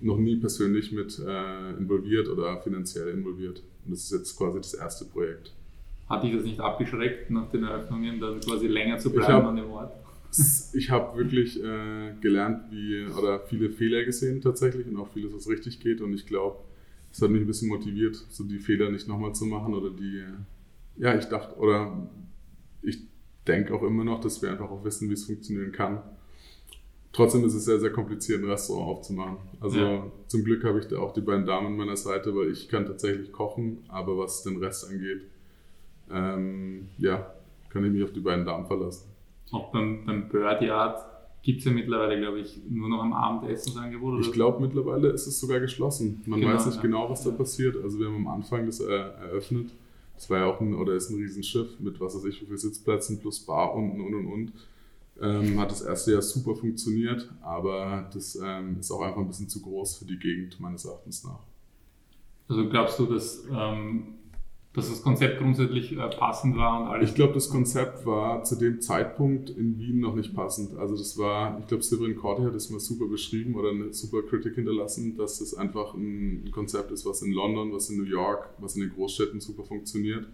noch 0.00 0.18
nie 0.18 0.36
persönlich 0.36 0.92
mit 0.92 1.18
äh, 1.18 1.70
involviert 1.76 2.28
oder 2.28 2.60
finanziell 2.62 3.08
involviert. 3.08 3.62
Und 3.84 3.92
das 3.92 4.04
ist 4.04 4.12
jetzt 4.12 4.36
quasi 4.36 4.58
das 4.58 4.74
erste 4.74 5.04
Projekt. 5.04 5.52
Hat 6.08 6.22
dich 6.22 6.34
das 6.34 6.44
nicht 6.44 6.60
abgeschreckt, 6.60 7.30
nach 7.30 7.50
den 7.50 7.64
Eröffnungen 7.64 8.20
dann 8.20 8.40
quasi 8.40 8.66
länger 8.66 8.98
zu 8.98 9.10
bleiben 9.10 9.32
hab- 9.32 9.44
an 9.46 9.56
dem 9.56 9.70
Ort? 9.70 9.92
Ich 10.74 10.90
habe 10.90 11.18
wirklich 11.18 11.62
äh, 11.62 12.12
gelernt, 12.20 12.70
wie, 12.70 13.06
oder 13.06 13.40
viele 13.40 13.70
Fehler 13.70 14.04
gesehen 14.04 14.40
tatsächlich 14.40 14.86
und 14.86 14.96
auch 14.98 15.08
vieles, 15.08 15.32
was 15.34 15.48
richtig 15.48 15.80
geht. 15.80 16.00
Und 16.00 16.12
ich 16.12 16.26
glaube, 16.26 16.58
es 17.10 17.20
hat 17.22 17.30
mich 17.30 17.40
ein 17.40 17.46
bisschen 17.46 17.68
motiviert, 17.68 18.14
so 18.28 18.44
die 18.44 18.58
Fehler 18.58 18.90
nicht 18.90 19.08
nochmal 19.08 19.34
zu 19.34 19.46
machen 19.46 19.74
oder 19.74 19.90
die, 19.90 20.22
ja, 20.98 21.16
ich 21.16 21.24
dachte, 21.24 21.56
oder 21.58 22.08
ich 22.82 22.98
denke 23.46 23.74
auch 23.74 23.82
immer 23.82 24.04
noch, 24.04 24.20
dass 24.20 24.42
wir 24.42 24.50
einfach 24.50 24.70
auch 24.70 24.84
wissen, 24.84 25.08
wie 25.08 25.14
es 25.14 25.24
funktionieren 25.24 25.72
kann. 25.72 26.02
Trotzdem 27.12 27.44
ist 27.44 27.54
es 27.54 27.64
sehr, 27.64 27.80
sehr 27.80 27.90
kompliziert, 27.90 28.42
ein 28.42 28.50
Restaurant 28.50 28.88
aufzumachen. 28.98 29.38
Also 29.60 29.78
Ja. 29.80 30.06
zum 30.26 30.44
Glück 30.44 30.62
habe 30.64 30.78
ich 30.78 30.86
da 30.86 30.98
auch 30.98 31.12
die 31.14 31.22
beiden 31.22 31.46
Damen 31.46 31.68
an 31.68 31.76
meiner 31.76 31.96
Seite, 31.96 32.34
weil 32.36 32.50
ich 32.50 32.68
kann 32.68 32.84
tatsächlich 32.86 33.32
kochen, 33.32 33.78
aber 33.88 34.18
was 34.18 34.42
den 34.42 34.58
Rest 34.58 34.88
angeht, 34.90 35.22
ähm, 36.12 36.88
ja, 36.98 37.32
kann 37.70 37.84
ich 37.84 37.92
mich 37.92 38.04
auf 38.04 38.12
die 38.12 38.20
beiden 38.20 38.44
Damen 38.44 38.66
verlassen. 38.66 39.08
Auch 39.52 39.72
beim, 39.72 40.04
beim 40.04 40.28
Bird 40.28 40.60
Yard 40.62 41.00
gibt 41.42 41.60
es 41.60 41.64
ja 41.64 41.72
mittlerweile, 41.72 42.18
glaube 42.20 42.40
ich, 42.40 42.60
nur 42.68 42.88
noch 42.88 43.02
am 43.02 43.12
Abendessensangebot. 43.12 44.14
Oder 44.14 44.20
Ich 44.20 44.32
glaube, 44.32 44.60
mittlerweile 44.60 45.08
ist 45.08 45.26
es 45.26 45.40
sogar 45.40 45.60
geschlossen. 45.60 46.22
Man 46.26 46.40
Genau, 46.40 46.52
weiß 46.54 46.66
nicht 46.66 46.76
ja. 46.76 46.82
genau, 46.82 47.08
was 47.10 47.24
da 47.24 47.30
passiert. 47.30 47.76
Also 47.82 47.98
wir 47.98 48.06
haben 48.06 48.16
am 48.16 48.28
Anfang 48.28 48.66
das 48.66 48.80
äh, 48.80 48.92
eröffnet. 48.92 49.70
Das 50.18 50.28
war 50.28 50.38
ja 50.38 50.46
auch 50.46 50.60
ein, 50.60 50.74
oder 50.74 50.94
ist 50.94 51.10
ein 51.10 51.16
Riesenschiff 51.16 51.78
mit 51.78 52.00
was 52.00 52.16
weiß 52.16 52.24
ich, 52.24 52.42
wie 52.42 52.46
viele 52.46 52.58
Sitzplätzen 52.58 53.20
plus 53.20 53.38
Bar 53.38 53.72
unten 53.72 54.00
und 54.00 54.14
und 54.14 54.26
und. 54.26 54.52
Ähm, 55.20 55.60
hat 55.60 55.70
das 55.70 55.82
erste 55.82 56.10
Jahr 56.10 56.22
super 56.22 56.56
funktioniert, 56.56 57.30
aber 57.40 58.10
das 58.12 58.36
ähm, 58.42 58.78
ist 58.80 58.90
auch 58.90 59.00
einfach 59.00 59.20
ein 59.20 59.28
bisschen 59.28 59.48
zu 59.48 59.62
groß 59.62 59.98
für 59.98 60.06
die 60.06 60.18
Gegend, 60.18 60.58
meines 60.58 60.84
Erachtens 60.84 61.22
nach. 61.22 61.38
Also 62.48 62.68
glaubst 62.68 62.98
du, 62.98 63.06
dass, 63.06 63.44
ähm, 63.48 64.14
dass 64.78 64.88
das 64.88 65.02
Konzept 65.02 65.38
grundsätzlich 65.38 65.92
äh, 65.92 66.08
passend 66.08 66.56
war 66.56 66.80
und 66.80 66.88
alles? 66.88 67.10
Ich 67.10 67.14
glaube, 67.14 67.34
das 67.34 67.48
Konzept 67.50 68.06
war 68.06 68.42
zu 68.44 68.56
dem 68.56 68.80
Zeitpunkt 68.80 69.50
in 69.50 69.78
Wien 69.78 70.00
noch 70.00 70.14
nicht 70.14 70.34
passend. 70.34 70.78
Also 70.78 70.96
das 70.96 71.18
war, 71.18 71.58
ich 71.60 71.66
glaube, 71.66 71.82
Severin 71.82 72.16
Corti 72.16 72.42
hat 72.42 72.54
das 72.54 72.70
mal 72.70 72.80
super 72.80 73.06
beschrieben 73.06 73.54
oder 73.54 73.70
eine 73.70 73.92
super 73.92 74.22
Kritik 74.22 74.54
hinterlassen, 74.54 75.16
dass 75.16 75.40
das 75.40 75.54
einfach 75.54 75.94
ein 75.94 76.50
Konzept 76.52 76.90
ist, 76.92 77.04
was 77.04 77.22
in 77.22 77.32
London, 77.32 77.72
was 77.72 77.90
in 77.90 77.98
New 77.98 78.08
York, 78.08 78.48
was 78.58 78.76
in 78.76 78.82
den 78.82 78.90
Großstädten 78.90 79.40
super 79.40 79.64
funktioniert. 79.64 80.26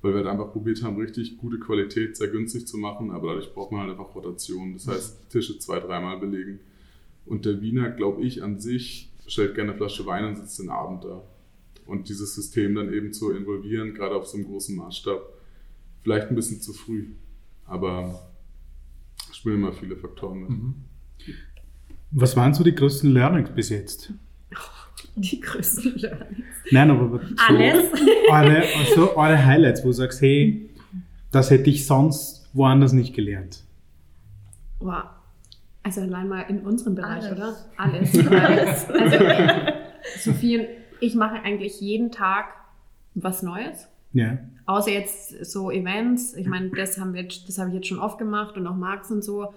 Weil 0.00 0.12
wir 0.12 0.18
halt 0.18 0.26
einfach 0.26 0.50
probiert 0.50 0.82
haben, 0.82 0.96
richtig 0.96 1.36
gute 1.36 1.60
Qualität 1.60 2.16
sehr 2.16 2.28
günstig 2.28 2.66
zu 2.66 2.76
machen, 2.76 3.12
aber 3.12 3.28
dadurch 3.28 3.54
braucht 3.54 3.70
man 3.70 3.82
halt 3.82 3.90
einfach 3.90 4.14
Rotation. 4.14 4.72
Das 4.72 4.88
heißt, 4.88 5.30
Tische 5.30 5.58
zwei, 5.58 5.78
dreimal 5.78 6.18
belegen. 6.18 6.58
Und 7.24 7.44
der 7.44 7.60
Wiener, 7.60 7.90
glaube 7.90 8.22
ich, 8.22 8.42
an 8.42 8.58
sich 8.58 9.12
stellt 9.26 9.54
gerne 9.54 9.70
eine 9.70 9.78
Flasche 9.78 10.04
Wein 10.06 10.24
und 10.24 10.36
sitzt 10.36 10.58
den 10.58 10.70
Abend 10.70 11.04
da. 11.04 11.22
Und 11.86 12.08
dieses 12.08 12.34
System 12.34 12.74
dann 12.74 12.92
eben 12.92 13.12
zu 13.12 13.32
involvieren, 13.32 13.94
gerade 13.94 14.14
auf 14.14 14.26
so 14.26 14.36
einem 14.36 14.46
großen 14.46 14.76
Maßstab, 14.76 15.20
vielleicht 16.02 16.28
ein 16.28 16.34
bisschen 16.34 16.60
zu 16.60 16.72
früh. 16.72 17.08
Aber 17.66 18.28
es 19.30 19.36
spielen 19.36 19.56
immer 19.56 19.72
viele 19.72 19.96
Faktoren 19.96 20.40
mit. 20.40 20.50
Mhm. 20.50 20.74
Was 22.12 22.36
waren 22.36 22.52
so 22.52 22.62
die 22.62 22.74
größten 22.74 23.10
Learnings 23.10 23.50
bis 23.54 23.70
jetzt? 23.70 24.12
Die 25.16 25.40
größten 25.40 25.96
Learnings. 25.96 26.46
Nein, 26.70 26.90
aber 26.90 27.18
so 27.18 27.34
Alles. 27.48 27.84
Eure, 28.28 28.62
also 28.78 29.16
eure 29.16 29.44
Highlights, 29.44 29.82
wo 29.82 29.88
du 29.88 29.92
sagst, 29.92 30.20
hey, 30.20 30.70
das 31.30 31.50
hätte 31.50 31.70
ich 31.70 31.86
sonst 31.86 32.48
woanders 32.52 32.92
nicht 32.92 33.14
gelernt. 33.14 33.64
Wow. 34.78 35.04
Also 35.82 36.02
allein 36.02 36.28
mal 36.28 36.42
in 36.42 36.60
unserem 36.60 36.94
Bereich, 36.94 37.24
Alles. 37.24 37.32
oder? 37.32 37.56
Alles. 37.76 38.26
Alles. 38.28 38.86
Also, 40.12 40.32
Sophie 40.32 40.58
und 40.58 40.66
ich 41.02 41.14
mache 41.14 41.42
eigentlich 41.42 41.80
jeden 41.80 42.10
Tag 42.12 42.46
was 43.14 43.42
Neues. 43.42 43.88
Ja. 44.12 44.38
Außer 44.66 44.90
jetzt 44.90 45.44
so 45.44 45.70
Events. 45.70 46.34
Ich 46.34 46.46
meine, 46.46 46.70
das 46.70 46.98
haben 46.98 47.12
wir, 47.14 47.22
jetzt- 47.22 47.48
das 47.48 47.58
habe 47.58 47.70
ich 47.70 47.74
jetzt 47.76 47.86
schon 47.88 47.98
oft 47.98 48.18
gemacht 48.18 48.56
und 48.56 48.66
auch 48.66 48.76
Marx 48.76 49.10
und 49.10 49.22
so. 49.22 49.52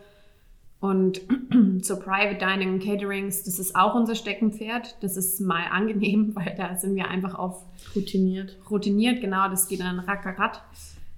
Und 0.80 1.22
so 1.82 1.98
Private 2.00 2.38
Dining 2.38 2.74
und 2.74 2.84
Caterings, 2.84 3.44
das 3.44 3.60
ist 3.60 3.76
auch 3.76 3.96
unser 3.96 4.16
Steckenpferd. 4.16 4.98
Das 5.02 5.18
ist 5.18 5.40
mal 5.42 5.64
angenehm, 5.72 6.32
weil 6.36 6.54
da 6.58 6.76
sind 6.76 6.96
wir 6.96 7.10
einfach 7.10 7.36
auf 7.36 7.64
routiniert. 7.96 8.58
Routiniert, 8.70 9.22
genau, 9.22 9.50
das 9.50 9.68
geht 9.68 9.80
dann 9.82 10.00
rackarat. 10.00 10.64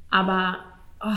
Aber 0.10 0.58
oh, 1.04 1.10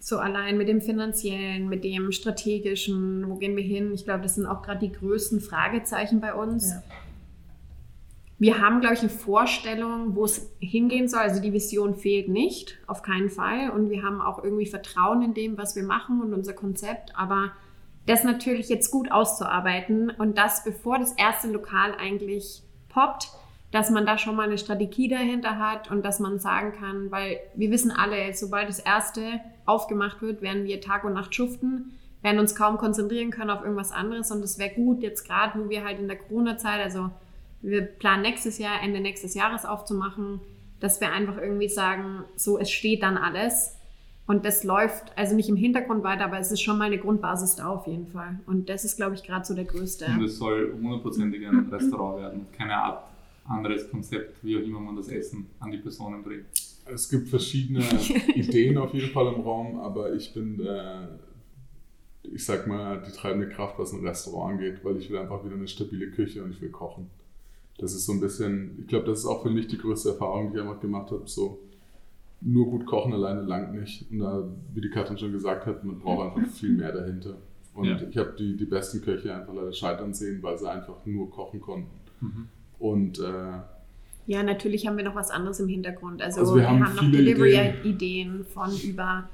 so 0.00 0.18
allein 0.18 0.56
mit 0.58 0.68
dem 0.68 0.80
finanziellen, 0.80 1.68
mit 1.68 1.84
dem 1.84 2.12
strategischen, 2.12 3.28
wo 3.28 3.36
gehen 3.36 3.56
wir 3.56 3.62
hin? 3.64 3.92
Ich 3.94 4.04
glaube, 4.04 4.22
das 4.22 4.34
sind 4.34 4.46
auch 4.46 4.62
gerade 4.62 4.80
die 4.80 4.92
größten 4.92 5.40
Fragezeichen 5.40 6.20
bei 6.20 6.34
uns. 6.34 6.70
Ja. 6.70 6.82
Wir 8.42 8.60
haben, 8.60 8.80
glaube 8.80 8.94
ich, 8.94 9.00
eine 9.02 9.08
Vorstellung, 9.08 10.16
wo 10.16 10.24
es 10.24 10.50
hingehen 10.58 11.06
soll. 11.06 11.20
Also 11.20 11.40
die 11.40 11.52
Vision 11.52 11.94
fehlt 11.94 12.26
nicht, 12.26 12.76
auf 12.88 13.02
keinen 13.02 13.30
Fall. 13.30 13.70
Und 13.70 13.88
wir 13.88 14.02
haben 14.02 14.20
auch 14.20 14.42
irgendwie 14.42 14.66
Vertrauen 14.66 15.22
in 15.22 15.32
dem, 15.32 15.56
was 15.56 15.76
wir 15.76 15.84
machen 15.84 16.20
und 16.20 16.34
unser 16.34 16.52
Konzept. 16.52 17.16
Aber 17.16 17.52
das 18.04 18.24
natürlich 18.24 18.68
jetzt 18.68 18.90
gut 18.90 19.12
auszuarbeiten 19.12 20.10
und 20.10 20.38
das, 20.38 20.64
bevor 20.64 20.98
das 20.98 21.12
erste 21.12 21.52
Lokal 21.52 21.94
eigentlich 21.94 22.64
poppt, 22.88 23.28
dass 23.70 23.90
man 23.90 24.06
da 24.06 24.18
schon 24.18 24.34
mal 24.34 24.48
eine 24.48 24.58
Strategie 24.58 25.06
dahinter 25.06 25.60
hat 25.60 25.92
und 25.92 26.04
dass 26.04 26.18
man 26.18 26.40
sagen 26.40 26.72
kann, 26.72 27.12
weil 27.12 27.38
wir 27.54 27.70
wissen 27.70 27.92
alle, 27.92 28.34
sobald 28.34 28.68
das 28.68 28.80
erste 28.80 29.22
aufgemacht 29.66 30.20
wird, 30.20 30.42
werden 30.42 30.64
wir 30.64 30.80
Tag 30.80 31.04
und 31.04 31.12
Nacht 31.12 31.32
schuften, 31.32 31.96
werden 32.22 32.40
uns 32.40 32.56
kaum 32.56 32.76
konzentrieren 32.76 33.30
können 33.30 33.50
auf 33.50 33.62
irgendwas 33.62 33.92
anderes 33.92 34.32
und 34.32 34.42
es 34.42 34.58
wäre 34.58 34.74
gut, 34.74 35.00
jetzt 35.00 35.28
gerade, 35.28 35.60
wo 35.60 35.68
wir 35.70 35.84
halt 35.84 36.00
in 36.00 36.08
der 36.08 36.18
Corona-Zeit, 36.18 36.80
also 36.80 37.10
wir 37.62 37.82
planen 37.82 38.22
nächstes 38.22 38.58
Jahr, 38.58 38.82
Ende 38.82 39.00
nächstes 39.00 39.34
Jahres 39.34 39.64
aufzumachen, 39.64 40.40
dass 40.80 41.00
wir 41.00 41.12
einfach 41.12 41.38
irgendwie 41.38 41.68
sagen, 41.68 42.24
so, 42.36 42.58
es 42.58 42.70
steht 42.70 43.02
dann 43.02 43.16
alles 43.16 43.76
und 44.26 44.44
das 44.44 44.64
läuft 44.64 45.16
also 45.16 45.34
nicht 45.34 45.48
im 45.48 45.56
Hintergrund 45.56 46.04
weiter, 46.04 46.24
aber 46.24 46.38
es 46.38 46.52
ist 46.52 46.60
schon 46.60 46.78
mal 46.78 46.86
eine 46.86 46.98
Grundbasis 46.98 47.56
da 47.56 47.68
auf 47.68 47.86
jeden 47.86 48.06
Fall. 48.08 48.40
Und 48.46 48.68
das 48.68 48.84
ist, 48.84 48.96
glaube 48.96 49.14
ich, 49.14 49.22
gerade 49.22 49.44
so 49.44 49.54
der 49.54 49.64
größte. 49.64 50.06
Und 50.06 50.24
es 50.24 50.38
soll 50.38 50.72
hundertprozentig 50.80 51.46
ein 51.46 51.68
Restaurant 51.70 52.18
werden, 52.20 52.46
keine 52.52 52.76
Art 52.76 53.04
anderes 53.44 53.90
Konzept, 53.90 54.42
wie 54.44 54.56
auch 54.56 54.62
immer 54.62 54.80
man 54.80 54.96
das 54.96 55.08
Essen 55.08 55.46
an 55.58 55.70
die 55.70 55.78
Personen 55.78 56.22
bringt. 56.22 56.46
Es 56.84 57.08
gibt 57.08 57.28
verschiedene 57.28 57.80
Ideen 58.34 58.78
auf 58.78 58.94
jeden 58.94 59.12
Fall 59.12 59.32
im 59.34 59.40
Raum, 59.40 59.80
aber 59.80 60.14
ich 60.14 60.32
bin, 60.32 60.64
äh, 60.64 61.06
ich 62.22 62.44
sag 62.44 62.66
mal, 62.66 63.02
die 63.06 63.12
treibende 63.12 63.48
Kraft, 63.48 63.78
was 63.78 63.92
ein 63.92 64.06
Restaurant 64.06 64.54
angeht, 64.54 64.84
weil 64.84 64.96
ich 64.96 65.10
will 65.10 65.18
einfach 65.18 65.44
wieder 65.44 65.56
eine 65.56 65.68
stabile 65.68 66.10
Küche 66.10 66.42
und 66.42 66.52
ich 66.52 66.60
will 66.60 66.70
kochen. 66.70 67.10
Das 67.82 67.94
ist 67.94 68.06
so 68.06 68.12
ein 68.12 68.20
bisschen, 68.20 68.78
ich 68.78 68.86
glaube, 68.86 69.06
das 69.06 69.18
ist 69.18 69.26
auch 69.26 69.42
für 69.42 69.50
mich 69.50 69.66
die 69.66 69.76
größte 69.76 70.10
Erfahrung, 70.10 70.52
die 70.52 70.56
ich 70.56 70.62
einfach 70.62 70.80
gemacht 70.80 71.10
habe. 71.10 71.24
So, 71.26 71.58
nur 72.40 72.66
gut 72.66 72.86
kochen 72.86 73.12
alleine 73.12 73.42
langt 73.42 73.74
nicht. 73.74 74.10
Und 74.10 74.20
da, 74.20 74.48
wie 74.72 74.80
die 74.80 74.88
Katrin 74.88 75.18
schon 75.18 75.32
gesagt 75.32 75.66
hat, 75.66 75.84
man 75.84 75.98
braucht 75.98 76.36
einfach 76.36 76.48
viel 76.52 76.70
mehr 76.70 76.92
dahinter. 76.92 77.38
Und 77.74 77.86
ja. 77.86 77.96
ich 78.08 78.16
habe 78.16 78.34
die, 78.38 78.56
die 78.56 78.66
besten 78.66 79.02
Köche 79.02 79.34
einfach 79.34 79.52
leider 79.52 79.72
scheitern 79.72 80.14
sehen, 80.14 80.42
weil 80.42 80.56
sie 80.58 80.70
einfach 80.70 81.04
nur 81.06 81.30
kochen 81.30 81.60
konnten. 81.60 81.90
Mhm. 82.20 82.48
Und 82.78 83.18
äh, 83.18 83.60
ja, 84.26 84.42
natürlich 84.44 84.86
haben 84.86 84.96
wir 84.96 85.04
noch 85.04 85.16
was 85.16 85.30
anderes 85.30 85.58
im 85.58 85.68
Hintergrund. 85.68 86.22
Also, 86.22 86.40
also 86.40 86.54
wir, 86.54 86.62
wir, 86.62 86.70
haben, 86.70 86.84
haben 86.84 86.94
noch 86.94 87.10
Delivery-Ideen 87.10 88.44
von 88.44 88.70
über 88.84 89.28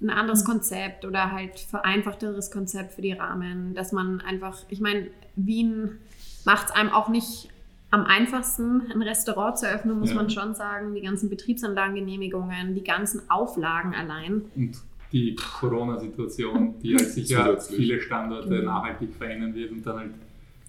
ein 0.00 0.10
anderes. 0.10 0.44
Konzept 0.44 1.04
oder 1.04 1.30
halt 1.30 1.60
vereinfachteres 1.60 2.50
Konzept 2.50 2.94
für 2.94 3.02
die 3.02 3.12
Rahmen, 3.12 3.74
dass 3.74 3.92
man 3.92 4.20
einfach, 4.20 4.58
ich 4.68 4.80
meine, 4.80 5.06
Wien 5.36 5.98
macht 6.44 6.70
es 6.70 6.74
einem 6.74 6.90
auch 6.90 7.08
nicht 7.08 7.48
am 7.94 8.04
einfachsten, 8.04 8.90
ein 8.92 9.02
Restaurant 9.02 9.58
zu 9.58 9.66
eröffnen, 9.66 9.98
muss 9.98 10.10
ja. 10.10 10.16
man 10.16 10.28
schon 10.28 10.54
sagen. 10.54 10.94
Die 10.94 11.00
ganzen 11.00 11.30
Betriebsanlagengenehmigungen, 11.30 12.74
die 12.74 12.82
ganzen 12.82 13.22
Auflagen 13.30 13.94
allein. 13.94 14.42
Und 14.56 14.82
die 15.12 15.36
Corona-Situation, 15.36 16.78
die 16.80 16.96
halt 16.96 17.08
sicher 17.10 17.60
viele 17.60 18.00
Standorte 18.00 18.58
mhm. 18.58 18.64
nachhaltig 18.64 19.14
verändern 19.14 19.54
wird 19.54 19.70
und 19.70 19.86
dann 19.86 19.96
halt 19.96 20.10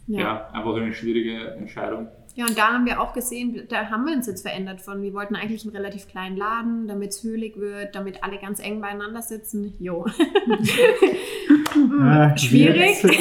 ja. 0.08 0.20
ja. 0.20 0.50
einfach 0.54 0.76
eine 0.76 0.94
schwierige 0.94 1.56
Entscheidung. 1.56 2.08
Ja, 2.36 2.46
und 2.46 2.58
da 2.58 2.74
haben 2.74 2.86
wir 2.86 3.02
auch 3.02 3.14
gesehen, 3.14 3.64
da 3.70 3.90
haben 3.90 4.06
wir 4.06 4.14
uns 4.14 4.28
jetzt 4.28 4.42
verändert 4.42 4.82
von, 4.82 5.02
wir 5.02 5.14
wollten 5.14 5.36
eigentlich 5.36 5.64
einen 5.64 5.74
relativ 5.74 6.08
kleinen 6.10 6.36
Laden, 6.36 6.86
damit 6.88 7.12
es 7.12 7.24
höhlig 7.24 7.58
wird, 7.58 7.96
damit 7.96 8.24
alle 8.26 8.38
ganz 8.38 8.60
eng 8.60 8.82
beieinander 8.82 9.22
sitzen. 9.22 9.74
Jo. 9.80 10.06
ah, 12.02 12.38
Schwierig. 12.38 13.04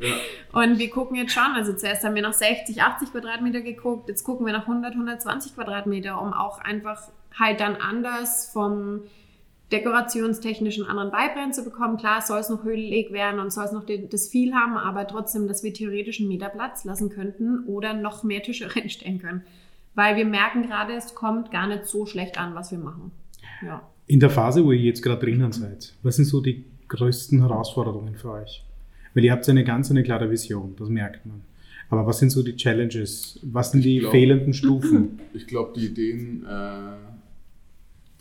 Ja. 0.00 0.16
Und 0.52 0.78
wir 0.78 0.90
gucken 0.90 1.16
jetzt 1.16 1.32
schon, 1.32 1.52
also 1.54 1.72
zuerst 1.72 2.04
haben 2.04 2.14
wir 2.14 2.22
nach 2.22 2.32
60, 2.32 2.82
80 2.82 3.12
Quadratmeter 3.12 3.60
geguckt, 3.60 4.08
jetzt 4.08 4.24
gucken 4.24 4.46
wir 4.46 4.52
nach 4.52 4.66
100, 4.66 4.94
120 4.94 5.54
Quadratmeter, 5.54 6.20
um 6.20 6.32
auch 6.32 6.58
einfach 6.58 7.08
halt 7.38 7.60
dann 7.60 7.76
anders 7.76 8.50
vom 8.52 9.02
dekorationstechnischen 9.70 10.84
anderen 10.86 11.12
Vibe 11.12 11.52
zu 11.52 11.62
bekommen. 11.62 11.96
Klar, 11.96 12.20
soll 12.22 12.40
es 12.40 12.48
noch 12.48 12.64
höhlig 12.64 13.12
werden 13.12 13.38
und 13.38 13.52
soll 13.52 13.64
es 13.64 13.72
noch 13.72 13.84
das 13.86 14.28
viel 14.28 14.52
haben, 14.54 14.76
aber 14.76 15.06
trotzdem, 15.06 15.46
dass 15.46 15.62
wir 15.62 15.72
theoretisch 15.72 16.18
einen 16.18 16.28
Meter 16.28 16.48
Platz 16.48 16.84
lassen 16.84 17.10
könnten 17.10 17.64
oder 17.66 17.94
noch 17.94 18.24
mehr 18.24 18.42
Tische 18.42 18.74
reinstellen 18.76 19.20
können. 19.20 19.42
Weil 19.94 20.16
wir 20.16 20.24
merken 20.24 20.62
gerade, 20.62 20.94
es 20.94 21.14
kommt 21.14 21.50
gar 21.50 21.66
nicht 21.66 21.86
so 21.86 22.06
schlecht 22.06 22.38
an, 22.38 22.54
was 22.54 22.70
wir 22.70 22.78
machen. 22.78 23.12
Ja. 23.64 23.82
In 24.06 24.18
der 24.18 24.30
Phase, 24.30 24.64
wo 24.64 24.72
ihr 24.72 24.80
jetzt 24.80 25.02
gerade 25.02 25.24
drinnen 25.24 25.52
seid, 25.52 25.94
was 26.02 26.16
sind 26.16 26.24
so 26.24 26.40
die 26.40 26.64
größten 26.88 27.40
Herausforderungen 27.40 28.16
für 28.16 28.32
euch? 28.32 28.64
Weil 29.20 29.26
ihr 29.26 29.32
habt 29.32 29.46
eine 29.50 29.64
ganz 29.64 29.90
eine 29.90 30.02
klare 30.02 30.30
Vision, 30.30 30.74
das 30.78 30.88
merkt 30.88 31.26
man. 31.26 31.42
Aber 31.90 32.06
was 32.06 32.20
sind 32.20 32.30
so 32.30 32.42
die 32.42 32.56
Challenges? 32.56 33.38
Was 33.42 33.70
sind 33.70 33.84
die 33.84 33.98
glaub, 33.98 34.12
fehlenden 34.12 34.54
Stufen? 34.54 35.20
Ich 35.34 35.46
glaube, 35.46 35.78
die 35.78 35.88
Ideen, 35.88 36.46
äh, 36.46 36.96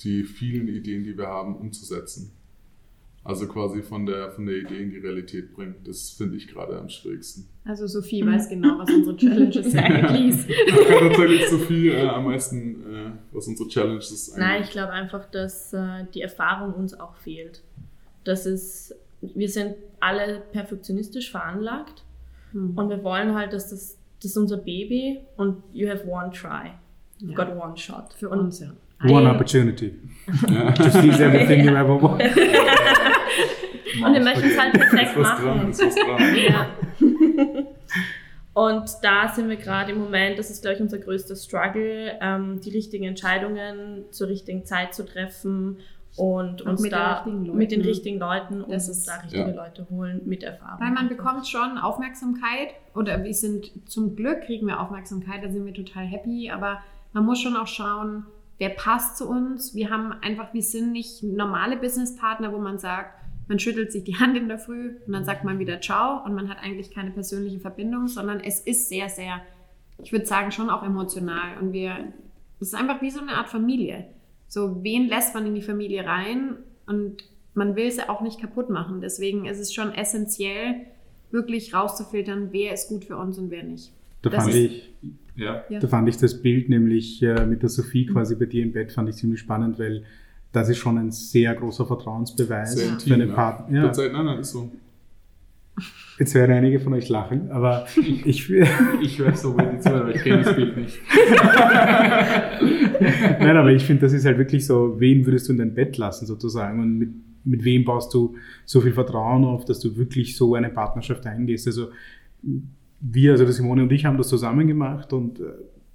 die 0.04 0.26
vielen 0.26 0.68
Ideen, 0.68 1.06
die 1.06 1.18
wir 1.18 1.28
haben, 1.28 1.56
umzusetzen. 1.56 2.32
Also 3.24 3.48
quasi 3.48 3.82
von 3.82 4.06
der, 4.06 4.30
von 4.32 4.46
der 4.46 4.58
Idee 4.58 4.84
in 4.84 4.92
die 4.92 4.98
Realität 4.98 5.54
bringen. 5.54 5.76
Das 5.86 6.10
finde 6.10 6.36
ich 6.36 6.50
gerade 6.50 6.78
am 6.78 6.90
schwierigsten. 6.90 7.48
Also 7.64 7.88
Sophie 7.88 8.26
weiß 8.26 8.50
genau, 8.50 8.78
was 8.78 8.90
unsere 8.90 9.16
Challenges 9.16 9.74
eigentlich 9.76 10.36
sind. 10.36 10.50
Ich 10.50 10.86
kann 10.86 11.08
tatsächlich 11.08 11.48
Sophie 11.48 11.88
äh, 11.92 12.08
am 12.08 12.26
meisten, 12.26 12.82
äh, 12.94 13.12
was 13.32 13.48
unsere 13.48 13.70
Challenges 13.70 14.34
eigentlich 14.34 14.46
Nein, 14.46 14.64
ich 14.64 14.72
glaube 14.72 14.92
einfach, 14.92 15.32
dass 15.32 15.72
äh, 15.72 16.04
die 16.14 16.22
Erfahrung 16.22 16.74
uns 16.74 16.94
auch 16.94 17.16
fehlt. 17.16 17.62
Das 18.26 18.46
ist 18.46 18.94
wir 19.22 19.50
sind 19.50 19.76
alle 20.00 20.42
perfektionistisch 20.52 21.32
veranlagt 21.32 22.04
mhm. 22.54 22.78
und 22.78 22.90
wir 22.90 23.04
wollen 23.04 23.36
halt, 23.36 23.54
dass 23.54 23.70
das, 23.70 23.98
das 24.22 24.32
ist 24.32 24.38
unser 24.38 24.58
Baby 24.58 25.22
und 25.38 25.64
you 25.74 25.90
have 25.90 26.08
one 26.08 26.32
try. 26.32 26.72
You've 27.22 27.32
ja. 27.32 27.36
got 27.36 27.50
one 27.62 27.78
shot. 27.78 28.14
Für 28.18 28.30
und 28.30 28.40
uns, 28.40 28.60
ja. 28.60 28.72
One 29.10 29.30
opportunity. 29.30 29.96
Just 30.78 31.04
use 31.04 31.24
everything 31.24 31.64
you 31.64 31.72
ever 31.72 32.02
want. 32.02 32.22
und 34.06 34.14
wir 34.14 34.22
möchten 34.22 34.50
es 34.50 34.60
halt 34.60 34.74
perfekt 34.74 35.18
machen. 35.18 35.74
Ja. 36.50 36.68
Und 38.54 38.90
da 39.04 39.30
sind 39.34 39.48
wir 39.48 39.56
gerade 39.56 39.94
im 39.94 40.00
Moment, 40.00 40.38
das 40.38 40.50
ist, 40.50 40.64
glaube 40.64 40.76
ich, 40.76 40.82
unser 40.82 40.98
größter 40.98 41.36
Struggle, 41.38 42.18
ähm, 42.20 42.60
die 42.60 42.72
richtigen 42.72 43.06
Entscheidungen 43.06 44.04
zur 44.12 44.28
richtigen 44.28 44.66
Zeit 44.66 44.94
zu 44.94 45.06
treffen 45.06 45.78
und 46.20 46.62
uns 46.62 46.82
mit 46.82 46.92
da 46.92 47.26
mit 47.26 47.72
den 47.72 47.82
richtigen 47.82 48.20
Leuten 48.20 48.62
und 48.62 48.74
uns 48.74 49.06
da 49.06 49.16
richtige 49.16 49.52
ja. 49.52 49.56
Leute 49.56 49.88
holen 49.90 50.22
mit 50.26 50.44
Erfahrung. 50.44 50.82
Weil 50.82 50.92
man 50.92 51.08
bekommt 51.08 51.48
schon 51.48 51.78
Aufmerksamkeit 51.78 52.70
oder 52.94 53.24
wir 53.24 53.34
sind 53.34 53.72
zum 53.90 54.18
Glück 54.18 54.42
kriegen 54.42 54.68
wir 54.68 54.82
Aufmerksamkeit, 54.82 55.44
da 55.44 55.50
sind 55.50 55.66
wir 55.66 55.74
total 55.74 56.06
happy, 56.06 56.52
aber 56.52 56.80
man 57.14 57.26
muss 57.26 57.40
schon 57.40 57.56
auch 57.56 57.68
schauen, 57.68 58.26
wer 58.58 58.70
passt 58.70 59.18
zu 59.18 59.30
uns. 59.30 59.74
Wir 59.74 59.90
haben 59.90 60.12
einfach, 60.22 60.54
wir 60.54 60.62
sind 60.62 60.92
nicht 60.92 61.24
normale 61.24 61.78
Businesspartner, 61.78 62.52
wo 62.52 62.58
man 62.58 62.80
sagt, 62.80 63.16
man 63.48 63.58
schüttelt 63.58 63.92
sich 63.92 64.04
die 64.04 64.18
Hand 64.18 64.38
in 64.38 64.50
der 64.50 64.60
Früh 64.60 64.98
und 65.08 65.14
dann 65.14 65.24
sagt 65.24 65.46
man 65.46 65.58
wieder 65.58 65.80
Ciao 65.80 66.24
und 66.26 66.36
man 66.36 66.50
hat 66.50 66.58
eigentlich 66.62 66.92
keine 66.92 67.12
persönliche 67.12 67.60
Verbindung, 67.60 68.10
sondern 68.10 68.42
es 68.42 68.60
ist 68.60 68.90
sehr, 68.90 69.08
sehr, 69.08 69.42
ich 70.04 70.12
würde 70.12 70.26
sagen, 70.26 70.52
schon 70.52 70.70
auch 70.70 70.84
emotional 70.84 71.58
und 71.62 71.72
wir, 71.72 71.96
es 72.60 72.68
ist 72.68 72.76
einfach 72.76 73.02
wie 73.02 73.10
so 73.10 73.22
eine 73.22 73.36
Art 73.36 73.48
Familie. 73.48 74.06
So, 74.50 74.84
wen 74.84 75.08
lässt 75.08 75.34
man 75.34 75.46
in 75.46 75.56
die 75.56 75.62
Familie 75.62 76.06
rein? 76.06 76.58
Und 76.86 77.24
man 77.54 77.76
will 77.76 77.92
sie 77.92 78.10
auch 78.10 78.22
nicht 78.22 78.42
kaputt 78.42 78.70
machen. 78.70 79.00
Deswegen 79.00 79.46
ist 79.46 79.60
es 79.60 79.74
schon 79.74 79.94
essentiell, 79.94 80.76
wirklich 81.32 81.74
rauszufiltern, 81.74 82.50
wer 82.52 82.74
ist 82.74 82.90
gut 82.90 83.06
für 83.06 83.16
uns 83.16 83.38
und 83.38 83.52
wer 83.52 83.64
nicht. 83.64 83.92
Da 84.24 84.32
fand, 84.32 84.54
ich, 84.54 84.92
ja. 85.36 85.64
da 85.70 85.88
fand 85.88 86.10
ich 86.10 86.18
das 86.18 86.42
Bild 86.42 86.68
nämlich 86.68 87.22
äh, 87.22 87.46
mit 87.46 87.62
der 87.62 87.70
Sophie 87.70 88.06
quasi 88.08 88.36
bei 88.36 88.46
dir 88.46 88.64
im 88.64 88.74
Bett, 88.74 88.92
fand 88.92 89.08
ich 89.08 89.16
ziemlich 89.16 89.40
spannend, 89.40 89.80
weil 89.80 90.04
das 90.52 90.68
ist 90.68 90.78
schon 90.78 90.98
ein 90.98 91.12
sehr 91.12 91.54
großer 91.54 91.86
Vertrauensbeweis 91.86 92.74
sehr 92.74 92.90
intim, 92.90 93.08
für 93.08 93.14
einen 93.14 93.34
Partner. 93.34 93.84
Ja. 93.84 93.92
Ja. 93.92 94.12
Nein, 94.12 94.26
nein, 94.26 94.40
ist 94.40 94.52
so. 94.52 94.70
Jetzt 96.20 96.36
werden 96.36 96.52
einige 96.52 96.82
von 96.82 96.94
euch 96.94 97.08
lachen, 97.08 97.50
aber 97.50 97.88
ich. 97.96 98.26
ich 98.26 98.50
höre 99.20 99.36
so 99.36 99.58
wenig 99.58 99.80
zu, 99.80 99.94
aber 99.94 100.14
ich 100.14 100.22
kenne 100.22 100.44
das 100.44 100.54
Bild 100.54 100.76
nicht. 100.76 101.00
Nein, 103.40 103.56
aber 103.56 103.72
ich 103.72 103.86
finde, 103.86 104.02
das 104.02 104.12
ist 104.12 104.26
halt 104.26 104.38
wirklich 104.38 104.66
so, 104.66 105.00
wen 105.00 105.26
würdest 105.26 105.48
du 105.48 105.54
in 105.54 105.60
dein 105.60 105.74
Bett 105.74 105.98
lassen, 105.98 106.26
sozusagen? 106.26 106.82
Und 106.82 106.98
mit, 106.98 107.10
mit 107.46 107.64
wem 107.64 107.86
baust 107.86 108.14
du 108.14 108.36
so 108.66 108.82
viel 108.82 108.92
Vertrauen 108.92 109.46
auf, 109.46 109.64
dass 109.64 109.80
du 109.80 109.96
wirklich 109.96 110.36
so 110.36 110.56
eine 110.56 110.70
Partnerschaft 110.70 111.26
eingehst? 111.26 111.68
Also, 111.68 111.88
wir, 113.00 113.32
also 113.32 113.50
Simone 113.50 113.84
und 113.84 113.92
ich 113.94 114.04
haben 114.04 114.18
das 114.18 114.28
zusammen 114.28 114.68
gemacht 114.68 115.14
und 115.14 115.40
äh, 115.40 115.44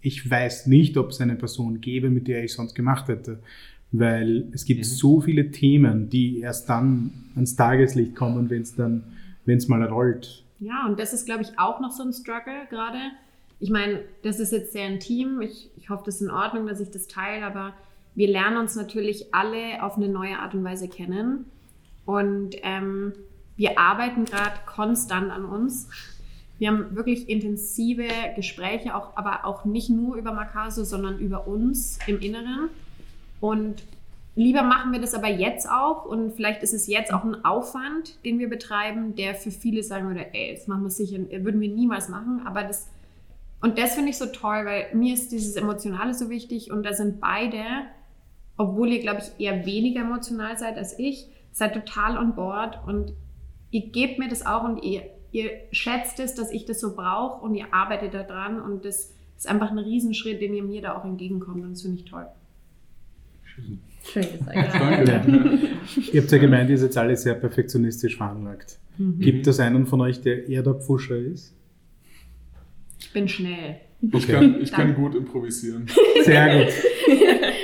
ich 0.01 0.31
weiß 0.31 0.69
nicht, 0.69 0.97
ob 0.97 1.11
es 1.11 1.21
eine 1.21 1.35
Person 1.35 1.83
gäbe, 1.83 2.09
mit 2.09 2.29
der 2.29 2.45
ich 2.45 2.55
sonst 2.55 2.75
gemacht 2.75 3.09
hätte. 3.09 3.41
weil 3.93 4.47
es 4.53 4.65
gibt 4.65 4.81
mhm. 4.81 4.85
so 4.85 5.21
viele 5.21 5.51
Themen, 5.51 6.09
die 6.09 6.41
erst 6.41 6.69
dann 6.69 7.11
ans 7.35 7.57
Tageslicht 7.57 8.15
kommen, 8.15 8.49
wenn 8.49 8.63
es 8.63 8.75
dann, 8.75 9.03
wenn 9.45 9.59
es 9.59 9.69
mal 9.69 9.83
rollt. 9.85 10.45
Ja, 10.61 10.87
und 10.87 10.99
das 10.99 11.13
ist, 11.13 11.27
glaube 11.27 11.43
ich, 11.43 11.59
auch 11.59 11.81
noch 11.81 11.91
so 11.91 12.03
ein 12.03 12.13
Struggle 12.13 12.67
gerade. 12.71 12.99
Ich 13.61 13.71
meine, 13.71 14.01
das 14.23 14.41
ist 14.41 14.53
jetzt 14.53 14.73
sehr 14.73 14.87
intim. 14.87 15.41
Ich, 15.41 15.71
ich 15.77 15.91
hoffe, 15.91 16.05
das 16.07 16.17
ist 16.17 16.23
in 16.23 16.31
Ordnung, 16.31 16.67
dass 16.67 16.81
ich 16.81 16.91
das 16.91 17.07
teile, 17.07 17.45
aber 17.45 17.75
wir 18.15 18.29
lernen 18.29 18.59
uns 18.59 18.77
natürlich 18.77 19.35
alle 19.35 19.83
auf 19.83 19.97
eine 19.97 20.09
neue 20.09 20.39
Art 20.39 20.55
und 20.55 20.65
Weise 20.65 20.89
kennen. 20.89 21.47
Und 22.07 22.57
ähm, 22.63 23.13
wir 23.57 23.79
arbeiten 23.79 24.25
gerade 24.25 24.55
konstant 24.67 25.31
an 25.31 25.45
uns. 25.45 25.89
Wir 26.59 26.69
haben 26.69 26.95
wirklich 26.95 27.29
intensive 27.29 28.07
Gespräche, 28.37 28.95
auch, 28.95 29.17
aber 29.17 29.45
auch 29.45 29.65
nicht 29.65 29.91
nur 29.91 30.17
über 30.17 30.33
Makaso, 30.33 30.85
sondern 30.85 31.19
über 31.19 31.47
uns 31.47 31.99
im 32.07 32.21
Inneren. 32.21 32.69
Und 33.41 33.83
lieber 34.37 34.63
machen 34.63 34.93
wir 34.93 35.01
das 35.01 35.15
aber 35.15 35.29
jetzt 35.29 35.69
auch 35.69 36.05
und 36.05 36.33
vielleicht 36.33 36.63
ist 36.63 36.75
es 36.75 36.87
jetzt 36.87 37.13
auch 37.13 37.25
ein 37.25 37.45
Aufwand, 37.45 38.25
den 38.25 38.39
wir 38.39 38.49
betreiben, 38.49 39.15
der 39.15 39.35
für 39.35 39.51
viele 39.51 39.83
sagen 39.83 40.09
würde, 40.09 40.27
ey, 40.33 40.55
das 40.55 40.67
machen 40.67 40.83
wir 40.83 40.91
sicher, 40.91 41.19
würden 41.19 41.61
wir 41.61 41.69
niemals 41.69 42.09
machen, 42.09 42.43
aber 42.45 42.65
das 42.65 42.89
und 43.61 43.79
das 43.79 43.95
finde 43.95 44.11
ich 44.11 44.19
so 44.19 44.27
toll, 44.27 44.67
weil 44.67 44.89
mir 44.93 45.15
ist 45.15 45.33
dieses 45.33 45.57
Emotionale 45.57 46.13
so 46.13 46.29
wichtig 46.29 46.71
und 46.71 46.83
da 46.83 46.93
sind 46.93 47.19
beide, 47.19 47.65
obwohl 48.59 48.93
ihr, 48.93 49.01
glaube 49.01 49.23
ich, 49.23 49.43
eher 49.43 49.65
weniger 49.65 50.03
emotional 50.03 50.59
seid 50.59 50.77
als 50.77 50.99
ich, 50.99 51.29
seid 51.51 51.73
total 51.73 52.19
on 52.19 52.35
board 52.35 52.79
und 52.87 53.15
ihr 53.71 53.89
gebt 53.91 54.19
mir 54.19 54.29
das 54.29 54.45
auch 54.45 54.65
und 54.65 54.83
ihr, 54.83 55.05
ihr 55.33 55.51
schätzt 55.73 56.21
es, 56.21 56.35
dass 56.35 56.51
ich 56.51 56.67
das 56.67 56.79
so 56.79 56.95
brauche 56.95 57.43
und 57.43 57.55
ihr 57.55 57.73
arbeitet 57.73 58.13
daran 58.13 58.61
und 58.61 58.85
das 58.85 59.15
ist 59.37 59.49
einfach 59.49 59.71
ein 59.71 59.79
Riesenschritt, 59.79 60.43
den 60.43 60.53
ihr 60.53 60.63
mir 60.63 60.83
da 60.83 60.99
auch 60.99 61.05
entgegenkommt 61.05 61.65
und 61.65 61.71
das 61.71 61.83
finde 61.83 62.03
ich 62.03 62.05
toll. 62.05 62.27
Schön. 63.55 64.23
Gesagt. 64.23 64.55
Ja. 64.55 65.05
Danke. 65.05 65.59
ihr 66.13 66.21
habt 66.21 66.31
ja 66.31 66.39
gemeint, 66.39 66.71
ihr 66.71 66.79
seid 66.79 66.97
alle 66.97 67.17
sehr 67.17 67.35
perfektionistisch 67.35 68.17
veranlagt. 68.17 68.79
Mhm. 68.99 69.21
Gibt 69.21 69.47
es 69.47 69.61
einen 69.61 69.87
von 69.87 70.01
euch, 70.03 70.21
der 70.21 70.49
eher 70.49 70.63
der 70.63 70.75
Pfuscher 70.75 71.17
ist? 71.17 71.55
Ich 72.99 73.13
bin 73.13 73.29
schnell. 73.29 73.77
Ich, 74.13 74.29
kann, 74.29 74.61
ich 74.61 74.71
kann 74.71 74.95
gut 74.95 75.15
improvisieren. 75.15 75.87
Sehr 76.25 76.65
gut. 76.65 76.75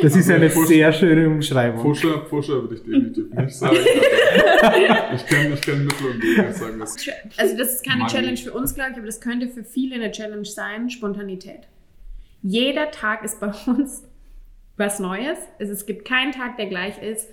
Das 0.02 0.16
ist 0.16 0.30
eine 0.30 0.48
Pfusch, 0.48 0.68
sehr 0.68 0.92
schöne 0.92 1.28
Umschreibung. 1.28 1.82
Pusher, 1.82 2.18
Pusher 2.18 2.62
würde 2.62 2.76
ich 2.76 2.82
definitiv 2.82 3.30
nicht 3.30 3.54
sagen. 3.54 3.76
ich 3.76 5.26
kann, 5.26 5.52
ich 5.52 5.60
kann 5.60 5.84
Mittel 5.84 6.06
und 6.06 6.22
Wege 6.22 6.52
sagen. 6.52 6.78
Das 6.78 6.96
also 7.36 7.56
das 7.56 7.74
ist 7.74 7.84
keine 7.84 7.98
Money. 7.98 8.10
Challenge 8.10 8.36
für 8.38 8.52
uns, 8.52 8.74
glaube 8.74 8.92
ich, 8.92 8.96
aber 8.96 9.06
das 9.06 9.20
könnte 9.20 9.48
für 9.48 9.62
viele 9.64 9.96
eine 9.96 10.10
Challenge 10.10 10.46
sein, 10.46 10.88
Spontanität. 10.88 11.68
Jeder 12.42 12.90
Tag 12.90 13.24
ist 13.24 13.40
bei 13.40 13.52
uns 13.66 14.04
was 14.80 14.98
Neues. 14.98 15.38
Es 15.60 15.86
gibt 15.86 16.04
keinen 16.04 16.32
Tag, 16.32 16.56
der 16.56 16.66
gleich 16.66 17.00
ist. 17.00 17.28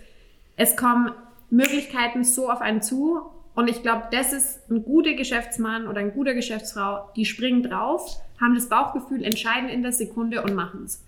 Es 0.56 0.78
kommen 0.78 1.12
Möglichkeiten 1.50 2.24
so 2.24 2.52
auf 2.52 2.62
einen 2.62 2.84
zu 2.84 3.22
und 3.58 3.72
ich 3.72 3.82
glaube, 3.82 4.04
das 4.12 4.34
ist 4.34 4.70
ein 4.70 4.84
guter 4.84 5.16
Geschäftsmann 5.16 5.88
oder 5.88 6.00
eine 6.00 6.12
gute 6.12 6.36
Geschäftsfrau, 6.36 7.10
die 7.16 7.26
springen 7.26 7.64
drauf, 7.64 8.22
haben 8.40 8.54
das 8.54 8.70
Bauchgefühl, 8.70 9.24
entscheiden 9.24 9.68
in 9.68 9.82
der 9.82 9.92
Sekunde 9.94 10.44
und 10.44 10.54
machen 10.54 10.82
es. 10.86 11.04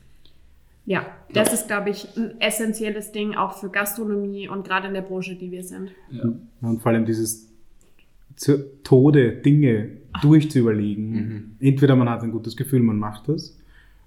Ja, 0.87 1.05
das 1.31 1.49
ja. 1.49 1.53
ist, 1.53 1.67
glaube 1.67 1.91
ich, 1.91 2.07
ein 2.17 2.41
essentielles 2.41 3.11
Ding 3.11 3.35
auch 3.35 3.59
für 3.59 3.69
Gastronomie 3.69 4.47
und 4.47 4.65
gerade 4.65 4.87
in 4.87 4.95
der 4.95 5.03
Branche, 5.03 5.35
die 5.35 5.51
wir 5.51 5.63
sind. 5.63 5.91
Ja. 6.09 6.23
Und 6.61 6.81
vor 6.81 6.91
allem 6.91 7.05
dieses 7.05 7.51
zu 8.35 8.81
Tode 8.83 9.33
Dinge 9.33 9.89
durchzuüberlegen. 10.23 11.11
Mhm. 11.11 11.55
Entweder 11.59 11.95
man 11.95 12.09
hat 12.09 12.23
ein 12.23 12.31
gutes 12.31 12.57
Gefühl, 12.57 12.79
man 12.79 12.97
macht 12.97 13.29
das, 13.29 13.55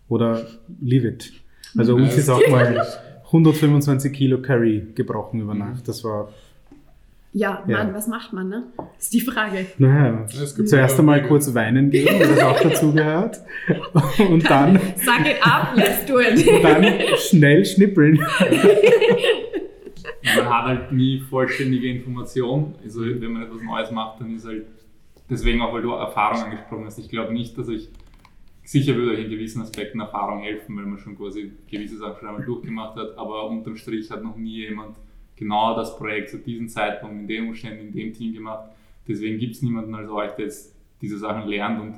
oder 0.09 0.45
leave 0.81 1.07
it. 1.07 1.33
Also 1.77 1.95
uns 1.95 2.17
ist 2.17 2.29
auch 2.29 2.47
mal 2.49 2.87
125 3.27 4.13
Kilo 4.13 4.43
Curry 4.43 4.89
gebrochen 4.95 5.41
über 5.41 5.55
Nacht. 5.55 5.89
Das 5.89 6.05
war 6.05 6.29
ja, 7.35 7.63
Mann, 7.67 7.89
ja. 7.89 7.95
was 7.95 8.09
macht 8.09 8.35
man, 8.35 8.51
ne? 8.51 8.65
Das 8.77 9.05
ist 9.05 9.15
die 9.15 9.23
Frage. 9.23 9.65
Naja, 9.79 10.27
zuerst 10.27 10.99
einmal 10.99 11.27
kurz 11.27 11.55
weinen 11.55 11.91
gehen, 11.91 12.19
das 12.19 12.39
auch 12.41 12.61
dazu 12.61 12.93
gehört. 12.93 13.41
Und 14.31 14.51
dann. 14.51 14.79
Sag 14.97 15.21
it 15.21 15.39
ab, 15.41 15.73
let's 15.75 16.05
do 16.05 16.21
it. 16.21 16.47
Und 16.47 16.63
dann 16.63 16.85
schnell 17.17 17.65
schnippeln. 17.65 18.17
man 20.37 20.45
hat 20.45 20.65
halt 20.67 20.93
nie 20.93 21.21
vollständige 21.21 21.89
Information. 21.89 22.75
Also, 22.85 23.01
wenn 23.01 23.33
man 23.33 23.45
etwas 23.45 23.63
Neues 23.63 23.91
macht, 23.91 24.21
dann 24.21 24.37
ist 24.37 24.47
halt. 24.47 24.67
Deswegen 25.31 25.63
auch, 25.63 25.73
weil 25.73 25.81
du 25.81 25.93
Erfahrung 25.93 26.43
angesprochen 26.43 26.85
hast. 26.85 26.99
Ich 26.99 27.09
glaube 27.09 27.33
nicht, 27.33 27.57
dass 27.57 27.69
ich. 27.69 27.89
Sicher 28.65 28.95
würde 28.95 29.13
euch 29.13 29.25
in 29.25 29.31
gewissen 29.31 29.61
Aspekten 29.61 30.01
Erfahrung 30.01 30.41
helfen, 30.41 30.77
weil 30.77 30.87
man 30.87 30.99
schon 30.99 31.17
quasi 31.17 31.53
gewisse 31.69 31.97
Sachen 31.97 32.19
schon 32.21 32.29
einmal 32.29 32.45
durchgemacht 32.45 32.97
hat, 32.97 33.19
aber 33.19 33.49
unterm 33.49 33.77
Strich 33.77 34.11
hat 34.11 34.23
noch 34.23 34.37
nie 34.37 34.61
jemand 34.61 34.97
genau 35.37 35.75
das 35.77 35.97
Projekt 35.97 36.31
zu 36.31 36.39
diesem 36.39 36.69
Zeitpunkt, 36.69 37.23
in 37.23 37.29
den 37.29 37.49
Umständen, 37.49 37.89
in 37.89 37.93
dem 37.93 38.13
Team 38.13 38.33
gemacht. 38.33 38.71
Deswegen 39.09 39.39
gibt 39.39 39.57
es 39.57 39.63
niemanden 39.63 39.95
als 39.95 40.09
euch, 40.09 40.31
der 40.33 40.45
jetzt 40.45 40.75
diese 41.01 41.19
Sachen 41.19 41.49
lernt 41.49 41.81
und 41.81 41.95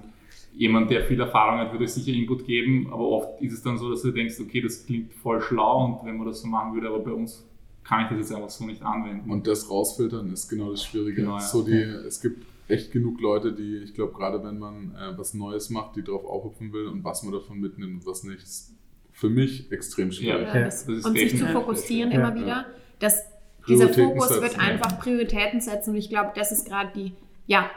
jemand, 0.54 0.90
der 0.90 1.04
viel 1.04 1.20
Erfahrung 1.20 1.58
hat, 1.58 1.72
würde 1.72 1.86
sicher 1.86 2.12
Input 2.12 2.46
geben, 2.46 2.86
aber 2.90 3.06
oft 3.08 3.42
ist 3.42 3.52
es 3.52 3.62
dann 3.62 3.76
so, 3.76 3.90
dass 3.90 4.02
du 4.02 4.10
denkst, 4.10 4.40
okay, 4.40 4.62
das 4.62 4.86
klingt 4.86 5.12
voll 5.12 5.42
schlau 5.42 5.84
und 5.84 6.06
wenn 6.06 6.16
man 6.16 6.26
das 6.26 6.40
so 6.40 6.48
machen 6.48 6.74
würde, 6.74 6.88
aber 6.88 7.00
bei 7.00 7.12
uns 7.12 7.46
kann 7.82 8.04
ich 8.04 8.08
das 8.08 8.18
jetzt 8.18 8.32
einfach 8.34 8.50
so 8.50 8.64
nicht 8.64 8.82
anwenden. 8.82 9.30
Und 9.30 9.46
das 9.46 9.70
rausfiltern 9.70 10.32
ist 10.32 10.48
genau 10.48 10.70
das 10.70 10.84
Schwierige. 10.84 11.16
Genau, 11.16 11.34
ja. 11.34 11.40
so 11.40 11.62
die, 11.62 11.74
es 11.74 12.20
gibt 12.22 12.46
echt 12.68 12.92
genug 12.92 13.20
Leute, 13.20 13.52
die, 13.52 13.78
ich 13.78 13.94
glaube, 13.94 14.12
gerade 14.12 14.42
wenn 14.42 14.58
man 14.58 14.94
äh, 14.94 15.16
was 15.18 15.34
Neues 15.34 15.70
macht, 15.70 15.96
die 15.96 16.02
darauf 16.02 16.24
aufhupfen 16.24 16.72
will 16.72 16.86
und 16.86 17.04
was 17.04 17.22
man 17.22 17.32
davon 17.32 17.60
mitnimmt 17.60 17.94
und 17.94 18.06
was 18.06 18.24
nicht, 18.24 18.42
ist 18.42 18.74
für 19.12 19.28
mich 19.28 19.70
extrem 19.70 20.10
schwierig. 20.10 20.48
Ja, 20.52 20.64
das, 20.64 20.86
das 20.86 21.04
und 21.04 21.16
sich 21.16 21.38
zu 21.38 21.46
fokussieren 21.46 22.10
immer 22.10 22.34
wieder, 22.34 22.66
dass 22.98 23.22
dieser 23.68 23.88
Fokus 23.88 24.28
setzen, 24.28 24.42
wird 24.42 24.58
einfach 24.58 24.98
Prioritäten 24.98 25.60
setzen 25.60 25.90
und 25.90 25.96
ich 25.96 26.08
glaube, 26.08 26.32
das 26.34 26.52
ist 26.52 26.66
gerade 26.66 26.90
die, 26.94 27.12
ja, 27.46 27.70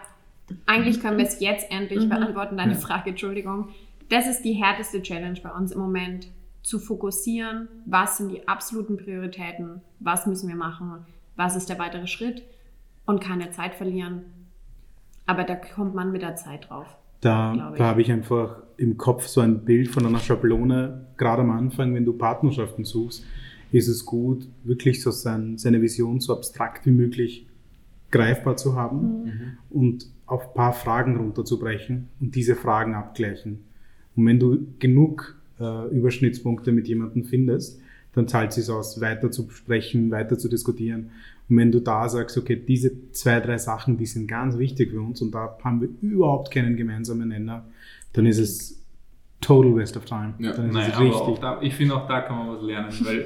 eigentlich 0.65 1.01
können 1.01 1.17
wir 1.17 1.25
es 1.25 1.39
jetzt 1.39 1.69
endlich 1.71 2.05
mhm. 2.05 2.09
beantworten, 2.09 2.57
deine 2.57 2.75
Frage, 2.75 3.11
Entschuldigung. 3.11 3.69
Das 4.09 4.27
ist 4.27 4.43
die 4.43 4.53
härteste 4.53 5.01
Challenge 5.01 5.39
bei 5.41 5.51
uns 5.51 5.71
im 5.71 5.79
Moment, 5.79 6.29
zu 6.63 6.79
fokussieren, 6.79 7.69
was 7.85 8.17
sind 8.17 8.29
die 8.29 8.47
absoluten 8.47 8.97
Prioritäten, 8.97 9.81
was 9.99 10.25
müssen 10.25 10.49
wir 10.49 10.55
machen, 10.55 11.05
was 11.37 11.55
ist 11.55 11.69
der 11.69 11.79
weitere 11.79 12.07
Schritt 12.07 12.43
und 13.05 13.21
keine 13.21 13.51
Zeit 13.51 13.73
verlieren. 13.73 14.25
Aber 15.27 15.43
da 15.43 15.55
kommt 15.55 15.93
man 15.93 16.11
mit 16.11 16.23
der 16.23 16.35
Zeit 16.35 16.69
drauf. 16.69 16.87
Da, 17.21 17.73
da 17.77 17.85
habe 17.85 18.01
ich 18.01 18.11
einfach 18.11 18.63
im 18.77 18.97
Kopf 18.97 19.27
so 19.27 19.41
ein 19.41 19.65
Bild 19.65 19.89
von 19.89 20.05
einer 20.05 20.19
Schablone, 20.19 21.07
gerade 21.17 21.41
am 21.41 21.51
Anfang, 21.51 21.93
wenn 21.93 22.05
du 22.05 22.13
Partnerschaften 22.13 22.85
suchst 22.85 23.23
ist 23.71 23.87
es 23.87 24.05
gut, 24.05 24.47
wirklich 24.63 25.01
so 25.01 25.11
sein, 25.11 25.57
seine 25.57 25.81
Vision 25.81 26.19
so 26.19 26.33
abstrakt 26.33 26.85
wie 26.85 26.91
möglich 26.91 27.47
greifbar 28.11 28.55
zu 28.55 28.75
haben 28.75 29.23
mhm. 29.23 29.57
und 29.69 30.07
auf 30.25 30.47
ein 30.47 30.53
paar 30.53 30.73
Fragen 30.73 31.17
runterzubrechen 31.17 32.07
und 32.19 32.35
diese 32.35 32.55
Fragen 32.55 32.95
abgleichen. 32.95 33.59
Und 34.15 34.25
wenn 34.25 34.39
du 34.39 34.65
genug 34.79 35.37
äh, 35.59 35.89
Überschnittspunkte 35.89 36.71
mit 36.71 36.87
jemandem 36.87 37.25
findest, 37.25 37.81
dann 38.13 38.27
zahlt 38.27 38.49
es 38.49 38.55
sich 38.55 38.69
aus, 38.73 38.99
weiter 39.01 39.29
zu 39.29 39.49
sprechen, 39.49 40.09
weiter 40.09 40.37
zu 40.37 40.49
diskutieren. 40.49 41.11
Und 41.49 41.57
wenn 41.57 41.71
du 41.71 41.79
da 41.79 42.09
sagst, 42.09 42.37
okay, 42.37 42.55
diese 42.55 43.11
zwei, 43.11 43.39
drei 43.39 43.57
Sachen, 43.57 43.97
die 43.97 44.05
sind 44.05 44.27
ganz 44.27 44.57
wichtig 44.57 44.91
für 44.91 45.01
uns 45.01 45.21
und 45.21 45.33
da 45.33 45.57
haben 45.63 45.81
wir 45.81 45.89
überhaupt 46.01 46.51
keinen 46.51 46.75
gemeinsamen 46.75 47.29
Nenner, 47.29 47.65
dann 48.13 48.25
ist 48.25 48.39
es 48.39 48.85
total 49.39 49.75
waste 49.75 49.97
of 49.97 50.05
time. 50.05 50.33
Ja. 50.39 50.53
Dann 50.53 50.69
ist 50.69 50.73
Nein, 50.73 50.91
es 50.91 50.99
richtig. 50.99 51.39
Da, 51.39 51.61
ich 51.61 51.73
finde 51.73 51.95
auch 51.95 52.07
da 52.07 52.21
kann 52.21 52.37
man 52.37 52.55
was 52.55 52.63
lernen, 52.63 52.93
weil 53.03 53.25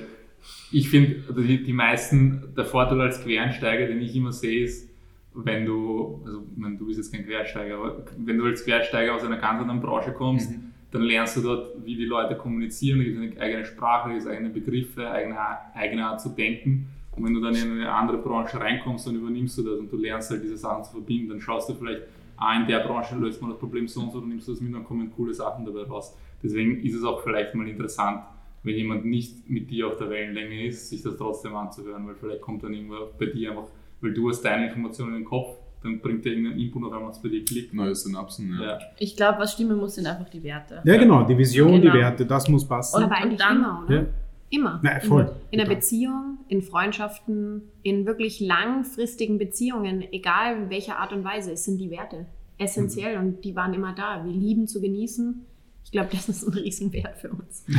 ich 0.72 0.90
finde, 0.90 1.24
also 1.28 1.42
die, 1.42 1.64
die 1.64 1.74
meisten, 1.74 2.54
der 2.56 2.66
Vorteil 2.66 3.02
als 3.02 3.24
Quereinsteiger, 3.24 3.88
den 3.88 4.02
ich 4.02 4.16
immer 4.16 4.32
sehe, 4.32 4.64
ist, 4.64 4.90
wenn 5.34 5.66
du, 5.66 6.22
also 6.26 6.44
meine, 6.56 6.78
du 6.78 6.88
bist 6.88 6.98
jetzt 6.98 7.14
kein 7.14 7.26
Quereinsteiger, 7.26 7.76
aber 7.76 8.06
wenn 8.18 8.38
du 8.38 8.46
als 8.46 8.66
Quereinsteiger 8.66 9.16
aus 9.16 9.24
einer 9.24 9.38
ganz 9.38 9.62
anderen 9.62 9.82
Branche 9.82 10.12
kommst, 10.12 10.52
mhm. 10.52 10.72
dann 10.92 11.04
lernst 11.04 11.38
du 11.38 11.42
dort, 11.42 11.86
wie 11.86 11.96
die 11.96 12.06
Leute 12.06 12.36
kommunizieren, 12.36 13.00
da 13.00 13.06
gibt 13.06 13.18
es 13.18 13.40
eine 13.40 13.42
eigene 13.42 13.66
Sprache, 13.66 14.14
es 14.14 14.28
eigene 14.28 14.50
Begriffe, 14.50 15.10
eigene, 15.10 15.38
eigene 15.74 16.06
Art 16.06 16.22
zu 16.22 16.30
denken. 16.30 16.90
Und 17.16 17.26
wenn 17.26 17.34
du 17.34 17.42
dann 17.42 17.56
in 17.56 17.72
eine 17.72 17.92
andere 17.92 18.18
Branche 18.18 18.60
reinkommst, 18.60 19.08
dann 19.08 19.16
übernimmst 19.16 19.58
du 19.58 19.64
das 19.64 19.80
und 19.80 19.92
du 19.92 19.98
lernst 19.98 20.32
halt 20.32 20.44
diese 20.44 20.58
Sachen 20.58 20.84
zu 20.84 20.92
verbinden. 20.92 21.30
Dann 21.30 21.42
schaust 21.42 21.70
du 21.70 21.74
vielleicht, 21.74 22.04
ah, 22.38 22.56
in 22.60 22.68
der 22.68 22.80
Branche 22.80 23.16
löst 23.16 23.42
man 23.42 23.52
das 23.52 23.60
Problem 23.60 23.88
so 23.88 24.02
und 24.02 24.12
so, 24.12 24.20
dann 24.20 24.30
nimmst 24.30 24.48
du 24.48 24.54
das 24.54 24.62
mit, 24.62 24.74
dann 24.74 24.86
kommen 24.86 25.12
coole 25.16 25.34
Sachen 25.34 25.66
dabei 25.66 25.84
raus. 25.84 26.18
Deswegen 26.42 26.82
ist 26.82 26.96
es 26.96 27.04
auch 27.04 27.22
vielleicht 27.22 27.54
mal 27.54 27.68
interessant, 27.68 28.24
wenn 28.64 28.76
jemand 28.76 29.06
nicht 29.06 29.50
mit 29.50 29.70
dir 29.70 29.88
auf 29.88 29.98
der 29.98 30.10
Wellenlänge 30.10 30.68
ist, 30.68 30.90
sich 30.90 31.02
das 31.02 31.18
trotzdem 31.18 31.56
anzuhören, 31.56 32.08
weil 32.08 32.16
vielleicht 32.16 32.42
kommt 32.42 32.64
dann 32.64 32.74
irgendwo 32.74 32.96
bei 33.18 33.26
dir 33.26 33.52
einfach, 33.52 33.68
weil 34.02 34.14
du 34.14 34.30
hast 34.30 34.42
deine 34.42 34.68
Informationen 34.68 35.16
im 35.16 35.26
Kopf, 35.26 35.58
dann 35.84 36.00
bringt 36.00 36.26
dir 36.26 36.34
irgendein 36.34 36.60
Input 36.60 36.84
auf 36.84 36.94
einmal 36.94 37.12
bei 37.24 37.30
dir 37.30 37.44
Klick. 37.44 37.74
Neue 37.74 37.96
Synapsen, 37.96 38.56
ja. 38.60 38.64
ja. 38.64 38.80
Ich 39.00 39.16
glaube, 39.16 39.40
was 39.40 39.54
stimmen 39.54 39.78
muss, 39.78 39.96
sind 39.96 40.06
einfach 40.06 40.30
die 40.30 40.44
Werte. 40.44 40.82
Ja, 40.84 40.98
genau, 40.98 41.24
die 41.24 41.36
Vision, 41.36 41.82
genau. 41.82 41.94
die 41.94 42.00
Werte, 42.00 42.26
das 42.26 42.48
muss 42.50 42.68
passen. 42.68 42.98
Und, 42.98 43.04
Aber 43.06 43.16
eigentlich 43.16 43.40
dann, 43.40 43.58
immer, 43.58 43.84
oder? 43.86 43.96
Ja. 43.96 44.06
Immer. 44.52 44.80
Nein, 44.84 45.02
voll. 45.02 45.32
In, 45.50 45.60
in 45.60 45.66
einer 45.66 45.70
Beziehung, 45.74 46.38
in 46.50 46.62
Freundschaften, 46.62 47.64
in 47.84 48.06
wirklich 48.06 48.40
langfristigen 48.40 49.38
Beziehungen, 49.38 50.04
egal 50.12 50.58
in 50.58 50.70
welcher 50.70 50.98
Art 50.98 51.14
und 51.14 51.24
Weise, 51.24 51.54
es 51.54 51.66
sind 51.66 51.80
die 51.80 51.90
Werte 51.90 52.28
essentiell 52.58 53.18
mhm. 53.18 53.26
und 53.26 53.46
die 53.46 53.56
waren 53.56 53.74
immer 53.74 53.96
da. 53.96 54.24
Wir 54.26 54.34
lieben 54.34 54.68
zu 54.68 54.82
genießen, 54.82 55.46
ich 55.84 55.92
glaube, 55.92 56.10
das 56.12 56.30
ist 56.30 56.48
ein 56.48 56.54
Riesenwert 56.54 57.18
für 57.18 57.30
uns. 57.30 57.66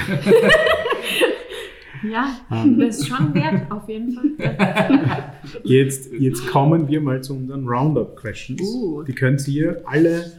Ja, 2.10 2.36
ähm. 2.50 2.78
das 2.78 2.98
ist 2.98 3.08
schon 3.08 3.32
wert, 3.34 3.70
auf 3.70 3.88
jeden 3.88 4.12
Fall. 4.12 4.24
Jetzt, 5.64 6.12
jetzt 6.12 6.46
kommen 6.48 6.88
wir 6.88 7.00
mal 7.00 7.22
zu 7.22 7.34
unseren 7.34 7.66
Roundup-Questions. 7.66 8.60
Uh. 8.60 9.02
Die 9.04 9.12
könnt 9.12 9.46
ihr 9.46 9.82
alle 9.84 10.32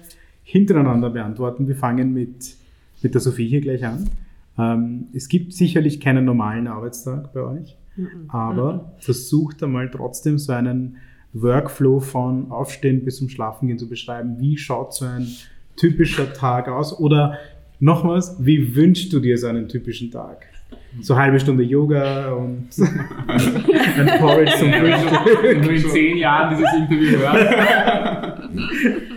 hintereinander 0.43 1.09
beantworten. 1.09 1.67
Wir 1.67 1.75
fangen 1.75 2.13
mit, 2.13 2.55
mit 3.01 3.13
der 3.13 3.21
Sophie 3.21 3.47
hier 3.47 3.61
gleich 3.61 3.85
an. 3.85 4.09
Ähm, 4.57 5.07
es 5.13 5.29
gibt 5.29 5.53
sicherlich 5.53 5.99
keinen 5.99 6.25
normalen 6.25 6.67
Arbeitstag 6.67 7.33
bei 7.33 7.41
euch, 7.41 7.77
mhm. 7.95 8.29
aber 8.29 8.73
mhm. 8.73 8.81
versucht 8.99 9.63
einmal 9.63 9.89
trotzdem 9.89 10.37
so 10.37 10.53
einen 10.53 10.97
Workflow 11.33 11.99
von 11.99 12.51
Aufstehen 12.51 13.03
bis 13.03 13.17
zum 13.17 13.29
Schlafengehen 13.29 13.79
zu 13.79 13.89
beschreiben. 13.89 14.37
Wie 14.39 14.57
schaut 14.57 14.93
so 14.93 15.05
ein 15.05 15.27
typischer 15.75 16.31
Tag 16.33 16.67
aus? 16.67 16.99
Oder 16.99 17.39
nochmals, 17.79 18.35
wie 18.39 18.75
wünschst 18.75 19.11
du 19.11 19.19
dir 19.19 19.37
so 19.37 19.47
einen 19.47 19.67
typischen 19.67 20.11
Tag? 20.11 20.45
So 21.01 21.15
eine 21.15 21.23
halbe 21.23 21.39
Stunde 21.39 21.63
Yoga 21.63 22.33
und 22.33 22.69
ein 23.27 24.19
Porridge 24.19 24.53
zum 24.59 24.71
Frühstück. 24.71 25.43
Wenn 25.43 25.61
du 25.63 25.69
in 25.69 25.89
zehn 25.89 26.17
Jahren 26.17 26.55
dieses 26.55 26.73
Interview 26.73 27.17
hörst. 27.17 28.49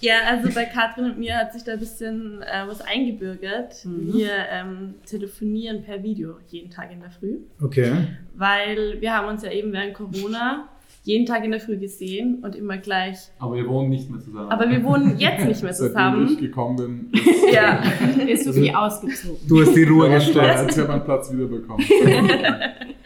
Ja, 0.00 0.14
also 0.28 0.48
bei 0.54 0.64
Katrin 0.64 1.04
und 1.04 1.18
mir 1.18 1.36
hat 1.36 1.52
sich 1.52 1.62
da 1.62 1.72
ein 1.72 1.78
bisschen 1.78 2.42
äh, 2.42 2.66
was 2.66 2.80
eingebürgert. 2.80 3.84
Mhm. 3.84 4.12
Wir 4.12 4.30
ähm, 4.50 4.94
telefonieren 5.06 5.82
per 5.82 6.02
Video 6.02 6.36
jeden 6.48 6.70
Tag 6.70 6.90
in 6.90 7.00
der 7.00 7.10
Früh. 7.10 7.38
Okay. 7.62 7.92
Weil 8.34 9.00
wir 9.00 9.14
haben 9.14 9.28
uns 9.28 9.42
ja 9.42 9.50
eben 9.50 9.72
während 9.72 9.94
Corona 9.94 10.68
jeden 11.04 11.26
Tag 11.26 11.44
in 11.44 11.50
der 11.50 11.60
Früh 11.60 11.76
gesehen 11.76 12.38
und 12.42 12.56
immer 12.56 12.78
gleich. 12.78 13.18
Aber 13.38 13.56
wir 13.56 13.66
wohnen 13.68 13.90
nicht 13.90 14.10
mehr 14.10 14.20
zusammen. 14.20 14.50
Aber 14.50 14.68
wir 14.68 14.82
wohnen 14.82 15.18
jetzt 15.18 15.44
nicht 15.46 15.62
mehr 15.62 15.72
zusammen. 15.72 16.28
Seitdem 16.28 16.34
ich 16.34 16.50
gekommen 16.50 16.76
bin, 16.76 17.10
ist, 17.12 17.52
ja. 17.54 17.82
ist 18.26 18.44
Sophie 18.44 18.74
ausgezogen. 18.74 19.46
Du 19.48 19.60
hast 19.60 19.74
die 19.74 19.84
Ruhe 19.84 20.08
gesteuert. 20.10 20.70
Ich 20.70 20.78
habe 20.78 20.88
meinen 20.88 21.04
Platz 21.04 21.32
wiederbekommen. 21.32 21.84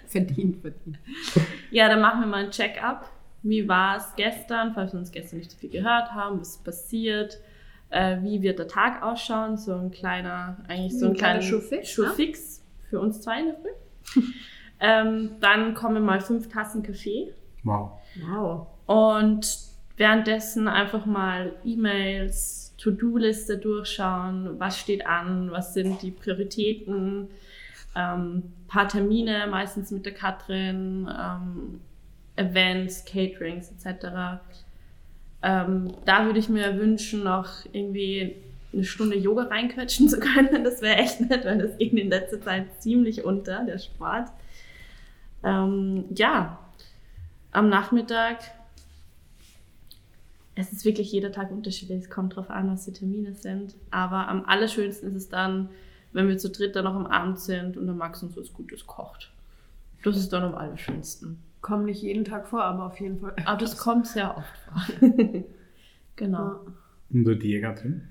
verdient, 0.07 0.61
verdient. 0.61 0.99
Ja, 1.71 1.89
dann 1.89 2.01
machen 2.01 2.21
wir 2.21 2.27
mal 2.27 2.45
ein 2.45 2.51
Check-up 2.51 3.11
wie 3.45 3.69
war 3.69 3.99
es 3.99 4.15
gestern, 4.17 4.73
falls 4.75 4.93
wir 4.93 4.99
uns 4.99 5.13
gestern 5.13 5.39
nicht 5.39 5.51
so 5.51 5.59
viel 5.59 5.71
gehört 5.71 6.13
haben, 6.13 6.41
was 6.41 6.57
ist 6.57 6.65
passiert, 6.65 7.39
äh, 7.91 8.17
wie 8.23 8.41
wird 8.43 8.59
der 8.59 8.69
Tag 8.69 9.03
ausschauen, 9.03 9.59
so 9.59 9.75
ein 9.75 9.91
kleiner, 9.91 10.57
eigentlich 10.67 10.99
so 10.99 11.07
ein, 11.07 11.13
ein 11.13 11.17
kleiner 11.19 11.43
Schuhfix, 11.43 11.91
Schuhfix 11.91 12.59
ja? 12.59 12.89
für 12.89 13.01
uns 13.01 13.21
zwei 13.21 13.41
in 13.41 13.47
der 13.47 13.55
Früh. 13.57 14.23
ähm, 14.81 15.31
dann 15.41 15.75
kommen 15.75 16.05
mal 16.05 16.21
fünf 16.21 16.49
Tassen 16.49 16.83
Kaffee. 16.83 17.35
Wow. 17.63 17.93
Wow. 18.27 18.67
Und 18.87 19.59
währenddessen 19.99 20.67
einfach 20.67 21.05
mal 21.05 21.53
E-Mails, 21.65 22.75
To-Do-Liste 22.79 23.59
durchschauen, 23.59 24.59
was 24.59 24.79
steht 24.79 25.07
an, 25.07 25.51
was 25.51 25.75
sind 25.75 26.03
die 26.03 26.11
Prioritäten, 26.11 27.29
ähm, 27.95 28.43
paar 28.69 28.89
Termine, 28.89 29.47
meistens 29.49 29.91
mit 29.91 30.05
der 30.05 30.15
Katrin, 30.15 31.09
ähm, 31.09 31.81
Events, 32.37 33.05
Caterings 33.05 33.71
etc. 33.71 34.41
Ähm, 35.43 35.95
da 36.05 36.25
würde 36.25 36.39
ich 36.39 36.49
mir 36.49 36.79
wünschen, 36.79 37.23
noch 37.23 37.51
irgendwie 37.73 38.37
eine 38.73 38.85
Stunde 38.85 39.17
Yoga 39.17 39.45
reinquetschen 39.45 40.09
zu 40.09 40.19
können. 40.19 40.65
Das 40.65 40.83
wäre 40.83 40.97
echt 40.97 41.21
nett, 41.21 41.45
weil 41.45 41.59
das 41.59 41.79
ging 41.79 41.97
in 41.97 42.11
letzter 42.11 42.41
Zeit 42.41 42.67
ziemlich 42.83 43.25
unter, 43.25 43.65
der 43.65 43.79
Sport. 43.79 44.29
Ähm, 45.43 46.07
ja, 46.15 46.59
am 47.53 47.69
Nachmittag, 47.69 48.39
es 50.57 50.73
ist 50.73 50.85
wirklich 50.85 51.13
jeder 51.13 51.33
Tag 51.33 51.51
unterschiedlich. 51.51 52.05
Es 52.05 52.11
kommt 52.11 52.33
darauf 52.33 52.51
an, 52.51 52.71
was 52.71 52.85
die 52.85 52.93
Termine 52.93 53.35
sind. 53.35 53.75
Aber 53.91 54.29
am 54.29 54.45
allerschönsten 54.45 55.09
ist 55.09 55.15
es 55.15 55.29
dann, 55.29 55.69
wenn 56.13 56.29
wir 56.29 56.39
zu 56.39 56.49
dritt 56.49 56.77
dann 56.77 56.85
noch 56.85 56.95
am 56.95 57.07
Abend 57.07 57.39
sind 57.39 57.77
und 57.77 57.87
der 57.87 57.95
Max 57.95 58.23
uns 58.23 58.37
was 58.37 58.53
Gutes 58.53 58.87
kocht. 58.87 59.31
Das 60.03 60.17
ist 60.17 60.33
dann 60.33 60.45
am 60.45 60.55
allerschönsten. 60.55 61.39
Kommt 61.65 61.87
nicht 61.87 62.03
jeden 62.03 62.27
Tag 62.27 62.47
vor, 62.47 62.63
aber 62.63 62.85
auf 62.85 63.01
jeden 63.01 63.21
Fall. 63.21 63.35
Aber 63.47 63.57
das 63.57 63.79
kommt 63.79 64.07
sehr 64.07 64.37
oft 64.37 64.53
vor. 64.69 64.83
genau. 66.17 66.61
Und 67.11 67.25
bei 67.25 67.33
dir, 67.33 67.63
Katrin? 67.63 68.03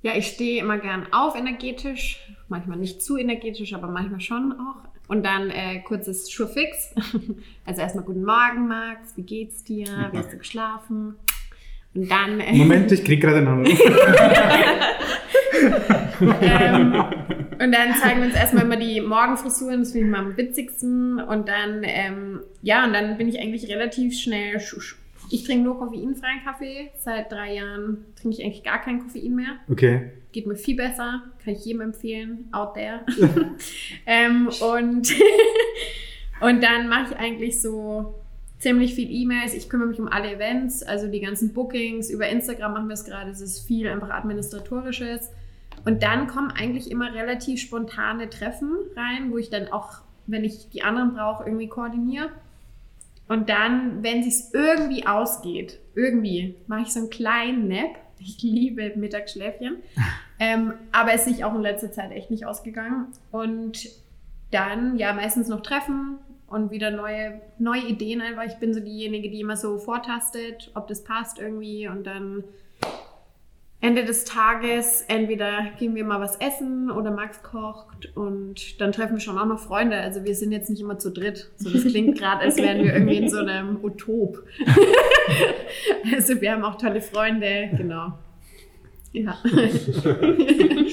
Ja, 0.00 0.16
ich 0.16 0.28
stehe 0.28 0.62
immer 0.62 0.78
gern 0.78 1.06
auf 1.12 1.36
energetisch, 1.36 2.34
manchmal 2.48 2.78
nicht 2.78 3.02
zu 3.02 3.18
energetisch, 3.18 3.74
aber 3.74 3.88
manchmal 3.88 4.20
schon 4.20 4.52
auch. 4.52 4.88
Und 5.06 5.26
dann 5.26 5.50
äh, 5.50 5.80
kurzes 5.80 6.30
Schurfix. 6.30 6.94
Also 7.66 7.82
erstmal 7.82 8.04
guten 8.04 8.24
Morgen, 8.24 8.68
Max, 8.68 9.14
wie 9.18 9.22
geht's 9.22 9.64
dir? 9.64 10.08
Wie 10.10 10.16
hast 10.16 10.32
du 10.32 10.38
geschlafen? 10.38 11.16
Und 11.92 12.10
dann. 12.10 12.40
Äh, 12.40 12.54
Moment, 12.54 12.90
ich 12.90 13.04
krieg 13.04 13.20
gerade 13.20 13.36
einen 13.36 13.48
Anruf. 13.48 13.78
ähm, 16.20 17.04
und 17.60 17.72
dann 17.72 17.94
zeigen 17.94 18.20
wir 18.20 18.26
uns 18.26 18.36
erstmal 18.36 18.64
immer 18.64 18.76
die 18.76 19.00
Morgenfrisuren, 19.00 19.80
das 19.80 19.92
finde 19.92 20.06
ich 20.06 20.12
mal 20.12 20.20
am 20.20 20.36
witzigsten. 20.36 21.20
Und 21.20 21.48
dann, 21.48 21.82
ähm, 21.82 22.40
ja, 22.62 22.84
und 22.84 22.92
dann 22.92 23.16
bin 23.18 23.28
ich 23.28 23.40
eigentlich 23.40 23.68
relativ 23.68 24.18
schnell. 24.18 24.60
Ich 25.30 25.44
trinke 25.44 25.64
nur 25.64 25.78
koffeinfreien 25.78 26.44
Kaffee. 26.44 26.90
Seit 26.98 27.30
drei 27.30 27.54
Jahren 27.54 28.04
trinke 28.20 28.36
ich 28.36 28.44
eigentlich 28.44 28.64
gar 28.64 28.80
kein 28.80 29.00
Koffein 29.00 29.34
mehr. 29.34 29.56
Okay. 29.68 30.12
Geht 30.32 30.46
mir 30.46 30.56
viel 30.56 30.76
besser. 30.76 31.22
Kann 31.44 31.54
ich 31.54 31.64
jedem 31.64 31.80
empfehlen. 31.80 32.48
Out 32.52 32.74
there. 32.74 33.00
ähm, 34.06 34.48
und, 34.48 35.12
und 36.40 36.62
dann 36.62 36.88
mache 36.88 37.12
ich 37.12 37.18
eigentlich 37.18 37.60
so 37.60 38.14
ziemlich 38.58 38.94
viel 38.94 39.10
E-Mails. 39.10 39.54
Ich 39.54 39.68
kümmere 39.68 39.88
mich 39.88 40.00
um 40.00 40.08
alle 40.08 40.32
Events, 40.32 40.82
also 40.82 41.06
die 41.06 41.20
ganzen 41.20 41.52
Bookings. 41.52 42.10
Über 42.10 42.28
Instagram 42.28 42.72
machen 42.72 42.88
wir 42.88 42.94
es 42.94 43.04
gerade. 43.04 43.30
Es 43.30 43.40
ist 43.40 43.66
viel 43.66 43.88
einfach 43.88 44.10
administratorisches. 44.10 45.30
Und 45.84 46.02
dann 46.02 46.26
kommen 46.26 46.50
eigentlich 46.50 46.90
immer 46.90 47.14
relativ 47.14 47.60
spontane 47.60 48.28
Treffen 48.28 48.72
rein, 48.96 49.30
wo 49.30 49.38
ich 49.38 49.50
dann 49.50 49.68
auch, 49.68 50.02
wenn 50.26 50.44
ich 50.44 50.68
die 50.70 50.82
anderen 50.82 51.14
brauche, 51.14 51.44
irgendwie 51.44 51.68
koordiniere. 51.68 52.30
Und 53.28 53.48
dann, 53.50 54.02
wenn 54.02 54.20
es 54.20 54.52
irgendwie 54.52 55.06
ausgeht, 55.06 55.78
irgendwie 55.94 56.56
mache 56.66 56.82
ich 56.82 56.92
so 56.92 57.00
einen 57.00 57.10
kleinen 57.10 57.68
Nap. 57.68 57.98
Ich 58.18 58.42
liebe 58.42 58.92
Mittagsschläfchen. 58.96 59.76
ähm, 60.40 60.74
aber 60.92 61.12
es 61.12 61.26
ist 61.26 61.36
sich 61.36 61.44
auch 61.44 61.54
in 61.54 61.62
letzter 61.62 61.92
Zeit 61.92 62.10
echt 62.10 62.30
nicht 62.30 62.46
ausgegangen. 62.46 63.06
Und 63.30 63.88
dann, 64.50 64.96
ja, 64.96 65.12
meistens 65.12 65.48
noch 65.48 65.60
Treffen 65.60 66.18
und 66.46 66.70
wieder 66.70 66.90
neue, 66.90 67.40
neue 67.58 67.82
Ideen 67.82 68.20
einfach. 68.22 68.44
Ich 68.44 68.56
bin 68.56 68.72
so 68.72 68.80
diejenige, 68.80 69.30
die 69.30 69.40
immer 69.40 69.56
so 69.56 69.78
vortastet, 69.78 70.70
ob 70.74 70.88
das 70.88 71.04
passt 71.04 71.38
irgendwie 71.38 71.86
und 71.88 72.06
dann 72.06 72.44
Ende 73.80 74.04
des 74.04 74.24
Tages 74.24 75.04
entweder 75.06 75.70
gehen 75.78 75.94
wir 75.94 76.04
mal 76.04 76.20
was 76.20 76.36
essen 76.40 76.90
oder 76.90 77.12
Max 77.12 77.44
kocht 77.44 78.10
und 78.16 78.80
dann 78.80 78.90
treffen 78.90 79.14
wir 79.14 79.20
schon 79.20 79.38
auch 79.38 79.46
noch 79.46 79.60
Freunde. 79.60 79.96
Also 79.96 80.24
wir 80.24 80.34
sind 80.34 80.50
jetzt 80.50 80.68
nicht 80.68 80.80
immer 80.80 80.98
zu 80.98 81.12
dritt. 81.12 81.52
So, 81.56 81.70
das 81.70 81.84
klingt 81.84 82.18
gerade, 82.18 82.42
als 82.42 82.56
wären 82.56 82.82
wir 82.82 82.92
irgendwie 82.92 83.18
in 83.18 83.28
so 83.28 83.38
einem 83.38 83.78
Utop. 83.84 84.42
also 86.12 86.40
wir 86.40 86.52
haben 86.52 86.64
auch 86.64 86.76
tolle 86.76 87.00
Freunde, 87.00 87.70
genau. 87.76 88.14
Ja. 89.12 89.38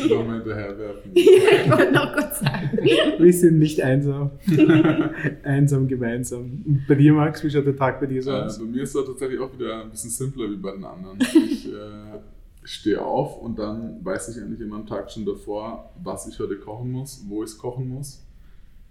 Nochmal 0.09 0.36
hinterherwerfen. 0.38 1.11
ich 1.13 1.69
wollte 1.69 1.91
noch 1.91 2.13
kurz 2.13 2.39
sagen. 2.39 2.79
Wir 3.17 3.33
sind 3.33 3.57
nicht 3.57 3.81
einsam. 3.81 4.31
einsam 5.43 5.88
gemeinsam. 5.88 6.63
Und 6.65 6.86
bei 6.88 6.95
dir, 6.95 7.13
Max, 7.13 7.43
wie 7.43 7.49
schaut 7.49 7.65
der 7.65 7.75
Tag 7.75 7.99
bei 7.99 8.05
dir 8.05 8.21
so 8.21 8.31
aus? 8.31 8.57
Äh, 8.57 8.61
bei 8.63 8.69
mir 8.69 8.83
ist 8.83 8.95
er 8.95 9.05
tatsächlich 9.05 9.39
auch 9.39 9.51
wieder 9.53 9.81
ein 9.81 9.89
bisschen 9.89 10.11
simpler 10.11 10.49
wie 10.49 10.55
bei 10.55 10.71
den 10.71 10.86
anderen. 10.86 11.19
Ich 11.19 11.67
äh, 11.67 12.19
stehe 12.66 13.01
auf 13.03 13.38
und 13.38 13.59
dann 13.59 14.03
weiß 14.03 14.30
ich 14.30 14.41
eigentlich 14.41 14.59
immer 14.59 14.78
am 14.78 14.88
Tag 14.88 15.11
schon 15.11 15.26
davor, 15.26 15.93
was 16.03 16.28
ich 16.28 16.39
heute 16.39 16.59
kochen 16.59 16.91
muss, 16.91 17.24
wo 17.28 17.43
ich 17.43 17.51
es 17.51 17.57
kochen 17.57 17.88
muss. 17.88 18.26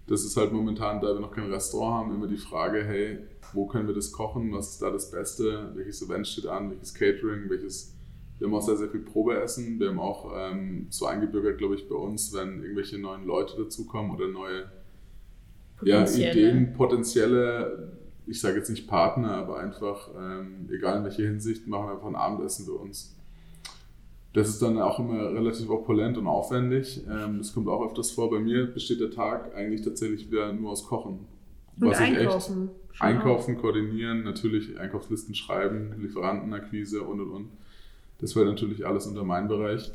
Das 0.07 0.23
ist 0.23 0.37
halt 0.37 0.53
momentan, 0.53 1.01
da 1.01 1.13
wir 1.13 1.19
noch 1.19 1.31
kein 1.31 1.51
Restaurant 1.51 2.05
haben, 2.05 2.15
immer 2.15 2.27
die 2.27 2.37
Frage, 2.37 2.83
hey, 2.83 3.19
wo 3.53 3.65
können 3.65 3.87
wir 3.87 3.95
das 3.95 4.11
kochen, 4.11 4.53
was 4.53 4.71
ist 4.71 4.81
da 4.81 4.91
das 4.91 5.11
Beste, 5.11 5.71
welches 5.75 6.01
Event 6.01 6.27
steht 6.27 6.47
an, 6.47 6.71
welches 6.71 6.93
Catering, 6.93 7.49
welches... 7.49 7.93
Wir 8.37 8.47
haben 8.47 8.53
auch 8.53 8.61
sehr, 8.61 8.75
sehr 8.75 8.89
viel 8.89 8.99
Probeessen. 8.99 9.79
Wir 9.79 9.89
haben 9.89 9.99
auch 9.99 10.29
ähm, 10.35 10.87
so 10.89 11.05
eingebürgert, 11.05 11.57
glaube 11.57 11.75
ich, 11.75 11.87
bei 11.87 11.95
uns, 11.95 12.33
wenn 12.33 12.61
irgendwelche 12.61 12.97
neuen 12.99 13.25
Leute 13.25 13.55
dazukommen 13.55 14.11
oder 14.11 14.27
neue 14.27 14.65
ja, 15.81 16.03
Ideen, 16.03 16.73
potenzielle, 16.73 17.93
ich 18.27 18.41
sage 18.41 18.57
jetzt 18.57 18.69
nicht 18.69 18.87
Partner, 18.87 19.31
aber 19.37 19.59
einfach, 19.59 20.09
ähm, 20.17 20.69
egal 20.69 20.97
in 20.97 21.03
welcher 21.05 21.23
Hinsicht, 21.23 21.65
machen 21.67 21.87
wir 21.87 21.93
einfach 21.93 22.07
ein 22.07 22.15
Abendessen 22.15 22.65
bei 22.65 22.73
uns. 22.73 23.14
Das 24.35 24.49
ist 24.49 24.61
dann 24.61 24.77
auch 24.81 24.99
immer 24.99 25.33
relativ 25.33 25.69
opulent 25.69 26.17
und 26.17 26.27
aufwendig. 26.27 27.01
Ähm, 27.09 27.37
das 27.37 27.53
kommt 27.53 27.69
auch 27.69 27.85
öfters 27.85 28.11
vor. 28.11 28.29
Bei 28.29 28.39
mir 28.39 28.65
besteht 28.65 28.99
der 28.99 29.09
Tag 29.09 29.55
eigentlich 29.55 29.81
tatsächlich 29.81 30.29
wieder 30.29 30.51
nur 30.51 30.71
aus 30.71 30.85
Kochen. 30.85 31.19
Und 31.79 31.89
was 31.89 31.99
einkaufen. 31.99 32.69
Ich 32.89 32.95
echt 32.95 33.01
einkaufen, 33.01 33.57
koordinieren, 33.57 34.23
natürlich 34.23 34.77
Einkaufslisten 34.77 35.35
schreiben, 35.35 35.93
Lieferantenakquise 36.01 37.01
und 37.03 37.21
und 37.21 37.29
und. 37.29 37.47
Das 38.19 38.35
wäre 38.35 38.45
natürlich 38.45 38.85
alles 38.85 39.07
unter 39.07 39.23
meinem 39.23 39.47
Bereich. 39.47 39.91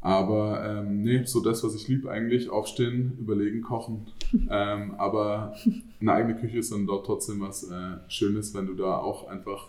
Aber 0.00 0.64
ähm, 0.64 1.02
nee, 1.02 1.24
so 1.24 1.40
das, 1.40 1.62
was 1.62 1.74
ich 1.74 1.86
liebe 1.86 2.10
eigentlich, 2.10 2.48
aufstehen, 2.48 3.18
überlegen, 3.20 3.60
kochen. 3.60 4.06
ähm, 4.50 4.94
aber 4.96 5.54
eine 6.00 6.12
eigene 6.12 6.36
Küche 6.36 6.58
ist 6.58 6.72
dann 6.72 6.86
dort 6.86 7.04
trotzdem 7.04 7.40
was 7.40 7.70
äh, 7.70 7.98
Schönes, 8.08 8.54
wenn 8.54 8.66
du 8.66 8.74
da 8.74 8.96
auch 8.96 9.28
einfach 9.28 9.68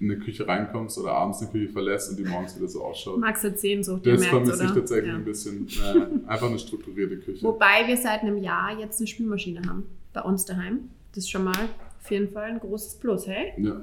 in 0.00 0.10
eine 0.10 0.20
Küche 0.20 0.46
reinkommst 0.46 0.98
oder 0.98 1.12
abends 1.12 1.40
eine 1.40 1.50
Küche 1.50 1.68
verlässt 1.72 2.10
und 2.10 2.18
die 2.18 2.24
morgens 2.24 2.56
wieder 2.56 2.68
so 2.68 2.84
ausschaut. 2.84 3.18
Magst 3.18 3.42
du 3.42 3.54
10 3.54 3.82
so, 3.82 3.96
das 3.96 4.26
vermisse 4.26 4.64
ich 4.64 4.70
tatsächlich 4.70 5.12
ja. 5.12 5.18
ein 5.18 5.24
bisschen. 5.24 5.66
Äh, 5.78 6.28
einfach 6.28 6.48
eine 6.48 6.58
strukturierte 6.58 7.16
Küche. 7.18 7.42
Wobei 7.42 7.86
wir 7.86 7.96
seit 7.96 8.22
einem 8.22 8.36
Jahr 8.38 8.78
jetzt 8.78 9.00
eine 9.00 9.06
Spülmaschine 9.06 9.62
haben 9.68 9.84
bei 10.12 10.20
uns 10.22 10.44
daheim. 10.44 10.90
Das 11.12 11.24
ist 11.24 11.30
schon 11.30 11.44
mal 11.44 11.68
auf 12.00 12.10
jeden 12.10 12.28
Fall 12.28 12.50
ein 12.50 12.58
großes 12.58 12.96
Plus, 12.96 13.26
hey? 13.26 13.52
Ja. 13.56 13.80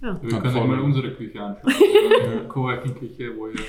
ja. 0.00 0.20
Wir 0.22 0.40
können 0.40 0.56
ja 0.56 0.64
mal 0.64 0.80
unsere 0.80 1.12
Küche 1.12 1.40
anschauen. 1.40 1.72
eine 2.22 2.44
Coworking-Küche, 2.48 3.32
wo 3.36 3.48
ihr 3.48 3.60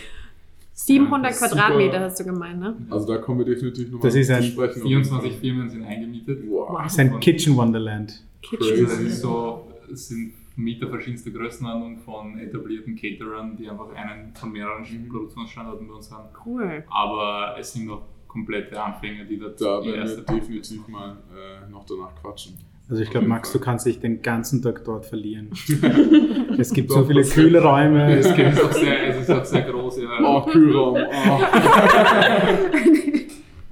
700 0.74 1.32
ja, 1.32 1.38
Quadratmeter 1.38 1.94
super. 1.94 2.04
hast 2.06 2.20
du 2.20 2.24
gemeint, 2.26 2.60
ne? 2.60 2.76
Also 2.90 3.08
da 3.08 3.18
kommen 3.18 3.40
wir 3.40 3.46
definitiv 3.46 3.92
nochmal 3.92 4.12
zu 4.12 4.44
sprechen. 4.44 4.82
24 4.82 5.38
Firmen 5.38 5.70
sind 5.70 5.84
eingemietet. 5.84 6.44
Wow. 6.48 6.82
Das 6.84 6.94
ist 6.94 7.00
ein 7.00 7.20
Kitchen 7.20 7.56
Wonderland. 7.56 8.22
Kitchen 8.42 8.84
Das 8.84 9.00
ist 9.00 9.22
so, 9.22 9.72
sind 9.92 10.34
Mieter 10.56 10.88
verschiedenster 10.88 11.32
Größenordnung 11.32 11.98
von 12.00 12.40
etablierten 12.40 12.96
Caterern, 12.96 13.58
die 13.58 13.70
einfach 13.70 13.94
einen 13.94 14.34
von 14.34 14.52
mehreren 14.52 14.84
mhm. 14.84 15.10
Produktionsstandorten 15.10 15.88
bei 15.88 15.94
uns 15.94 16.12
haben. 16.12 16.30
Cool. 16.46 16.84
Aber 16.90 17.56
es 17.60 17.74
sind 17.74 17.86
noch 17.88 18.04
komplette 18.28 18.82
Anfänger, 18.82 19.26
die 19.26 19.38
da 19.38 19.50
Da 19.50 19.84
werden 19.84 20.08
wir 20.08 20.24
definitiv 20.36 20.88
mal 20.88 21.18
äh, 21.34 21.70
noch 21.70 21.86
danach 21.86 22.16
quatschen. 22.22 22.58
Also 22.88 23.02
ich 23.02 23.10
glaube, 23.10 23.28
Max, 23.28 23.52
du 23.52 23.60
kannst 23.60 23.88
dich 23.88 24.00
den 24.00 24.22
ganzen 24.22 24.62
Tag 24.62 24.84
dort 24.86 25.08
verlieren. 25.08 25.50
es 26.58 26.72
gibt 26.72 26.92
so 26.92 27.04
viele 27.04 27.24
kühle 27.24 27.62
Räume. 27.62 28.16
Es, 28.20 28.28
ist 28.28 28.64
auch 28.64 28.72
sehr, 28.72 29.10
es 29.10 29.22
ist 29.22 29.32
auch 29.32 29.44
sehr 29.44 29.64
groß. 29.64 29.98
Ja. 30.02 30.20
Oh, 30.22 30.46
Kühlraum. 30.46 30.96
Oh. 30.96 31.40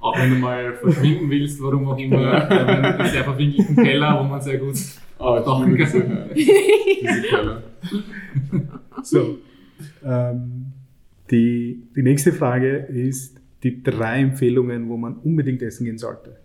auch 0.00 0.18
wenn 0.18 0.30
du 0.30 0.36
mal 0.36 0.74
verschwinden 0.74 1.30
willst, 1.30 1.62
warum 1.62 1.86
auch 1.88 1.96
immer. 1.96 2.20
Ja. 2.20 2.48
Ein 2.48 3.08
sehr 3.08 3.22
verwinkelten 3.22 3.76
Keller, 3.76 4.18
wo 4.18 4.24
man 4.24 4.40
sehr 4.40 4.58
gut 4.58 4.74
oh, 5.18 5.40
tauchen 5.40 5.76
kann. 5.76 6.30
Diese 6.34 7.22
Keller. 7.22 7.62
So. 9.02 9.38
Ähm, 10.04 10.66
die, 11.30 11.82
die 11.94 12.02
nächste 12.02 12.32
Frage 12.32 12.76
ist 12.76 13.36
die 13.62 13.82
drei 13.82 14.20
Empfehlungen, 14.20 14.88
wo 14.88 14.96
man 14.96 15.16
unbedingt 15.16 15.62
essen 15.62 15.84
gehen 15.84 15.98
sollte 15.98 16.36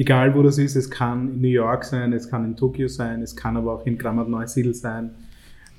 egal 0.00 0.34
wo 0.34 0.42
das 0.42 0.58
ist, 0.58 0.76
es 0.76 0.90
kann 0.90 1.34
in 1.34 1.40
New 1.40 1.48
York 1.48 1.84
sein, 1.84 2.12
es 2.12 2.28
kann 2.28 2.44
in 2.44 2.56
Tokio 2.56 2.88
sein, 2.88 3.22
es 3.22 3.34
kann 3.36 3.56
aber 3.56 3.74
auch 3.74 3.86
in 3.86 3.98
Grammat 3.98 4.28
Neusiedl 4.28 4.74
sein, 4.74 5.10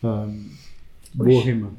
ähm, 0.04 0.52
wo 1.14 1.40
auch 1.40 1.46
immer. 1.46 1.72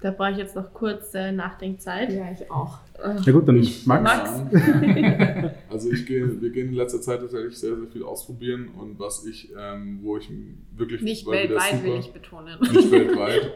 Da 0.00 0.12
brauche 0.12 0.30
ich 0.30 0.38
jetzt 0.38 0.54
noch 0.54 0.72
kurz 0.72 1.12
äh, 1.14 1.32
Nachdenkzeit. 1.32 2.12
Ja, 2.12 2.30
ich 2.30 2.48
auch. 2.50 2.78
Na 3.02 3.32
gut, 3.32 3.46
dann 3.46 3.56
ich, 3.56 3.86
Max. 3.86 4.02
Max. 4.02 4.30
also 5.70 5.90
ich 5.90 6.04
gehe, 6.06 6.40
wir 6.40 6.50
gehen 6.50 6.68
in 6.68 6.74
letzter 6.74 7.00
Zeit 7.00 7.20
tatsächlich 7.20 7.56
sehr, 7.56 7.76
sehr 7.76 7.86
viel 7.86 8.02
ausprobieren 8.02 8.68
und 8.76 8.98
was 8.98 9.24
ich, 9.24 9.50
ähm, 9.56 10.00
wo 10.02 10.16
ich 10.16 10.28
wirklich... 10.76 11.02
Nicht 11.02 11.26
weltweit 11.26 11.76
super, 11.76 11.84
will 11.84 12.00
ich 12.00 12.12
betonen. 12.12 12.60
Nicht 12.60 12.90
weltweit. 12.90 13.52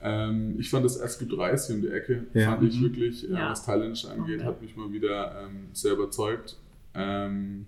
Ähm, 0.00 0.56
ich 0.58 0.70
fand 0.70 0.84
das 0.84 1.02
SQ30 1.02 1.74
um 1.74 1.82
die 1.82 1.88
Ecke, 1.88 2.26
ja. 2.32 2.50
fand 2.50 2.62
ich 2.62 2.80
wirklich, 2.80 3.28
äh, 3.28 3.32
ja. 3.32 3.50
was 3.50 3.64
Thailändisch 3.64 4.04
angeht, 4.04 4.40
okay. 4.40 4.46
hat 4.46 4.62
mich 4.62 4.76
mal 4.76 4.92
wieder 4.92 5.42
ähm, 5.42 5.68
sehr 5.72 5.94
überzeugt. 5.94 6.56
Ähm, 6.94 7.66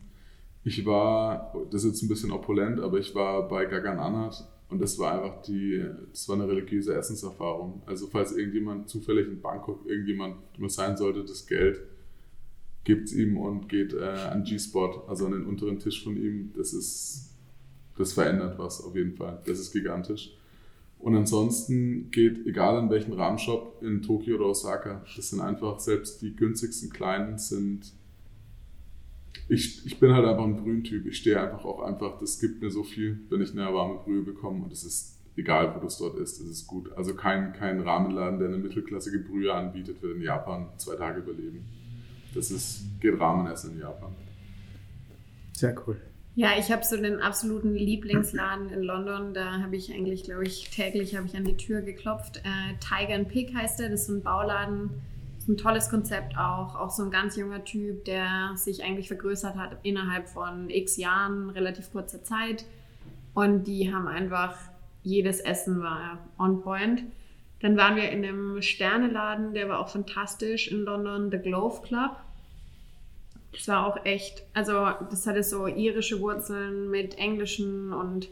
ich 0.63 0.85
war, 0.87 1.55
das 1.71 1.83
ist 1.85 1.93
jetzt 1.93 2.03
ein 2.03 2.09
bisschen 2.09 2.31
opulent, 2.31 2.81
aber 2.81 2.99
ich 2.99 3.15
war 3.15 3.49
bei 3.49 3.65
Gagan 3.65 3.99
Anat 3.99 4.47
und 4.71 4.81
das 4.81 4.99
war 4.99 5.15
einfach 5.15 5.43
die, 5.43 5.83
das 6.11 6.29
war 6.29 6.37
eine 6.37 6.49
religiöse 6.49 6.95
Essenserfahrung. 6.95 7.83
Also 7.87 8.07
falls 8.07 8.37
irgendjemand 8.37 8.89
zufällig 8.89 9.27
in 9.27 9.41
Bangkok, 9.41 9.87
irgendjemand 9.87 10.37
nur 10.59 10.69
sein 10.69 10.97
sollte, 10.97 11.25
das 11.25 11.47
Geld 11.47 11.81
gibt 12.85 13.11
ihm 13.13 13.39
und 13.39 13.69
geht 13.69 13.95
äh, 13.95 14.05
an 14.05 14.45
G-Spot, 14.45 15.05
also 15.09 15.27
an 15.27 15.33
den 15.33 15.47
unteren 15.47 15.79
Tisch 15.79 16.05
von 16.05 16.17
ihm. 16.17 16.53
Das 16.55 16.75
ist, 16.75 17.31
das 17.97 18.13
verändert 18.13 18.59
was 18.59 18.83
auf 18.83 18.95
jeden 18.95 19.15
Fall. 19.15 19.43
Das 19.47 19.59
ist 19.59 19.73
gigantisch. 19.73 20.35
Und 20.99 21.15
ansonsten 21.15 22.11
geht, 22.11 22.47
egal 22.47 22.83
in 22.83 22.91
welchen 22.91 23.13
Rahmenshop, 23.13 23.83
in 23.83 24.03
Tokio 24.03 24.37
oder 24.37 24.47
Osaka, 24.47 25.05
das 25.17 25.31
sind 25.31 25.41
einfach 25.41 25.81
selbst 25.81 26.21
die 26.21 26.35
günstigsten 26.35 26.91
kleinen 26.91 27.39
sind 27.39 27.93
ich, 29.49 29.87
ich 29.87 29.99
bin 29.99 30.13
halt 30.13 30.27
einfach 30.27 30.45
ein 30.45 30.57
Brühentyp. 30.57 31.07
Ich 31.07 31.19
stehe 31.19 31.41
einfach 31.41 31.65
auch 31.65 31.83
einfach, 31.83 32.19
das 32.19 32.39
gibt 32.41 32.63
mir 32.63 32.71
so 32.71 32.83
viel, 32.83 33.21
wenn 33.31 33.41
ich 33.41 33.53
eine 33.53 33.73
warme 33.73 34.01
Brühe 34.05 34.23
bekomme 34.23 34.65
und 34.65 34.73
es 34.73 34.85
ist 34.85 35.19
egal, 35.37 35.75
wo 35.75 35.81
du 35.81 35.87
es 35.87 35.99
dort 35.99 36.19
isst, 36.19 36.41
es 36.41 36.49
ist 36.49 36.67
gut. 36.67 36.93
Also 36.97 37.15
kein, 37.15 37.53
kein 37.53 37.81
Rahmenladen, 37.81 38.39
der 38.39 38.49
eine 38.49 38.59
mittelklassige 38.59 39.21
Brühe 39.21 39.53
anbietet, 39.53 40.03
wird 40.03 40.17
in 40.17 40.23
Japan 40.23 40.69
zwei 40.77 40.97
Tage 40.97 41.21
überleben. 41.21 41.65
Das 42.35 42.51
ist, 42.51 42.85
geht 43.01 43.19
Ramenessen 43.19 43.75
in 43.75 43.81
Japan. 43.81 44.15
Sehr 45.53 45.75
cool. 45.87 45.97
Ja, 46.35 46.51
ich 46.57 46.71
habe 46.71 46.85
so 46.85 46.97
den 46.97 47.21
absoluten 47.21 47.75
Lieblingsladen 47.75 48.71
in 48.71 48.83
London. 48.83 49.35
Da 49.35 49.61
habe 49.61 49.75
ich 49.75 49.93
eigentlich, 49.93 50.23
glaube 50.23 50.45
ich, 50.45 50.71
täglich 50.71 51.17
habe 51.17 51.27
ich 51.27 51.37
an 51.37 51.45
die 51.45 51.57
Tür 51.57 51.81
geklopft. 51.83 52.39
Äh, 52.39 52.75
Tiger 52.79 53.15
and 53.15 53.29
Pig 53.29 53.53
heißt 53.55 53.81
der. 53.81 53.89
Das 53.89 54.03
ist 54.03 54.07
so 54.07 54.15
ein 54.15 54.23
Bauladen 54.23 54.91
ein 55.49 55.57
tolles 55.57 55.89
Konzept 55.89 56.37
auch. 56.37 56.77
Auch 56.77 56.91
so 56.91 57.03
ein 57.03 57.11
ganz 57.11 57.37
junger 57.37 57.65
Typ, 57.65 58.05
der 58.05 58.53
sich 58.55 58.85
eigentlich 58.85 59.09
vergrößert 59.09 59.57
hat 59.57 59.77
innerhalb 59.83 60.29
von 60.29 60.71
x 60.71 60.97
Jahren, 60.97 61.51
relativ 61.51 61.91
kurzer 61.91 62.23
Zeit. 62.23 62.65
Und 63.35 63.65
die 63.65 63.93
haben 63.93 64.07
einfach, 64.07 64.57
jedes 65.03 65.41
Essen 65.41 65.83
war 65.83 66.19
on 66.39 66.61
point. 66.61 67.05
Dann 67.61 67.77
waren 67.77 67.97
wir 67.97 68.11
in 68.11 68.25
einem 68.25 68.63
Sterneladen, 68.63 69.55
der 69.55 69.69
war 69.69 69.81
auch 69.81 69.89
fantastisch 69.89 70.69
in 70.71 70.83
London, 70.83 71.31
The 71.31 71.39
Glove 71.39 71.83
Club. 71.83 72.17
Das 73.53 73.67
war 73.67 73.87
auch 73.87 74.05
echt, 74.05 74.45
also 74.55 74.91
das 75.11 75.27
hatte 75.27 75.43
so 75.43 75.67
irische 75.67 76.21
Wurzeln 76.21 76.91
mit 76.91 77.19
englischen 77.19 77.93
und 77.93 78.29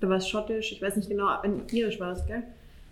da 0.00 0.08
war 0.08 0.18
es 0.18 0.28
schottisch, 0.28 0.72
ich 0.72 0.80
weiß 0.80 0.96
nicht 0.96 1.08
genau, 1.08 1.42
irisch 1.72 1.98
war 1.98 2.12
es, 2.12 2.24
gell? 2.26 2.44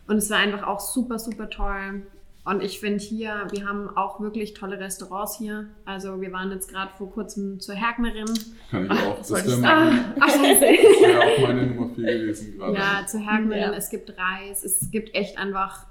Und 0.08 0.16
es 0.16 0.30
war 0.30 0.38
einfach 0.38 0.66
auch 0.66 0.80
super, 0.80 1.18
super 1.18 1.50
toll. 1.50 2.02
Und 2.46 2.62
ich 2.62 2.78
finde 2.78 3.02
hier, 3.02 3.48
wir 3.50 3.66
haben 3.66 3.88
auch 3.96 4.20
wirklich 4.20 4.54
tolle 4.54 4.78
Restaurants 4.78 5.36
hier. 5.36 5.66
Also 5.84 6.20
wir 6.20 6.30
waren 6.30 6.52
jetzt 6.52 6.70
gerade 6.70 6.92
vor 6.96 7.10
kurzem 7.10 7.58
zur 7.58 7.74
Herknerin. 7.74 8.26
Kann 8.70 8.84
ich 8.84 8.90
auch. 8.92 9.18
Das 9.18 9.30
wäre 9.32 9.56
meine, 9.56 10.14
ah, 10.20 10.28
wär 10.28 11.20
auch 11.20 11.48
meine 11.48 11.66
Nummer 11.66 11.92
4 11.92 12.04
gewesen 12.04 12.56
gerade. 12.56 12.76
Ja, 12.76 13.04
zur 13.04 13.18
Herknerin. 13.18 13.72
Ja. 13.72 13.74
Es 13.74 13.90
gibt 13.90 14.14
Reis. 14.16 14.64
Es 14.64 14.92
gibt 14.92 15.12
echt 15.16 15.38
einfach 15.38 15.86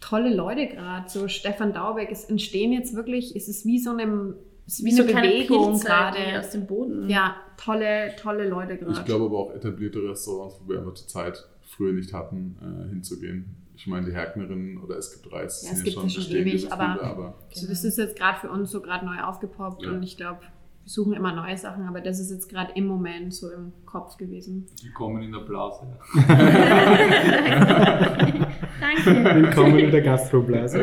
tolle 0.00 0.34
Leute 0.34 0.66
gerade. 0.66 1.08
So 1.08 1.28
Stefan 1.28 1.72
Daubeck. 1.72 2.10
Es 2.10 2.24
entstehen 2.24 2.72
jetzt 2.72 2.96
wirklich, 2.96 3.36
es 3.36 3.46
ist 3.46 3.64
wie 3.64 3.78
so 3.78 3.90
eine 3.90 4.34
wie, 4.66 4.84
wie 4.84 4.90
so 4.90 5.04
eine 5.04 5.12
Bewegung 5.12 5.78
gerade 5.78 6.40
aus 6.40 6.50
dem 6.50 6.66
Boden. 6.66 7.08
Ja, 7.08 7.36
tolle, 7.56 8.16
tolle 8.20 8.48
Leute 8.48 8.78
gerade. 8.78 8.98
Ich 8.98 9.04
glaube 9.04 9.26
aber 9.26 9.38
auch 9.38 9.54
etablierte 9.54 10.02
Restaurants, 10.02 10.60
wo 10.60 10.72
wir 10.72 10.80
einfach 10.80 10.94
zur 10.94 11.06
Zeit 11.06 11.48
früher 11.62 11.92
nicht 11.92 12.12
hatten, 12.12 12.56
äh, 12.60 12.88
hinzugehen 12.88 13.67
ich 13.78 13.86
meine, 13.86 14.06
die 14.06 14.12
Herknerin 14.12 14.78
oder 14.78 14.96
es 14.96 15.12
gibt 15.12 15.32
Reis. 15.32 15.62
Ja, 15.64 15.70
es 15.72 15.84
gibt 15.84 15.96
ja 15.96 16.08
schon 16.08 16.34
ewig, 16.34 16.72
aber, 16.72 16.94
Betriebe, 16.94 17.06
aber 17.06 17.34
also 17.48 17.68
das 17.68 17.84
ist 17.84 17.96
jetzt 17.96 18.18
gerade 18.18 18.40
für 18.40 18.50
uns 18.50 18.72
so 18.72 18.80
gerade 18.80 19.06
neu 19.06 19.22
aufgepoppt 19.22 19.84
ja. 19.84 19.92
und 19.92 20.02
ich 20.02 20.16
glaube, 20.16 20.40
wir 20.40 20.50
suchen 20.84 21.12
immer 21.12 21.32
neue 21.32 21.56
Sachen, 21.56 21.86
aber 21.86 22.00
das 22.00 22.18
ist 22.18 22.32
jetzt 22.32 22.48
gerade 22.48 22.72
im 22.74 22.88
Moment 22.88 23.32
so 23.32 23.52
im 23.52 23.72
Kopf 23.86 24.16
gewesen. 24.16 24.66
Willkommen 24.82 25.22
in 25.22 25.30
der 25.30 25.40
Blase. 25.40 25.86
Danke. 28.80 29.42
Willkommen 29.42 29.78
in 29.78 29.92
der 29.92 30.02
Gastroblase. 30.02 30.82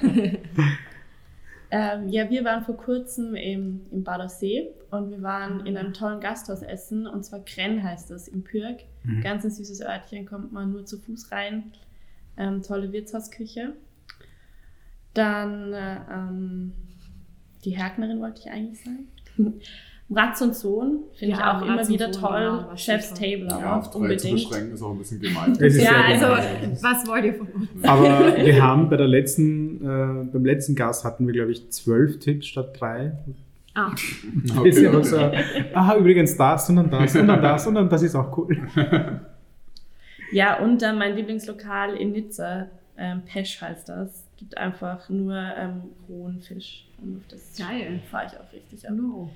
ähm, 1.74 2.10
ja, 2.10 2.28
wir 2.28 2.44
waren 2.44 2.64
vor 2.64 2.76
kurzem 2.76 3.34
im, 3.34 3.86
im 3.90 4.04
Badersee 4.04 4.68
und 4.90 5.10
wir 5.10 5.22
waren 5.22 5.64
in 5.64 5.78
einem 5.78 5.94
tollen 5.94 6.20
Gasthaus 6.20 6.60
essen 6.60 7.06
und 7.06 7.24
zwar 7.24 7.40
Krenn 7.40 7.82
heißt 7.82 8.10
das, 8.10 8.28
im 8.28 8.44
Pürg. 8.44 8.80
Mhm. 9.04 9.22
Ganz 9.22 9.44
ein 9.44 9.50
süßes 9.50 9.80
Örtchen, 9.80 10.26
kommt 10.26 10.52
man 10.52 10.70
nur 10.70 10.84
zu 10.84 10.98
Fuß 10.98 11.32
rein. 11.32 11.72
Ähm, 12.36 12.60
tolle 12.62 12.92
Wirtshausküche. 12.92 13.72
Dann 15.14 15.72
äh, 15.72 15.96
ähm, 16.10 16.72
die 17.64 17.70
Herknerin 17.70 18.20
wollte 18.20 18.42
ich 18.42 18.50
eigentlich 18.50 18.84
sagen. 18.84 19.08
Ratz 20.10 20.40
und 20.42 20.54
Sohn 20.54 21.00
finde 21.14 21.36
ja, 21.36 21.38
ich 21.38 21.44
auch 21.44 21.66
immer 21.66 21.88
wieder 21.88 22.12
Sohn, 22.12 22.22
toll. 22.22 22.40
Genau, 22.40 22.76
Chef's 22.76 23.14
Table 23.14 23.48
auch 23.54 23.60
ja, 23.60 23.78
auf 23.78 23.94
unbedingt. 23.94 24.20
zu 24.20 24.48
beschränken 24.48 24.74
ist 24.74 24.82
auch 24.82 24.90
ein 24.90 24.98
bisschen 24.98 25.20
gemein. 25.20 25.56
ja, 25.60 26.04
also 26.06 26.26
was 26.82 27.06
wollt 27.06 27.24
ihr 27.24 27.34
von 27.34 27.46
uns? 27.48 27.84
Aber 27.84 28.36
wir 28.36 28.62
haben 28.62 28.90
bei 28.90 28.96
der 28.96 29.08
letzten, 29.08 29.76
äh, 29.76 30.24
beim 30.32 30.44
letzten 30.44 30.74
Gast 30.74 31.04
hatten 31.04 31.26
wir 31.26 31.32
glaube 31.32 31.52
ich 31.52 31.70
zwölf 31.70 32.18
Tipps 32.18 32.46
statt 32.46 32.76
drei. 32.78 33.12
Ah. 33.74 33.90
Okay, 34.56 34.68
ist 34.68 34.80
ja 34.82 35.02
so, 35.02 35.18
aha, 35.72 35.96
übrigens 35.96 36.36
das 36.36 36.68
und 36.68 36.76
dann 36.76 36.90
das 36.90 37.16
und 37.16 37.26
dann 37.26 37.40
das 37.40 37.66
und 37.66 37.74
dann 37.74 37.88
das 37.88 38.02
ist 38.02 38.14
auch 38.14 38.36
cool. 38.36 38.58
Ja, 40.32 40.58
und 40.60 40.80
dann 40.80 40.98
mein 40.98 41.14
Lieblingslokal 41.14 41.94
in 41.94 42.12
Nizza, 42.12 42.68
ähm, 42.96 43.22
Pesch 43.26 43.60
heißt 43.60 43.88
das. 43.88 44.24
Gibt 44.38 44.56
einfach 44.56 45.08
nur 45.10 45.36
ähm, 45.36 45.82
rohen 46.08 46.40
Fisch. 46.40 46.86
Und 47.00 47.18
auf 47.18 47.22
das 47.28 47.56
Geil. 47.56 48.00
fahre 48.10 48.26
ich 48.26 48.32
auch 48.32 48.52
richtig 48.52 48.88
an. 48.88 48.96
No. 48.96 49.30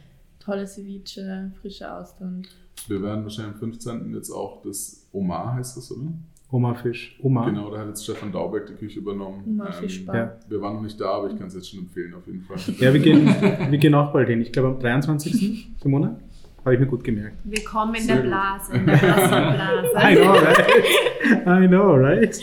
Tolle 0.46 0.64
Ceviche, 0.64 1.50
frische 1.60 1.92
Austern. 1.92 2.46
Wir 2.86 3.02
werden 3.02 3.24
wahrscheinlich 3.24 3.54
am 3.54 3.58
15. 3.58 4.14
jetzt 4.14 4.30
auch 4.30 4.62
das 4.62 5.08
Omar 5.12 5.54
heißt 5.54 5.76
das, 5.76 5.90
oder? 5.90 6.12
Oma 6.52 6.72
Fisch. 6.74 7.18
Oma. 7.20 7.46
Genau, 7.46 7.68
da 7.72 7.80
hat 7.80 7.88
jetzt 7.88 8.04
Stefan 8.04 8.30
Daubeck 8.30 8.66
die 8.66 8.74
Küche 8.74 9.00
übernommen. 9.00 9.42
Oma 9.44 9.70
ähm. 9.82 10.06
Ja. 10.06 10.38
Wir 10.48 10.60
waren 10.60 10.74
noch 10.74 10.82
nicht 10.82 11.00
da, 11.00 11.14
aber 11.14 11.30
ich 11.32 11.36
kann 11.36 11.48
es 11.48 11.54
jetzt 11.54 11.68
schon 11.68 11.80
empfehlen, 11.80 12.14
auf 12.14 12.24
jeden 12.28 12.42
Fall. 12.42 12.58
Ja, 12.78 12.94
wir 12.94 13.00
gehen, 13.00 13.26
wir 13.26 13.78
gehen 13.78 13.94
auch 13.96 14.12
bald 14.12 14.28
hin. 14.28 14.40
Ich 14.40 14.52
glaube 14.52 14.68
am 14.68 14.78
23. 14.78 15.68
im 15.84 15.90
Monat. 15.90 16.20
Habe 16.64 16.74
ich 16.74 16.80
mir 16.80 16.86
gut 16.86 17.02
gemerkt. 17.02 17.38
Willkommen 17.42 17.96
in 17.96 18.02
Sehr 18.02 18.22
der 18.22 18.24
gut. 18.24 18.30
Blase, 18.30 18.72
in 18.72 18.86
der 18.86 18.96
Blassenblase. 18.96 19.88
I 19.96 20.16
know, 20.16 20.32
right? 20.32 21.64
I 21.64 21.66
know, 21.66 21.94
right? 21.94 22.40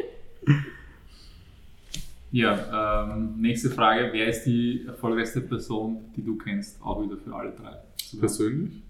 Ja, 2.36 3.04
ähm, 3.08 3.34
nächste 3.40 3.70
Frage. 3.70 4.10
Wer 4.12 4.26
ist 4.28 4.44
die 4.44 4.84
erfolgreichste 4.86 5.40
Person, 5.40 6.00
die 6.14 6.22
du 6.22 6.36
kennst? 6.36 6.82
Auch 6.82 7.02
wieder 7.02 7.16
für 7.16 7.34
alle 7.34 7.52
drei. 7.52 7.76
Persönlich? 8.20 8.82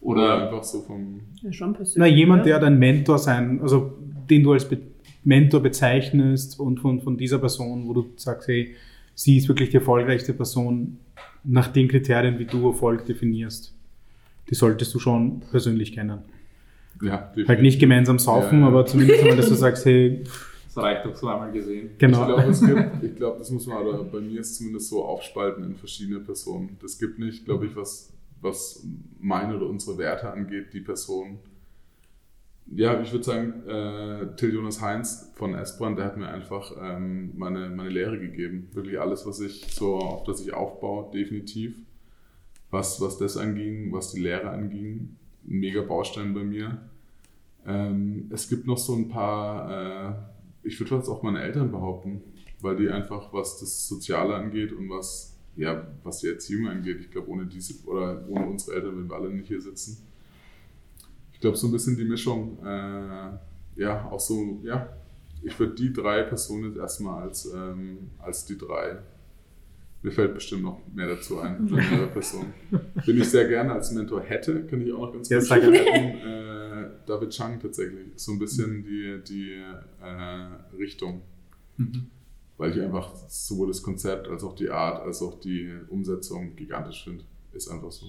Oder 0.00 0.22
Oder 0.22 0.44
einfach 0.46 0.64
so 0.64 0.80
vom. 0.80 1.20
Ja, 1.42 1.52
schon 1.52 1.72
Na, 1.72 1.76
persönlich. 1.76 2.14
jemand, 2.16 2.40
oder? 2.42 2.50
der 2.52 2.60
dein 2.60 2.78
Mentor 2.78 3.18
sein, 3.18 3.60
also 3.60 3.92
den 4.30 4.42
du 4.42 4.52
als 4.52 4.66
Be 4.68 4.78
Mentor 5.26 5.60
bezeichnest 5.62 6.58
und 6.60 6.80
von, 6.80 7.00
von 7.02 7.16
dieser 7.18 7.38
Person, 7.38 7.86
wo 7.86 7.92
du 7.94 8.06
sagst, 8.16 8.48
hey, 8.48 8.74
sie 9.14 9.36
ist 9.38 9.48
wirklich 9.48 9.68
die 9.70 9.76
erfolgreichste 9.76 10.32
Person 10.34 10.98
nach 11.44 11.68
den 11.68 11.88
Kriterien, 11.88 12.38
wie 12.38 12.44
du 12.46 12.68
Erfolg 12.68 13.04
definierst. 13.06 13.74
Die 14.50 14.54
solltest 14.54 14.94
du 14.94 14.98
schon 14.98 15.40
persönlich 15.50 15.92
kennen. 15.92 16.18
Ja, 17.02 17.16
definitiv. 17.18 17.48
Halt 17.48 17.62
nicht 17.62 17.78
gemeinsam 17.80 18.18
saufen, 18.18 18.58
Ja, 18.60 18.64
ja. 18.64 18.68
aber 18.68 18.84
zumindest 18.86 19.20
einmal, 19.22 19.36
dass 19.36 19.48
du 19.48 19.54
sagst, 19.54 19.84
hey, 19.86 20.24
das 20.74 20.84
reicht 20.84 21.06
doch 21.06 21.14
so 21.14 21.28
einmal 21.28 21.52
gesehen. 21.52 21.90
genau. 21.98 22.22
Ich 22.22 22.26
glaube, 22.26 22.50
es 22.50 22.60
gibt, 22.60 23.04
ich 23.04 23.16
glaube, 23.16 23.38
das 23.38 23.50
muss 23.50 23.66
man, 23.66 23.86
oder 23.86 24.04
bei 24.04 24.20
mir 24.20 24.40
ist 24.40 24.56
zumindest 24.56 24.88
so 24.88 25.04
aufspalten 25.04 25.64
in 25.64 25.76
verschiedene 25.76 26.20
Personen. 26.20 26.76
Das 26.82 26.98
gibt 26.98 27.18
nicht, 27.18 27.44
glaube 27.44 27.66
ich, 27.66 27.76
was, 27.76 28.12
was 28.40 28.84
meine 29.20 29.56
oder 29.56 29.66
unsere 29.66 29.98
Werte 29.98 30.30
angeht, 30.30 30.72
die 30.72 30.80
Person. 30.80 31.38
Ja, 32.66 33.00
ich 33.00 33.12
würde 33.12 33.24
sagen, 33.24 33.62
äh, 33.68 34.36
Till 34.36 34.54
Jonas 34.54 34.80
Heinz 34.80 35.30
von 35.34 35.54
Esbrand, 35.54 35.98
der 35.98 36.06
hat 36.06 36.16
mir 36.16 36.28
einfach 36.28 36.72
ähm, 36.80 37.32
meine, 37.36 37.68
meine 37.68 37.90
Lehre 37.90 38.18
gegeben. 38.18 38.68
Wirklich 38.72 38.98
alles, 38.98 39.26
was 39.26 39.40
ich 39.40 39.66
so, 39.70 39.98
auf 39.98 40.24
das 40.24 40.40
ich 40.40 40.54
aufbaue, 40.54 41.10
definitiv. 41.12 41.76
Was, 42.70 43.00
was 43.00 43.18
das 43.18 43.36
anging, 43.36 43.92
was 43.92 44.12
die 44.12 44.20
Lehre 44.20 44.50
anging, 44.50 45.16
ein 45.46 45.58
mega 45.60 45.82
Baustein 45.82 46.34
bei 46.34 46.42
mir. 46.42 46.78
Ähm, 47.66 48.30
es 48.32 48.48
gibt 48.48 48.66
noch 48.66 48.78
so 48.78 48.94
ein 48.94 49.08
paar, 49.08 49.70
äh, 49.70 50.33
ich 50.64 50.80
würde 50.80 50.96
fast 50.96 51.08
auch 51.08 51.22
meine 51.22 51.42
Eltern 51.42 51.70
behaupten, 51.70 52.22
weil 52.60 52.76
die 52.76 52.88
einfach, 52.88 53.32
was 53.32 53.60
das 53.60 53.86
Soziale 53.86 54.34
angeht 54.34 54.72
und 54.72 54.88
was, 54.88 55.36
ja, 55.56 55.86
was 56.02 56.20
die 56.20 56.28
Erziehung 56.28 56.68
angeht, 56.68 56.98
ich 57.00 57.10
glaube, 57.10 57.28
ohne 57.28 57.46
diese 57.46 57.86
oder 57.86 58.24
ohne 58.28 58.46
unsere 58.46 58.76
Eltern 58.76 58.96
würden 58.96 59.10
wir 59.10 59.16
alle 59.16 59.30
nicht 59.30 59.48
hier 59.48 59.60
sitzen. 59.60 59.98
Ich 61.32 61.40
glaube, 61.40 61.56
so 61.56 61.68
ein 61.68 61.72
bisschen 61.72 61.96
die 61.96 62.04
Mischung, 62.04 62.58
äh, 62.64 63.30
ja, 63.76 64.08
auch 64.10 64.20
so, 64.20 64.60
ja, 64.64 64.88
ich 65.42 65.58
würde 65.58 65.74
die 65.74 65.92
drei 65.92 66.22
Personen 66.22 66.64
jetzt 66.68 66.78
erstmal 66.78 67.22
als, 67.22 67.52
ähm, 67.52 68.10
als 68.18 68.46
die 68.46 68.56
drei. 68.56 68.98
Mir 70.02 70.10
fällt 70.10 70.34
bestimmt 70.34 70.62
noch 70.62 70.80
mehr 70.94 71.08
dazu 71.08 71.38
ein, 71.40 71.68
von 71.68 71.76
mehrere 71.76 72.08
Personen. 72.08 72.52
Bin 73.06 73.18
ich 73.18 73.28
sehr 73.28 73.48
gerne 73.48 73.72
als 73.72 73.90
Mentor 73.92 74.22
hätte, 74.22 74.64
kann 74.64 74.80
ich 74.80 74.92
auch 74.92 75.00
noch 75.00 75.12
ganz 75.12 75.28
Ja, 75.28 75.38
kurz 75.38 75.48
sag 75.48 75.62
hätten. 75.62 76.53
Äh, 76.86 76.90
David 77.06 77.30
Chang 77.30 77.60
tatsächlich. 77.60 78.08
So 78.16 78.32
ein 78.32 78.38
bisschen 78.38 78.82
die, 78.84 79.20
die 79.26 79.52
äh, 80.02 80.76
Richtung. 80.76 81.22
Mhm. 81.76 82.06
Weil 82.56 82.70
ich 82.70 82.80
einfach 82.80 83.14
sowohl 83.28 83.68
das 83.68 83.82
Konzept 83.82 84.28
als 84.28 84.44
auch 84.44 84.54
die 84.54 84.70
Art, 84.70 85.02
als 85.04 85.20
auch 85.22 85.40
die 85.40 85.72
Umsetzung 85.88 86.54
gigantisch 86.54 87.04
finde. 87.04 87.24
Ist 87.52 87.68
einfach 87.68 87.90
so. 87.90 88.06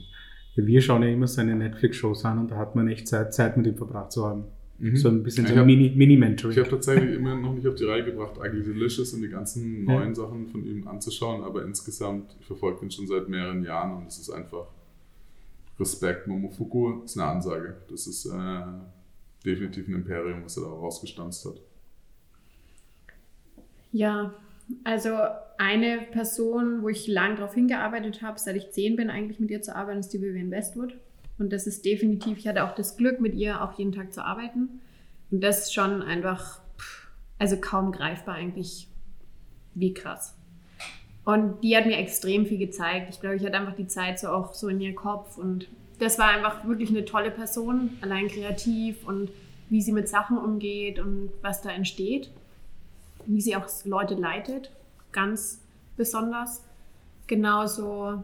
Ja, 0.55 0.65
wir 0.65 0.82
schauen 0.82 1.01
ja 1.03 1.09
immer 1.09 1.28
seine 1.28 1.55
Netflix-Shows 1.55 2.26
an 2.26 2.39
und 2.39 2.51
da 2.51 2.57
hat 2.57 2.76
man 2.76 2.88
echt 2.88 3.07
Zeit, 3.07 3.34
Zeit 3.34 3.57
mit 3.57 3.65
ihm 3.67 3.76
verbracht 3.76 4.11
zu 4.11 4.26
haben. 4.26 4.43
Mhm. 4.78 4.95
So 4.97 5.09
ein 5.09 5.23
bisschen 5.23 5.45
Ich 5.45 5.49
so 5.49 5.55
ein 5.55 5.59
hab- 5.61 5.65
Mini- 5.65 5.86
Ich 5.86 5.89
habe 5.91 5.97
Mini-Mentoring. 5.97 6.63
tatsächlich 6.69 7.15
immer 7.19 7.36
noch 7.36 7.53
nicht 7.55 7.65
auf 7.67 7.76
die 7.76 7.86
Reihe 7.86 8.03
gebracht, 8.05 8.39
eigentlich 8.39 8.65
Delicious 8.65 9.13
und 9.13 9.21
die 9.21 9.30
ganzen 9.30 9.88
Ja. 9.88 9.93
neuen 9.99 10.13
Sachen 10.13 10.47
von 10.47 10.63
ihm 10.65 10.88
anzuschauen, 10.88 11.43
aber 11.43 11.63
insgesamt, 11.65 12.36
ich 12.39 12.45
verfolge 12.45 12.86
ihn 12.86 12.91
schon 12.91 13.07
seit 13.07 13.28
mehreren 13.30 13.63
Jahren 13.63 13.97
und 13.97 14.07
es 14.07 14.19
ist 14.19 14.30
einfach 14.30 14.67
Respekt. 15.80 16.28
Momofuku 16.28 17.03
ist 17.03 17.17
eine 17.17 17.30
Ansage. 17.30 17.78
Das 17.89 18.07
ist 18.07 18.26
äh, 18.26 18.63
definitiv 19.45 19.88
ein 19.88 19.95
Imperium, 19.95 20.43
was 20.43 20.57
er 20.57 20.63
da 20.63 20.69
rausgestanzt 20.69 21.45
hat. 21.45 21.61
Ja, 23.91 24.34
also 24.84 25.15
eine 25.57 25.99
Person, 26.11 26.82
wo 26.82 26.89
ich 26.89 27.07
lang 27.07 27.36
darauf 27.36 27.53
hingearbeitet 27.53 28.21
habe, 28.21 28.39
seit 28.39 28.55
ich 28.55 28.71
zehn 28.71 28.95
bin, 28.95 29.09
eigentlich 29.09 29.39
mit 29.39 29.51
ihr 29.51 29.61
zu 29.61 29.76
arbeiten, 29.76 29.99
ist 29.99 30.09
die 30.09 30.21
Vivian 30.21 30.51
Westwood. 30.51 30.95
Und 31.38 31.51
das 31.51 31.67
ist 31.67 31.86
definitiv, 31.86 32.38
ich 32.38 32.47
hatte 32.47 32.63
auch 32.63 32.76
das 32.76 32.97
Glück, 32.97 33.19
mit 33.19 33.36
ihr 33.36 33.61
auch 33.61 33.78
jeden 33.78 33.91
Tag 33.91 34.13
zu 34.13 34.23
arbeiten. 34.23 34.82
Und 35.32 35.43
das 35.43 35.63
ist 35.63 35.73
schon 35.73 36.01
einfach, 36.01 36.61
also 37.39 37.57
kaum 37.57 37.91
greifbar 37.91 38.36
eigentlich, 38.36 38.88
wie 39.73 39.93
krass. 39.93 40.36
Und 41.26 41.61
die 41.63 41.76
hat 41.76 41.86
mir 41.86 41.97
extrem 41.97 42.45
viel 42.45 42.59
gezeigt. 42.59 43.07
Ich 43.09 43.19
glaube, 43.19 43.36
ich 43.36 43.43
hatte 43.43 43.57
einfach 43.57 43.76
die 43.76 43.88
Zeit 43.88 44.19
so 44.19 44.30
auch 44.30 44.53
so 44.53 44.67
in 44.67 44.80
ihr 44.80 44.95
Kopf. 44.95 45.38
Und 45.38 45.67
das 45.99 46.19
war 46.19 46.30
einfach 46.30 46.65
wirklich 46.65 46.89
eine 46.89 47.03
tolle 47.03 47.32
Person, 47.32 47.97
allein 48.01 48.28
kreativ 48.28 49.07
und 49.07 49.30
wie 49.69 49.82
sie 49.82 49.91
mit 49.91 50.07
Sachen 50.07 50.38
umgeht 50.38 50.99
und 50.99 51.32
was 51.41 51.61
da 51.61 51.71
entsteht 51.71 52.30
wie 53.26 53.41
sie 53.41 53.55
auch 53.55 53.67
Leute 53.86 54.15
leitet, 54.15 54.71
ganz 55.11 55.61
besonders. 55.97 56.63
Genauso, 57.28 58.23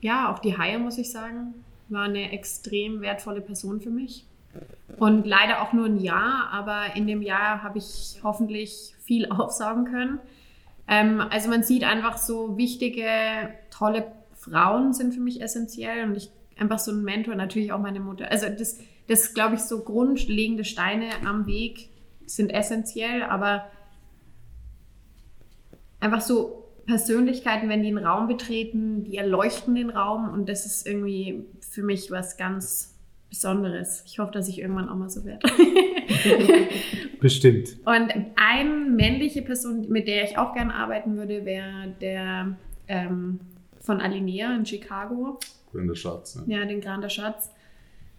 ja, 0.00 0.32
auch 0.32 0.38
die 0.38 0.58
Haie, 0.58 0.78
muss 0.78 0.98
ich 0.98 1.10
sagen, 1.10 1.54
war 1.88 2.04
eine 2.04 2.32
extrem 2.32 3.00
wertvolle 3.00 3.40
Person 3.40 3.80
für 3.80 3.90
mich. 3.90 4.24
Und 4.98 5.26
leider 5.26 5.62
auch 5.62 5.72
nur 5.72 5.86
ein 5.86 6.00
Jahr, 6.00 6.48
aber 6.52 6.96
in 6.96 7.06
dem 7.06 7.22
Jahr 7.22 7.62
habe 7.62 7.78
ich 7.78 8.20
hoffentlich 8.22 8.94
viel 9.04 9.26
aufsaugen 9.30 9.84
können. 9.84 10.18
Ähm, 10.90 11.20
also 11.30 11.48
man 11.48 11.62
sieht 11.62 11.84
einfach 11.84 12.18
so 12.18 12.58
wichtige, 12.58 13.06
tolle 13.70 14.12
Frauen 14.34 14.92
sind 14.92 15.14
für 15.14 15.20
mich 15.20 15.40
essentiell 15.40 16.04
und 16.04 16.16
ich 16.16 16.30
einfach 16.58 16.80
so 16.80 16.90
ein 16.90 17.04
Mentor, 17.04 17.36
natürlich 17.36 17.72
auch 17.72 17.78
meine 17.78 18.00
Mutter. 18.00 18.30
Also 18.30 18.46
das, 18.48 18.78
das 19.06 19.32
glaube 19.32 19.54
ich, 19.54 19.60
so 19.60 19.84
grundlegende 19.84 20.64
Steine 20.64 21.06
am 21.24 21.46
Weg 21.46 21.90
sind 22.26 22.50
essentiell, 22.50 23.22
aber 23.22 23.66
einfach 26.00 26.20
so 26.20 26.64
Persönlichkeiten, 26.86 27.68
wenn 27.68 27.82
die 27.82 27.88
einen 27.88 28.04
Raum 28.04 28.26
betreten, 28.26 29.04
die 29.04 29.16
erleuchten 29.16 29.76
den 29.76 29.90
Raum 29.90 30.28
und 30.28 30.48
das 30.48 30.66
ist 30.66 30.88
irgendwie 30.88 31.46
für 31.60 31.84
mich 31.84 32.10
was 32.10 32.36
ganz 32.36 32.98
Besonderes. 33.30 34.02
Ich 34.06 34.18
hoffe, 34.18 34.32
dass 34.32 34.48
ich 34.48 34.60
irgendwann 34.60 34.88
auch 34.88 34.96
mal 34.96 35.08
so 35.08 35.24
werde. 35.24 35.48
Bestimmt. 37.20 37.76
und 37.84 38.12
eine 38.36 38.70
männliche 38.70 39.42
Person, 39.42 39.88
mit 39.88 40.08
der 40.08 40.24
ich 40.24 40.36
auch 40.36 40.52
gerne 40.52 40.74
arbeiten 40.74 41.16
würde, 41.16 41.44
wäre 41.44 41.94
der 42.00 42.56
ähm, 42.88 43.40
von 43.80 44.00
Alinea 44.00 44.54
in 44.54 44.66
Chicago. 44.66 45.38
Brenda 45.72 45.94
Schatz. 45.94 46.42
Ja. 46.46 46.58
Ja, 46.58 46.64
den 46.66 46.80
Grander 46.80 47.08
Schatz. 47.08 47.50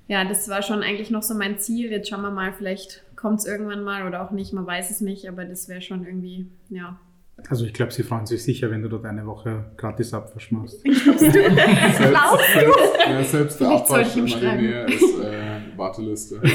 Ja, 0.07 0.23
das 0.25 0.49
war 0.49 0.61
schon 0.61 0.81
eigentlich 0.81 1.11
noch 1.11 1.23
so 1.23 1.35
mein 1.35 1.59
Ziel. 1.59 1.91
Jetzt 1.91 2.09
schauen 2.09 2.21
wir 2.21 2.31
mal, 2.31 2.53
vielleicht 2.53 3.03
kommt 3.15 3.39
es 3.39 3.45
irgendwann 3.45 3.83
mal 3.83 4.07
oder 4.07 4.25
auch 4.25 4.31
nicht, 4.31 4.53
man 4.53 4.65
weiß 4.65 4.89
es 4.91 5.01
nicht, 5.01 5.27
aber 5.29 5.45
das 5.45 5.69
wäre 5.69 5.81
schon 5.81 6.05
irgendwie, 6.05 6.47
ja. 6.69 6.99
Also 7.49 7.65
ich 7.65 7.73
glaube, 7.73 7.91
sie 7.91 8.03
freuen 8.03 8.25
sich 8.25 8.43
sicher, 8.43 8.69
wenn 8.71 8.81
du 8.81 8.89
dort 8.89 9.05
eine 9.05 9.25
Woche 9.25 9.71
gratis 9.75 10.13
Abwasch 10.13 10.51
machst. 10.51 10.81
Selbst, 10.85 11.19
selbst, 11.19 11.39
ja, 13.07 13.23
selbst 13.23 13.59
der 13.59 13.69
Abwasch 13.69 14.15
in. 14.15 14.25
Marinea 14.25 14.83
ist 14.85 15.19
äh, 15.19 15.77
Warteliste. 15.77 16.41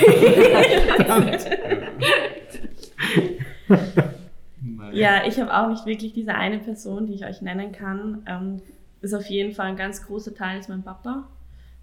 Ja, 4.92 5.26
ich 5.26 5.38
habe 5.38 5.54
auch 5.54 5.68
nicht 5.68 5.84
wirklich 5.84 6.14
diese 6.14 6.34
eine 6.34 6.58
Person, 6.58 7.06
die 7.06 7.14
ich 7.14 7.26
euch 7.26 7.42
nennen 7.42 7.72
kann. 7.72 8.22
Ähm, 8.26 8.62
ist 9.02 9.12
auf 9.12 9.26
jeden 9.26 9.52
Fall 9.52 9.66
ein 9.66 9.76
ganz 9.76 10.06
großer 10.06 10.34
Teil, 10.34 10.58
ist 10.58 10.70
mein 10.70 10.82
Papa. 10.82 11.28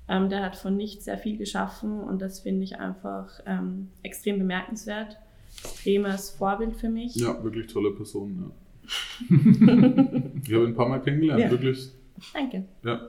Ähm, 0.07 0.29
der 0.29 0.41
hat 0.41 0.55
von 0.55 0.75
nichts 0.75 1.05
sehr 1.05 1.17
viel 1.17 1.37
geschaffen 1.37 1.99
und 1.99 2.21
das 2.21 2.39
finde 2.39 2.63
ich 2.63 2.79
einfach 2.79 3.39
ähm, 3.45 3.89
extrem 4.01 4.39
bemerkenswert. 4.39 5.17
Extremes 5.63 6.31
Vorbild 6.31 6.75
für 6.75 6.89
mich. 6.89 7.15
Ja, 7.15 7.41
wirklich 7.43 7.67
tolle 7.67 7.91
Person. 7.91 8.35
Ja. 8.41 8.62
ich 9.29 10.53
habe 10.53 10.65
ein 10.67 10.75
paar 10.75 10.89
Mal 10.89 10.99
kennengelernt, 11.01 11.41
Ja. 11.41 11.51
wirklich. 11.51 11.89
Danke. 12.33 12.65
Ja. 12.83 13.01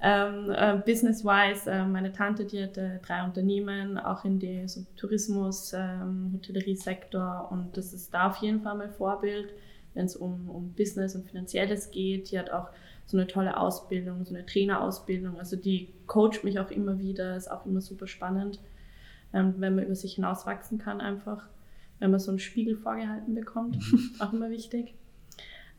Ähm, 0.00 0.50
äh, 0.50 0.76
Business-wise, 0.86 1.68
äh, 1.70 1.84
meine 1.84 2.12
Tante, 2.12 2.44
die 2.44 2.62
hatte 2.62 3.00
drei 3.04 3.24
Unternehmen, 3.24 3.98
auch 3.98 4.24
in 4.24 4.38
dem 4.38 4.68
so 4.68 4.84
Tourismus, 4.96 5.72
ähm, 5.74 6.30
Hotelleriesektor 6.34 7.48
und 7.50 7.76
das 7.76 7.92
ist 7.92 8.14
da 8.14 8.28
auf 8.28 8.36
jeden 8.36 8.62
Fall 8.62 8.76
mein 8.76 8.92
Vorbild, 8.92 9.52
wenn 9.94 10.06
es 10.06 10.14
um, 10.16 10.48
um 10.48 10.72
Business 10.72 11.16
und 11.16 11.26
Finanzielles 11.28 11.90
geht. 11.90 12.30
Die 12.30 12.38
hat 12.38 12.50
auch 12.50 12.68
so 13.06 13.16
eine 13.16 13.26
tolle 13.26 13.56
Ausbildung, 13.56 14.24
so 14.24 14.34
eine 14.34 14.46
Trainerausbildung, 14.46 15.38
also 15.38 15.56
die 15.56 15.88
coacht 16.06 16.44
mich 16.44 16.58
auch 16.60 16.70
immer 16.70 16.98
wieder, 17.00 17.36
ist 17.36 17.50
auch 17.50 17.66
immer 17.66 17.80
super 17.80 18.06
spannend, 18.06 18.60
ähm, 19.34 19.54
wenn 19.58 19.74
man 19.74 19.84
über 19.84 19.96
sich 19.96 20.14
hinauswachsen 20.14 20.78
kann 20.78 21.00
einfach, 21.00 21.48
wenn 22.02 22.10
man 22.10 22.18
so 22.18 22.32
einen 22.32 22.40
Spiegel 22.40 22.76
vorgehalten 22.76 23.32
bekommt, 23.32 23.78
auch 24.18 24.32
immer 24.32 24.50
wichtig. 24.50 24.94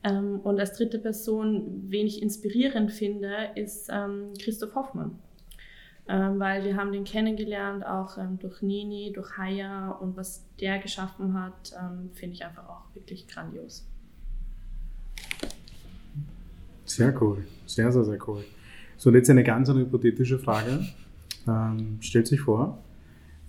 Ähm, 0.05 0.39
und 0.39 0.57
als 0.57 0.77
dritte 0.77 0.97
Person, 0.97 1.83
wen 1.89 2.07
ich 2.07 2.21
inspirierend 2.21 2.93
finde, 2.93 3.49
ist 3.55 3.89
ähm, 3.91 4.31
Christoph 4.39 4.73
Hoffmann. 4.73 5.19
Ähm, 6.07 6.39
weil 6.39 6.63
wir 6.63 6.77
haben 6.77 6.93
den 6.93 7.03
kennengelernt, 7.03 7.85
auch 7.85 8.17
ähm, 8.17 8.39
durch 8.39 8.61
Nini, 8.61 9.11
durch 9.13 9.37
Haya 9.37 9.91
und 9.91 10.15
was 10.15 10.45
der 10.61 10.79
geschaffen 10.79 11.33
hat, 11.33 11.73
ähm, 11.77 12.09
finde 12.13 12.35
ich 12.35 12.45
einfach 12.45 12.67
auch 12.69 12.83
wirklich 12.93 13.27
grandios. 13.27 13.85
Sehr 16.85 17.21
cool. 17.21 17.45
Sehr, 17.65 17.91
sehr, 17.91 18.03
sehr 18.05 18.17
cool. 18.27 18.45
So, 18.95 19.11
jetzt 19.11 19.29
eine 19.29 19.43
ganz 19.43 19.69
eine 19.69 19.81
hypothetische 19.81 20.39
Frage. 20.39 20.85
Ähm, 21.47 21.97
stellt 21.99 22.27
sich 22.27 22.39
vor, 22.39 22.81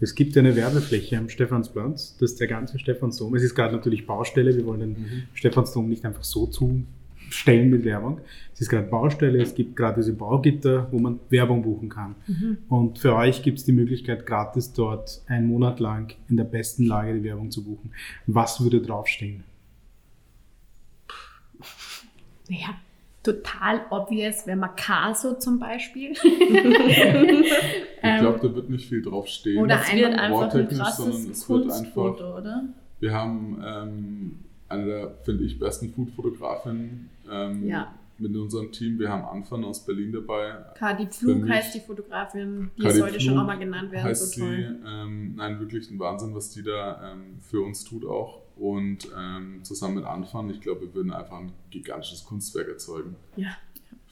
es 0.01 0.15
gibt 0.15 0.37
eine 0.37 0.57
Werbefläche 0.57 1.17
am 1.19 1.29
Stephansplatz, 1.29 2.17
das 2.19 2.33
ist 2.33 2.41
der 2.41 2.49
ganze 2.49 2.79
Stephansdom. 2.79 3.35
Es 3.35 3.43
ist 3.43 3.55
gerade 3.55 3.75
natürlich 3.75 4.07
Baustelle, 4.07 4.55
wir 4.57 4.67
wollen 4.67 4.81
den 4.81 4.91
mhm. 4.91 5.23
Stephansdom 5.35 5.89
nicht 5.89 6.05
einfach 6.05 6.25
so 6.25 6.47
zustellen 6.47 7.71
mit 7.71 7.85
Werbung. 7.85 8.21
Es 8.53 8.61
ist 8.61 8.69
gerade 8.69 8.89
Baustelle, 8.89 9.41
es 9.41 9.55
gibt 9.55 9.77
gerade 9.77 10.01
diese 10.01 10.13
Baugitter, 10.13 10.89
wo 10.91 10.99
man 10.99 11.21
Werbung 11.31 11.63
buchen 11.63 11.89
kann. 11.89 12.17
Mhm. 12.27 12.59
Und 12.69 12.99
für 12.99 13.15
euch 13.15 13.43
gibt 13.43 13.59
es 13.59 13.65
die 13.65 13.73
Möglichkeit, 13.73 14.27
gratis 14.27 14.73
dort 14.73 15.23
einen 15.27 15.47
Monat 15.47 15.81
lang 15.81 16.13
in 16.29 16.37
der 16.37 16.45
besten 16.45 16.87
Lage 16.87 17.15
die 17.15 17.25
Werbung 17.25 17.51
zu 17.51 17.65
buchen. 17.65 17.93
Was 18.27 18.63
würde 18.63 18.81
draufstehen? 18.83 19.45
Naja, 22.49 22.75
total 23.25 23.87
obvious 23.91 24.47
wäre 24.47 24.57
Macaso 24.57 25.35
zum 25.35 25.59
Beispiel. 25.59 26.12
ich 26.12 26.20
glaube, 28.20 28.39
da 28.41 28.55
wird 28.55 28.70
nicht 28.70 28.89
viel 28.89 29.03
draufstehen. 29.03 29.61
Oder 29.61 29.81
es 29.81 29.93
wird 29.93 30.14
einfach 30.14 30.55
ein 30.55 30.68
krasses 30.68 31.29
es 31.29 31.49
wird 31.49 31.72
einfach, 31.72 32.37
oder? 32.37 32.64
Wir 33.01 33.12
haben 33.12 33.62
ähm, 33.66 34.39
eine 34.68 34.85
der, 34.85 35.14
finde 35.22 35.45
ich, 35.45 35.59
besten 35.59 35.93
Foodfotografinnen 35.93 37.11
ähm, 37.31 37.66
ja. 37.66 37.93
mit 38.18 38.37
unserem 38.37 38.70
Team. 38.70 38.99
Wir 38.99 39.09
haben 39.09 39.25
Anfang 39.25 39.64
aus 39.64 39.85
Berlin 39.85 40.12
dabei. 40.12 40.57
Kadi 40.75 41.07
Pflug 41.07 41.49
heißt 41.49 41.75
die 41.75 41.81
Fotografin, 41.81 42.70
die 42.77 42.83
Kadi 42.83 42.99
sollte 42.99 43.14
Pflug 43.14 43.22
schon 43.22 43.39
auch 43.39 43.47
mal 43.47 43.59
genannt 43.59 43.91
werden. 43.91 44.05
Heißt 44.05 44.35
so 44.35 44.43
toll. 44.43 44.57
Sie, 44.57 44.89
ähm, 44.89 45.35
nein, 45.37 45.59
wirklich 45.61 45.91
ein 45.91 45.99
Wahnsinn, 45.99 46.35
was 46.35 46.51
die 46.51 46.62
da 46.62 47.12
ähm, 47.12 47.39
für 47.41 47.62
uns 47.62 47.85
tut 47.85 48.05
auch 48.05 48.44
und 48.57 49.09
ähm, 49.19 49.61
zusammen 49.63 49.97
mit 49.97 50.05
Anfang, 50.05 50.51
ich 50.51 50.61
glaube, 50.61 50.83
wir 50.83 50.95
würden 50.95 51.13
einfach 51.13 51.39
ein 51.39 51.53
gigantisches 51.71 52.25
Kunstwerk 52.25 52.69
erzeugen. 52.69 53.17
Ja. 53.37 53.57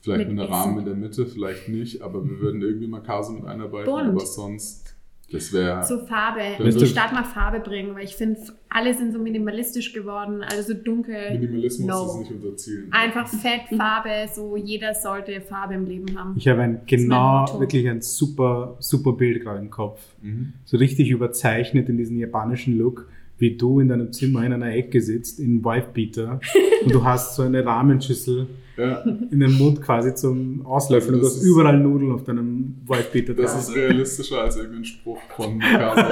Vielleicht 0.00 0.28
mit, 0.28 0.36
mit 0.36 0.40
einem 0.40 0.52
Rahmen 0.52 0.78
in 0.80 0.84
der 0.84 0.96
Mitte, 0.96 1.26
vielleicht 1.26 1.68
nicht, 1.68 2.02
aber 2.02 2.28
wir 2.28 2.40
würden 2.40 2.60
irgendwie 2.60 2.88
Makase 2.88 3.32
mit 3.32 3.44
einarbeiten, 3.44 3.86
Bunt. 3.86 4.08
aber 4.08 4.26
sonst, 4.26 4.96
das 5.30 5.52
wäre... 5.52 5.84
So 5.84 6.04
Farbe, 6.06 6.40
ich 6.58 6.76
die 6.76 6.86
Stadt 6.86 7.12
mal 7.12 7.22
Farbe 7.22 7.60
bringen, 7.60 7.94
weil 7.94 8.02
ich 8.02 8.16
finde, 8.16 8.40
alle 8.68 8.94
sind 8.94 9.12
so 9.12 9.20
minimalistisch 9.20 9.92
geworden, 9.92 10.42
alle 10.42 10.64
so 10.64 10.74
dunkel. 10.74 11.38
Minimalismus 11.38 11.86
no. 11.86 12.06
ist 12.06 12.18
nicht 12.18 12.32
unser 12.32 12.56
Ziel. 12.56 12.88
Einfach 12.90 13.28
Fett, 13.28 13.62
Farbe, 13.76 14.28
so 14.34 14.56
jeder 14.56 14.92
sollte 14.92 15.40
Farbe 15.40 15.74
im 15.74 15.86
Leben 15.86 16.18
haben. 16.18 16.34
Ich 16.36 16.48
habe 16.48 16.62
ein 16.62 16.80
genau, 16.84 17.46
wirklich 17.60 17.88
ein 17.88 18.02
super, 18.02 18.76
super 18.80 19.12
Bild 19.12 19.40
gerade 19.44 19.60
im 19.60 19.70
Kopf. 19.70 20.00
Mhm. 20.20 20.54
So 20.64 20.78
richtig 20.78 21.10
überzeichnet 21.10 21.88
in 21.88 21.96
diesem 21.96 22.18
japanischen 22.18 22.76
Look 22.76 23.06
wie 23.42 23.56
du 23.56 23.80
in 23.80 23.88
deinem 23.88 24.12
Zimmer 24.12 24.46
in 24.46 24.52
einer 24.52 24.72
Ecke 24.72 25.00
sitzt, 25.00 25.40
in 25.40 25.64
Wifebeater, 25.64 26.38
und 26.84 26.94
du 26.94 27.04
hast 27.04 27.34
so 27.34 27.42
eine 27.42 27.66
Rahmenschüssel 27.66 28.46
ja. 28.76 29.00
in 29.00 29.40
den 29.40 29.58
Mund 29.58 29.82
quasi 29.82 30.14
zum 30.14 30.64
Auslöffeln 30.64 31.16
also 31.16 31.26
und 31.26 31.34
du 31.34 31.40
hast 31.40 31.44
überall 31.44 31.76
Nudeln 31.76 32.12
auf 32.12 32.22
deinem 32.22 32.76
Wifebeater 32.86 33.34
Das 33.34 33.68
ist 33.68 33.74
realistischer 33.74 34.42
als 34.42 34.56
irgendein 34.56 34.84
Spruch 34.84 35.18
von 35.36 35.56
Mikasa. 35.56 36.08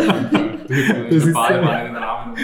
das 0.69 1.25
ist 1.25 1.33
Ball 1.33 1.61
einen 1.61 1.95
Rahmen. 1.95 2.35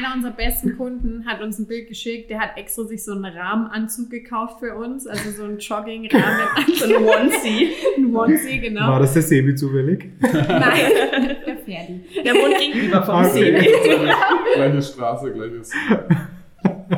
Einer 0.00 0.14
unserer 0.14 0.32
besten 0.32 0.78
Kunden 0.78 1.26
hat 1.26 1.42
uns 1.42 1.58
ein 1.58 1.66
Bild 1.66 1.86
geschickt, 1.86 2.30
der 2.30 2.38
hat 2.40 2.56
extra 2.56 2.84
sich 2.84 3.04
so 3.04 3.12
einen 3.12 3.26
Rahmenanzug 3.26 4.08
gekauft 4.08 4.58
für 4.60 4.74
uns, 4.74 5.06
also 5.06 5.30
so 5.30 5.44
einen 5.44 5.58
Jogging-Rahmenanzug. 5.58 6.74
so 6.74 6.84
ein 6.86 7.04
Onesie. 7.04 7.68
ein 7.98 8.16
Onesie, 8.16 8.60
genau. 8.60 8.88
War 8.88 9.00
das 9.00 9.12
der 9.12 9.22
Sebi 9.22 9.54
zufällig? 9.54 10.06
Nein, 10.20 10.36
der 11.46 11.56
Ferdi. 11.58 12.00
Der 12.24 12.32
wohnt 12.32 12.58
gegenüber 12.58 13.02
vom 13.02 13.16
okay. 13.16 13.30
Sebi. 13.30 13.68
Gleiche 14.54 14.82
Straße, 14.82 15.32
gleiches... 15.32 15.70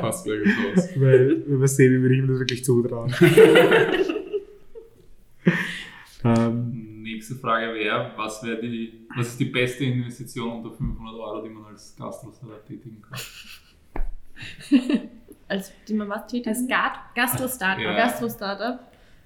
Fast 0.00 0.24
gleiches 0.24 0.52
Haus. 0.56 0.88
Weil 0.94 1.30
über 1.46 1.66
Sebi 1.66 2.00
würde 2.02 2.14
ich 2.14 2.20
mir 2.20 2.28
das 2.28 2.38
wirklich 2.38 2.64
zutrauen. 2.64 3.12
ähm, 6.24 6.61
nächste 7.22 7.36
Frage 7.36 7.72
wäre, 7.74 8.10
was, 8.16 8.42
wär 8.42 8.56
die, 8.56 9.06
was 9.16 9.28
ist 9.28 9.38
die 9.38 9.44
beste 9.44 9.84
Investition 9.84 10.64
unter 10.64 10.76
500 10.76 11.14
Euro, 11.14 11.42
die 11.42 11.50
man 11.50 11.66
als 11.66 11.94
Gastro-Startup 11.96 12.66
tätigen 12.66 13.00
kann? 13.00 13.20
als 15.48 15.72
die 15.86 15.94
man 15.94 16.08
was 16.08 16.26
tätigen? 16.26 16.48
Als 16.48 16.66
Gastro-Startup. 17.14 17.84
Ja. 17.84 17.94
Gastro-Startup. 17.94 18.80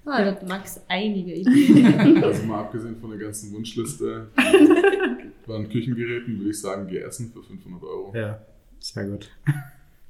Ah, 0.04 0.22
da 0.22 0.26
hat 0.26 0.46
Max 0.46 0.80
einige 0.88 1.32
Ideen. 1.34 2.22
Also 2.22 2.44
mal 2.44 2.60
abgesehen 2.60 3.00
von 3.00 3.10
der 3.10 3.18
ganzen 3.18 3.52
Wunschliste 3.52 4.28
waren 5.46 5.68
Küchengeräten, 5.68 6.38
würde 6.38 6.50
ich 6.50 6.60
sagen, 6.60 6.86
geessen 6.86 7.32
für 7.32 7.42
500 7.42 7.82
Euro. 7.82 8.12
Ja, 8.14 8.40
sehr 8.78 9.06
gut. 9.06 9.30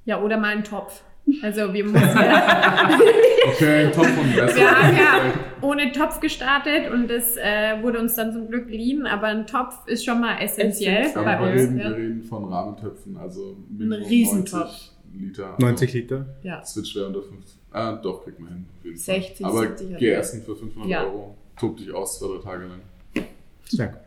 Ja, 0.04 0.20
oder 0.20 0.38
mal 0.38 0.48
einen 0.48 0.64
Topf. 0.64 1.04
Also 1.42 1.72
wir 1.72 1.84
mussten 1.84 1.98
ja, 2.00 2.98
Okay, 3.48 3.90
Topf 3.90 4.18
und 4.18 4.36
Messer. 4.36 4.56
Wir 4.56 4.70
haben 4.70 4.96
ja 4.96 5.34
ohne 5.60 5.92
Topf 5.92 6.20
gestartet 6.20 6.90
und 6.92 7.08
das 7.08 7.36
äh, 7.36 7.82
wurde 7.82 7.98
uns 7.98 8.14
dann 8.14 8.32
zum 8.32 8.48
Glück 8.48 8.68
liehen, 8.68 9.06
aber 9.06 9.26
ein 9.26 9.46
Topf 9.46 9.86
ist 9.86 10.04
schon 10.04 10.20
mal 10.20 10.38
essentiell 10.40 11.10
aber 11.14 11.24
bei 11.24 11.40
wir 11.40 11.50
uns. 11.52 11.62
Reden, 11.62 11.78
ja. 11.78 11.90
Wir 11.90 11.96
reden 11.96 12.22
von 12.22 12.44
Rahmentöpfen, 12.44 13.16
also 13.16 13.56
ein 13.78 13.92
Riesentopf. 13.92 14.90
Liter. 15.18 15.56
90 15.58 15.92
Liter? 15.94 16.26
Ja. 16.42 16.60
Das 16.60 16.76
wird 16.76 16.88
schwer 16.88 17.06
unter 17.06 17.22
50. 17.22 17.58
Ah, 17.72 17.92
doch, 17.92 18.22
kriegt 18.24 18.38
man 18.38 18.66
hin. 18.82 18.96
60, 18.96 19.44
Aber 19.46 19.60
70 19.60 19.96
geh 19.98 20.10
essen 20.10 20.42
für 20.42 20.54
500 20.54 20.88
ja. 20.88 21.04
Euro. 21.04 21.36
Tob 21.58 21.76
dich 21.76 21.92
aus 21.92 22.18
zwei, 22.18 22.26
drei 22.36 22.42
Tage 22.42 22.66
lang. 22.66 22.80
Sehr 23.64 23.88
gut. 23.88 24.00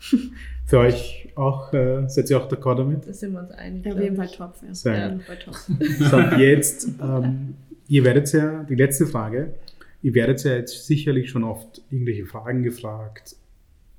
Für 0.72 0.78
euch 0.78 1.28
auch, 1.34 1.70
äh, 1.74 2.08
seid 2.08 2.30
ihr 2.30 2.38
auch 2.38 2.48
d'accord 2.48 2.76
damit? 2.76 3.06
Da 3.06 3.12
sind 3.12 3.34
wir 3.34 3.40
uns 3.40 3.50
einig. 3.50 3.86
Auf 3.92 4.00
jeden 4.00 4.16
Fall 4.16 4.28
Topf, 4.28 4.62
ja. 4.66 4.74
Sehr 4.74 5.20
ja, 5.28 5.34
Topf. 5.34 5.68
So, 5.98 6.18
jetzt, 6.38 6.88
ähm, 6.98 7.56
ihr 7.88 8.04
werdet 8.04 8.32
ja, 8.32 8.64
die 8.64 8.76
letzte 8.76 9.06
Frage, 9.06 9.52
ihr 10.00 10.14
werdet 10.14 10.42
ja 10.44 10.54
jetzt 10.54 10.86
sicherlich 10.86 11.28
schon 11.28 11.44
oft 11.44 11.82
irgendwelche 11.90 12.24
Fragen 12.24 12.62
gefragt. 12.62 13.36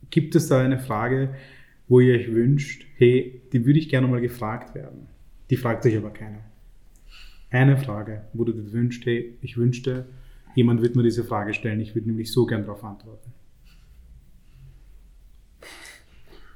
Gibt 0.09 0.33
es 0.33 0.47
da 0.47 0.61
eine 0.61 0.79
Frage, 0.79 1.35
wo 1.87 1.99
ihr 1.99 2.15
euch 2.15 2.33
wünscht, 2.33 2.87
hey, 2.97 3.39
die 3.51 3.67
würde 3.67 3.77
ich 3.77 3.87
gerne 3.87 4.07
mal 4.07 4.21
gefragt 4.21 4.73
werden? 4.73 5.05
Die 5.51 5.57
fragt 5.57 5.83
sich 5.83 5.95
aber 5.95 6.09
keiner. 6.09 6.39
Eine 7.51 7.77
Frage, 7.77 8.23
wo 8.33 8.45
du 8.45 8.51
dir 8.51 8.71
wünschst, 8.73 9.05
hey, 9.05 9.37
ich 9.43 9.57
wünschte, 9.57 10.05
jemand 10.55 10.81
wird 10.81 10.95
mir 10.95 11.03
diese 11.03 11.23
Frage 11.23 11.53
stellen, 11.53 11.81
ich 11.81 11.93
würde 11.93 12.07
nämlich 12.07 12.31
so 12.31 12.47
gern 12.47 12.63
darauf 12.63 12.83
antworten. 12.83 13.22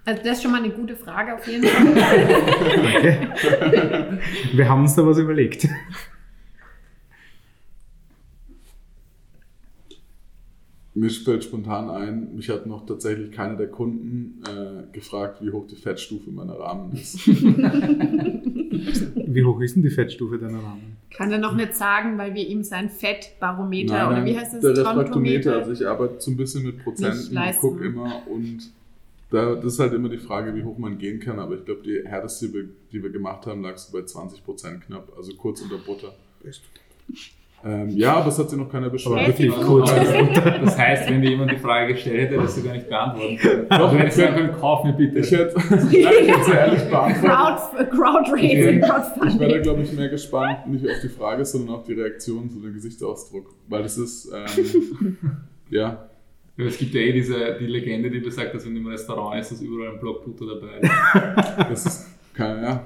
Also 0.07 0.23
das 0.23 0.37
ist 0.37 0.43
schon 0.43 0.51
mal 0.53 0.63
eine 0.63 0.73
gute 0.73 0.95
Frage 0.95 1.35
auf 1.35 1.45
jeden 1.45 1.67
Fall. 1.67 1.93
Danke. 2.93 4.19
Wir 4.53 4.69
haben 4.69 4.83
uns 4.83 4.95
da 4.95 5.05
was 5.05 5.17
überlegt. 5.17 5.67
Mir 10.93 11.09
fällt 11.09 11.43
spontan 11.43 11.89
ein, 11.89 12.33
mich 12.35 12.49
hat 12.49 12.65
noch 12.67 12.85
tatsächlich 12.85 13.33
keiner 13.33 13.57
der 13.57 13.67
Kunden 13.67 14.41
äh, 14.47 14.83
gefragt, 14.93 15.41
wie 15.41 15.51
hoch 15.51 15.67
die 15.67 15.75
Fettstufe 15.75 16.31
meiner 16.31 16.57
Rahmen 16.57 16.93
ist. 16.93 17.27
wie 19.27 19.43
hoch 19.43 19.59
ist 19.59 19.75
denn 19.75 19.83
die 19.83 19.89
Fettstufe 19.89 20.39
deiner 20.39 20.59
Rahmen? 20.59 20.95
Kann 21.13 21.33
er 21.33 21.39
noch 21.39 21.53
nicht 21.53 21.75
sagen, 21.75 22.17
weil 22.17 22.33
wir 22.33 22.47
ihm 22.47 22.63
sein 22.63 22.89
Fettbarometer 22.89 23.93
nein, 23.93 24.03
nein, 24.05 24.13
oder 24.13 24.25
wie 24.25 24.39
heißt 24.39 24.53
das? 24.53 24.61
Der 24.61 24.77
Refraktometer, 24.77 25.57
also 25.57 25.73
ich 25.73 25.85
arbeite 25.85 26.21
so 26.21 26.31
ein 26.31 26.37
bisschen 26.37 26.63
mit 26.63 26.81
Prozenten 26.81 27.37
und 27.37 27.57
gucke 27.57 27.85
immer 27.85 28.21
und 28.27 28.71
da, 29.29 29.55
das 29.55 29.73
ist 29.73 29.79
halt 29.79 29.93
immer 29.93 30.09
die 30.09 30.17
Frage, 30.17 30.55
wie 30.55 30.63
hoch 30.63 30.77
man 30.77 30.97
gehen 30.97 31.19
kann, 31.19 31.39
aber 31.39 31.55
ich 31.55 31.65
glaube, 31.65 31.81
die 31.83 32.01
härteste, 32.05 32.47
die 32.47 32.53
wir, 32.53 32.63
die 32.91 33.03
wir 33.03 33.09
gemacht 33.09 33.45
haben, 33.45 33.61
lag 33.61 33.77
so 33.77 33.91
bei 33.91 34.03
20% 34.03 34.79
knapp, 34.79 35.11
also 35.17 35.33
kurz 35.35 35.61
unter 35.61 35.77
Butter. 35.77 36.13
Best. 36.41 36.61
Ähm, 37.65 37.89
ja, 37.89 38.13
aber 38.17 38.27
es 38.27 38.37
hat 38.37 38.49
sich 38.51 38.59
noch 38.59 38.71
keiner 38.71 38.89
beschwert. 38.89 39.17
Aber 39.17 39.27
wirklich 39.27 39.51
kurz. 39.51 39.91
Das 39.91 40.77
heißt, 40.77 41.09
wenn 41.09 41.21
dir 41.21 41.31
jemand 41.31 41.51
die 41.51 41.57
Frage 41.57 41.93
gestellt 41.93 42.29
hätte, 42.29 42.41
dass 42.41 42.55
du 42.55 42.63
gar 42.63 42.73
nicht 42.73 42.87
beantworten 42.87 43.37
können. 43.37 43.67
Doch, 43.69 43.93
wenn 43.93 44.07
ich 44.07 44.13
sagen 44.13 44.35
können, 44.35 44.53
kauf 44.59 44.83
mir 44.83 44.93
bitte. 44.93 45.19
Ich 45.19 45.31
hätte, 45.31 45.55
nein, 45.69 45.87
ich 45.89 46.05
hätte 46.05 46.43
sehr 46.45 46.59
ehrlich 46.59 46.83
beantwortet. 46.83 47.89
Crowd, 47.89 47.97
Crowdraising, 47.97 48.81
Crowdfunding. 48.81 49.29
Ich 49.29 49.39
wäre 49.39 49.51
da, 49.53 49.57
glaube 49.59 49.81
ich, 49.81 49.91
mehr 49.91 50.09
gespannt, 50.09 50.67
nicht 50.67 50.85
auf 50.85 51.01
die 51.01 51.09
Frage, 51.09 51.45
sondern 51.45 51.75
auf 51.77 51.83
die 51.83 51.93
Reaktion, 51.93 52.47
so 52.47 52.59
den 52.59 52.73
Gesichtsausdruck. 52.73 53.55
Weil 53.67 53.83
das 53.83 53.97
ist, 53.97 54.31
ähm, 54.31 55.17
ja. 55.71 56.09
Es 56.57 56.77
gibt 56.77 56.93
ja 56.95 57.01
eh 57.01 57.11
diese 57.11 57.55
die 57.59 57.67
Legende, 57.67 58.09
die 58.09 58.19
besagt, 58.19 58.55
dass 58.55 58.65
wenn 58.65 58.73
du 58.73 58.79
im 58.79 58.87
Restaurant 58.87 59.39
ist, 59.39 59.51
dass 59.51 59.61
überall 59.61 59.93
ein 59.93 59.99
Blockbutter 59.99 60.45
dabei 60.55 60.79
ist. 60.79 60.91
Das 61.69 61.85
ist, 61.85 62.33
keine, 62.33 62.61
ja. 62.61 62.85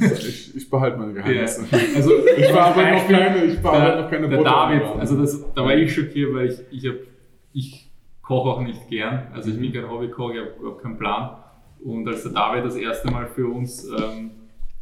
Ich, 0.00 0.56
ich 0.56 0.70
behalte 0.70 0.98
meine 0.98 1.12
Geheimnisse. 1.12 1.66
Ja. 1.70 1.78
Also 1.94 2.12
ich 2.36 2.52
aber 2.52 2.90
noch 2.90 3.08
keine, 3.08 3.44
ich 3.44 3.60
der, 3.60 4.02
noch 4.02 4.10
keine 4.10 4.28
Der 4.28 4.42
David, 4.42 4.82
also 4.98 5.16
das, 5.16 5.44
da 5.54 5.64
war 5.64 5.76
ich 5.76 5.94
schockiert, 5.94 6.34
weil 6.34 6.48
ich, 6.48 6.60
ich, 6.70 6.88
hab, 6.88 6.96
ich 7.52 7.90
koche 8.22 8.48
auch 8.48 8.60
nicht 8.62 8.88
gern. 8.88 9.28
Also 9.32 9.50
ich 9.50 9.60
bin 9.60 9.72
kein 9.72 9.88
Hobbykoch, 9.88 10.32
ich 10.32 10.40
habe 10.40 10.50
überhaupt 10.58 10.82
keinen 10.82 10.96
Plan. 10.96 11.36
Und 11.84 12.08
als 12.08 12.22
der 12.22 12.32
David 12.32 12.64
das 12.64 12.76
erste 12.76 13.10
Mal 13.10 13.26
für 13.26 13.46
uns, 13.46 13.86
ähm, 13.88 14.30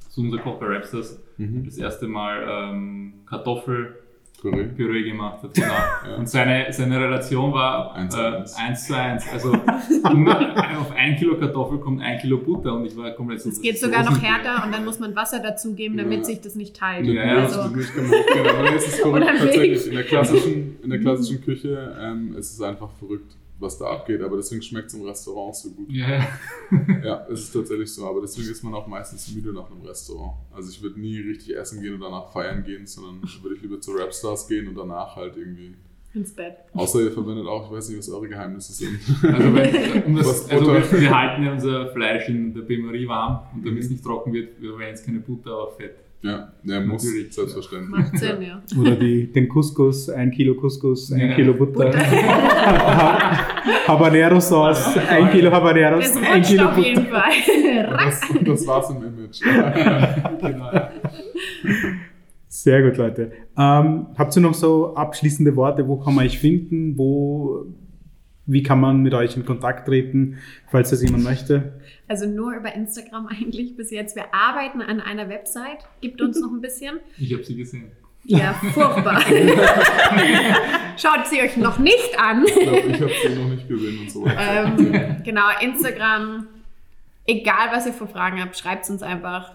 so 0.09 0.21
unser 0.23 0.39
Koch 0.39 0.59
bei 0.61 0.67
Rapsters, 0.67 1.21
mhm. 1.37 1.65
das 1.65 1.79
erste 1.79 2.07
Mal 2.07 2.47
ähm, 2.49 3.15
Kartoffel 3.27 4.02
Püree. 4.43 4.65
Püree 4.65 5.03
gemacht 5.05 5.43
hat. 5.43 5.55
Genau. 5.55 5.69
Ja. 5.69 6.17
Und 6.19 6.29
seine, 6.29 6.67
seine 6.73 6.99
Relation 7.01 7.53
war 7.53 7.95
Eins 7.95 8.13
zu 8.15 8.21
äh, 8.21 8.25
eins. 8.25 8.57
1 8.59 8.87
zu 8.89 8.97
1. 8.97 9.25
Also 9.33 9.53
auf 9.55 10.91
ein 10.97 11.17
Kilo 11.17 11.37
Kartoffel 11.39 11.79
kommt 11.79 12.03
ein 12.03 12.19
Kilo 12.19 12.39
Butter 12.39 12.75
und 12.75 12.87
ich 12.87 12.97
war 12.97 13.13
komplett 13.13 13.41
so. 13.41 13.51
Es 13.51 13.61
geht 13.61 13.79
sogar 13.79 14.03
noch 14.05 14.21
härter 14.21 14.65
und 14.67 14.75
dann 14.75 14.85
muss 14.85 14.99
man 14.99 15.15
Wasser 15.15 15.39
dazugeben, 15.41 15.97
damit 15.97 16.19
Ja. 16.19 16.25
sich 16.25 16.41
das 16.41 16.57
nicht 16.57 16.77
teilt. 16.77 17.07
Ja, 17.07 17.13
ja, 17.25 17.35
das 17.43 17.57
also, 17.57 17.71
wird 17.71 17.77
nicht 17.77 17.95
gemacht. 17.95 18.15
Genau, 18.35 18.51
aber 18.51 18.75
es 18.75 18.87
ist 18.89 18.97
verrückt 19.01 19.23
Oder 19.25 19.37
tatsächlich. 19.39 19.87
In 19.87 19.95
der 19.95 20.05
klassischen, 20.05 20.77
in 20.83 20.91
der 20.91 20.99
klassischen 20.99 21.41
Küche 21.45 21.97
ähm, 22.01 22.35
ist 22.37 22.53
es 22.55 22.61
einfach 22.61 22.91
verrückt, 22.99 23.37
was 23.63 23.79
da 23.79 23.87
abgeht. 23.87 24.21
Aber 24.21 24.37
deswegen 24.37 24.61
schmeckt 24.63 24.89
es 24.89 24.95
im 24.95 25.03
Restaurant 25.03 25.55
so 25.57 25.71
gut. 25.71 25.91
Ja, 25.91 26.27
ja. 27.05 27.27
Es 27.31 27.41
ist 27.41 27.53
tatsächlich 27.53 27.93
so. 27.93 28.05
Aber 28.07 28.21
deswegen 28.21 28.51
ist 28.51 28.63
man 28.63 28.75
auch 28.75 28.87
meistens 28.87 29.33
müde 29.35 29.53
nach 29.53 29.71
einem 29.71 29.83
Restaurant. 29.83 30.35
Also 30.53 30.71
ich 30.71 30.83
würde 30.83 31.01
nie 31.01 31.19
richtig 31.21 31.57
essen 31.57 31.81
gehen 31.81 31.95
und 31.95 32.01
danach 32.01 32.33
feiern 32.33 32.63
gehen, 32.65 32.87
sondern 32.87 33.23
würde 33.43 33.57
ich 33.57 33.63
lieber 33.63 33.81
zu 33.81 33.93
Rapstars 33.93 34.47
gehen 34.49 34.69
und 34.69 34.75
danach 34.75 35.17
halt 35.17 35.37
irgendwie. 35.37 35.75
ins 36.15 36.35
Bett. 36.35 36.57
Außer 36.75 37.01
ihr 37.01 37.13
verwendet 37.13 37.47
auch, 37.47 37.67
ich 37.71 37.77
weiß 37.77 37.89
nicht, 37.89 37.99
was 37.99 38.11
eure 38.11 38.29
Geheimnisse 38.29 38.73
sind. 38.73 38.99
Also, 39.23 39.55
wenn, 39.55 40.03
um 40.07 40.17
das, 40.17 40.51
also 40.51 40.67
wir, 40.67 41.01
wir 41.01 41.19
halten 41.19 41.45
ja 41.45 41.53
unser 41.53 41.89
Fleisch 41.93 42.29
in 42.29 42.53
der 42.53 42.63
Bain-Marie 42.63 43.09
warm 43.09 43.47
und 43.55 43.65
damit 43.65 43.83
es 43.85 43.91
nicht 43.91 44.05
trocken 44.05 44.33
wird, 44.33 44.61
wir 44.61 44.71
verwenden 44.71 44.95
jetzt 44.95 45.07
keine 45.07 45.21
Butter, 45.21 45.53
aber 45.53 45.73
Fett. 45.73 45.97
Ja, 46.25 46.53
der 46.63 46.81
muss, 46.83 47.03
Natürlich. 47.05 47.33
selbstverständlich. 47.35 47.91
Macht 47.91 48.17
Sinn, 48.19 48.43
ja. 48.43 48.63
Oder 48.81 48.95
die, 48.97 49.33
den 49.33 49.49
Couscous, 49.49 50.09
ein 50.09 50.31
Kilo 50.31 50.55
Couscous, 50.55 51.11
ein 51.13 51.31
Ja. 51.31 51.35
Kilo 51.35 51.53
Butter. 51.55 51.93
Habanero 53.87 54.39
Sauce, 54.41 54.97
ein 55.09 55.31
Kilo 55.31 55.51
Habaneros, 55.51 56.05
Das 56.13 56.17
ein 56.17 56.35
rutscht 56.37 56.51
Kilo 56.51 56.65
auf 56.69 56.75
Butter. 56.77 56.87
jeden 56.89 57.07
Fall. 57.07 57.33
Das, 58.05 58.21
das 58.45 58.67
war's 58.67 58.91
im 58.91 58.97
Image. 58.99 59.41
Genau. 60.41 60.71
Sehr 62.49 62.83
gut, 62.83 62.97
Leute. 62.99 63.33
Ähm, 63.59 64.07
habt 64.17 64.37
ihr 64.37 64.43
noch 64.43 64.55
so 64.55 64.95
abschließende 64.95 65.57
Worte? 65.57 65.87
Wo 65.89 65.97
kann 65.97 66.15
man 66.15 66.27
euch 66.27 66.39
finden? 66.39 66.97
Wo, 66.99 67.65
wie 68.47 68.63
kann 68.63 68.81
man 68.81 69.03
mit 69.03 69.15
euch 69.15 69.37
in 69.37 69.45
Kontakt 69.45 69.87
treten, 69.87 70.39
falls 70.71 70.91
das 70.91 71.03
jemand 71.03 71.25
möchte? 71.25 71.81
Also 72.09 72.27
nur 72.27 72.55
über 72.55 72.75
Instagram 72.75 73.29
eigentlich 73.29 73.77
bis 73.77 73.91
jetzt. 73.91 74.17
Wir 74.17 74.35
arbeiten 74.35 74.83
an 74.83 75.01
einer 75.01 75.29
Website. 75.29 75.79
Gibt 76.01 76.21
uns 76.21 76.41
noch 76.41 76.51
ein 76.51 76.61
bisschen. 76.61 76.99
Ich 77.19 77.33
habe 77.33 77.45
sie 77.45 77.57
gesehen. 77.57 77.93
Ja, 78.25 78.55
furchtbar. 78.55 79.21
Schaut 80.97 81.27
sie 81.27 81.41
euch 81.41 81.57
noch 81.57 81.79
nicht 81.79 82.19
an. 82.19 82.45
Ich 82.47 82.55
glaube, 82.55 82.79
ich 82.79 83.01
habe 83.01 83.13
sie 83.29 83.35
noch 83.35 83.49
nicht 83.49 83.69
gesehen 83.69 83.99
und 84.01 84.11
so. 84.11 84.27
Ähm, 84.27 85.23
genau, 85.25 85.49
Instagram. 85.61 86.47
Egal, 87.27 87.69
was 87.73 87.87
ihr 87.87 87.93
für 87.93 88.07
Fragen 88.07 88.41
habt, 88.41 88.57
schreibt 88.57 88.85
es 88.85 88.91
uns 88.91 89.03
einfach. 89.03 89.55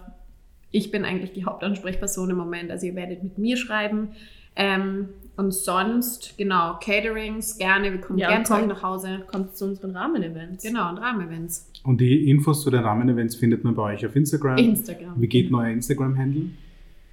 Ich 0.70 0.90
bin 0.90 1.04
eigentlich 1.04 1.32
die 1.32 1.46
Hauptansprechperson 1.46 2.30
im 2.30 2.36
Moment. 2.36 2.70
Also 2.70 2.86
ihr 2.86 2.94
werdet 2.94 3.22
mit 3.22 3.38
mir 3.38 3.56
schreiben. 3.56 4.10
Ähm, 4.58 5.08
und 5.36 5.54
sonst, 5.54 6.36
genau, 6.36 6.74
Caterings, 6.82 7.56
gerne. 7.58 7.92
Wir 7.92 8.00
kommen 8.00 8.18
Ja, 8.18 8.28
gerne 8.28 8.44
kommt. 8.44 8.66
nach 8.66 8.82
Hause. 8.82 9.20
Kommt 9.30 9.56
zu 9.56 9.66
unseren 9.66 9.96
Rahmenevents. 9.96 10.64
Genau, 10.64 10.90
und 10.90 10.98
Rahmenevents. 10.98 11.70
Und 11.84 12.00
die 12.00 12.28
Infos 12.28 12.62
zu 12.64 12.70
den 12.70 12.80
Rahmenevents 12.80 13.36
findet 13.36 13.62
man 13.62 13.74
bei 13.76 13.94
euch 13.94 14.04
auf 14.04 14.16
Instagram. 14.16 14.58
Instagram. 14.58 15.14
Wie 15.16 15.28
geht 15.28 15.52
euer 15.54 15.68
Instagram-Handle? 15.68 16.50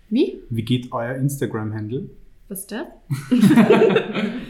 Wie? 0.10 0.40
Wie 0.50 0.64
geht 0.64 0.92
euer 0.92 1.16
Instagram-Handle? 1.16 2.10
Was 2.50 2.62
ist 2.62 2.72
das? 2.72 2.86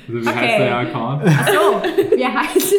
Also 0.07 0.21
wie 0.21 0.27
heißt 0.27 0.37
Okay. 0.37 0.57
der 0.59 0.77
Account? 0.77 1.23
Achso, 1.25 2.15
wir 2.17 2.33
heißen 2.33 2.77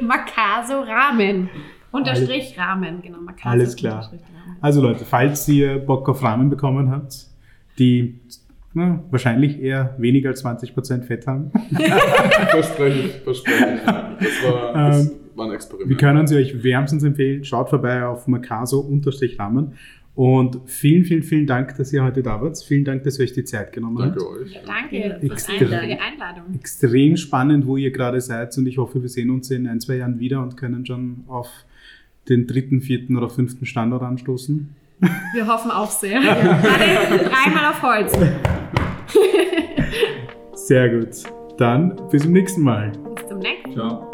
Makaso 0.00 0.80
Ramen. 0.80 1.48
Unterstrich 1.92 2.58
Ramen, 2.58 3.00
genau. 3.02 3.18
Makaso 3.20 3.48
Alles 3.48 3.76
klar. 3.76 4.04
Ramen. 4.04 4.20
Also 4.60 4.80
Leute, 4.82 5.04
falls 5.04 5.46
ihr 5.48 5.78
Bock 5.78 6.08
auf 6.08 6.22
Rahmen 6.22 6.50
bekommen 6.50 6.90
habt, 6.90 7.26
die 7.78 8.20
na, 8.76 9.02
wahrscheinlich 9.10 9.60
eher 9.60 9.94
weniger 9.98 10.28
als 10.30 10.44
20% 10.44 11.02
Fett 11.02 11.26
haben, 11.26 11.50
Verspreche 12.50 12.98
ich, 13.00 13.12
verspreche 13.24 13.74
ich. 13.76 13.80
Das 13.84 14.52
war, 14.52 14.72
das 14.90 15.06
Ähm, 15.06 15.12
war 15.34 15.46
ein 15.46 15.52
Experiment. 15.52 15.90
wir 15.90 15.96
können 15.96 16.26
sie 16.26 16.36
euch 16.36 16.62
wärmstens 16.62 17.02
empfehlen. 17.02 17.42
Schaut 17.44 17.70
vorbei 17.70 18.04
auf 18.04 18.26
makaso-rahmen. 18.28 19.72
Und 20.14 20.60
vielen, 20.64 21.04
vielen, 21.04 21.22
vielen 21.22 21.46
Dank, 21.46 21.76
dass 21.76 21.92
ihr 21.92 22.02
heute 22.02 22.22
da 22.22 22.40
wart. 22.40 22.58
Vielen 22.62 22.84
Dank, 22.84 23.02
dass 23.04 23.18
ihr 23.18 23.24
euch 23.24 23.34
die 23.34 23.44
Zeit 23.44 23.72
genommen 23.72 23.98
habt. 23.98 24.16
Danke 24.16 24.30
euch. 24.30 24.52
Ja, 24.54 24.60
danke 24.64 24.96
Ja, 25.26 25.36
für 25.36 25.64
die. 25.64 25.74
Einladung. 25.74 26.54
Extrem 26.54 27.16
spannend, 27.18 27.66
wo 27.66 27.76
ihr 27.76 27.90
gerade 27.90 28.20
seid 28.22 28.56
und 28.56 28.66
ich 28.66 28.78
hoffe, 28.78 29.02
wir 29.02 29.10
sehen 29.10 29.28
uns 29.30 29.50
in 29.50 29.66
ein, 29.66 29.78
zwei 29.80 29.96
Jahren 29.96 30.18
wieder 30.18 30.42
und 30.42 30.56
können 30.56 30.86
schon 30.86 31.24
auf 31.28 31.48
den 32.30 32.46
dritten, 32.46 32.80
vierten 32.80 33.16
oder 33.16 33.28
fünften 33.28 33.66
Standort 33.66 34.02
anstoßen. 34.02 34.74
Wir 35.34 35.46
hoffen 35.46 35.70
auch 35.70 35.90
sehr. 35.90 36.18
Alle 36.20 37.18
dreimal 37.18 37.70
auf 37.70 37.82
Holz. 37.82 38.18
Sehr 40.54 40.88
gut. 40.88 41.24
Dann 41.58 41.96
bis 42.10 42.22
zum 42.22 42.32
nächsten 42.32 42.62
Mal. 42.62 42.92
Bis 43.14 43.26
zum 43.28 43.38
nächsten 43.38 43.74
Mal. 43.74 43.88
Ciao. 43.88 44.10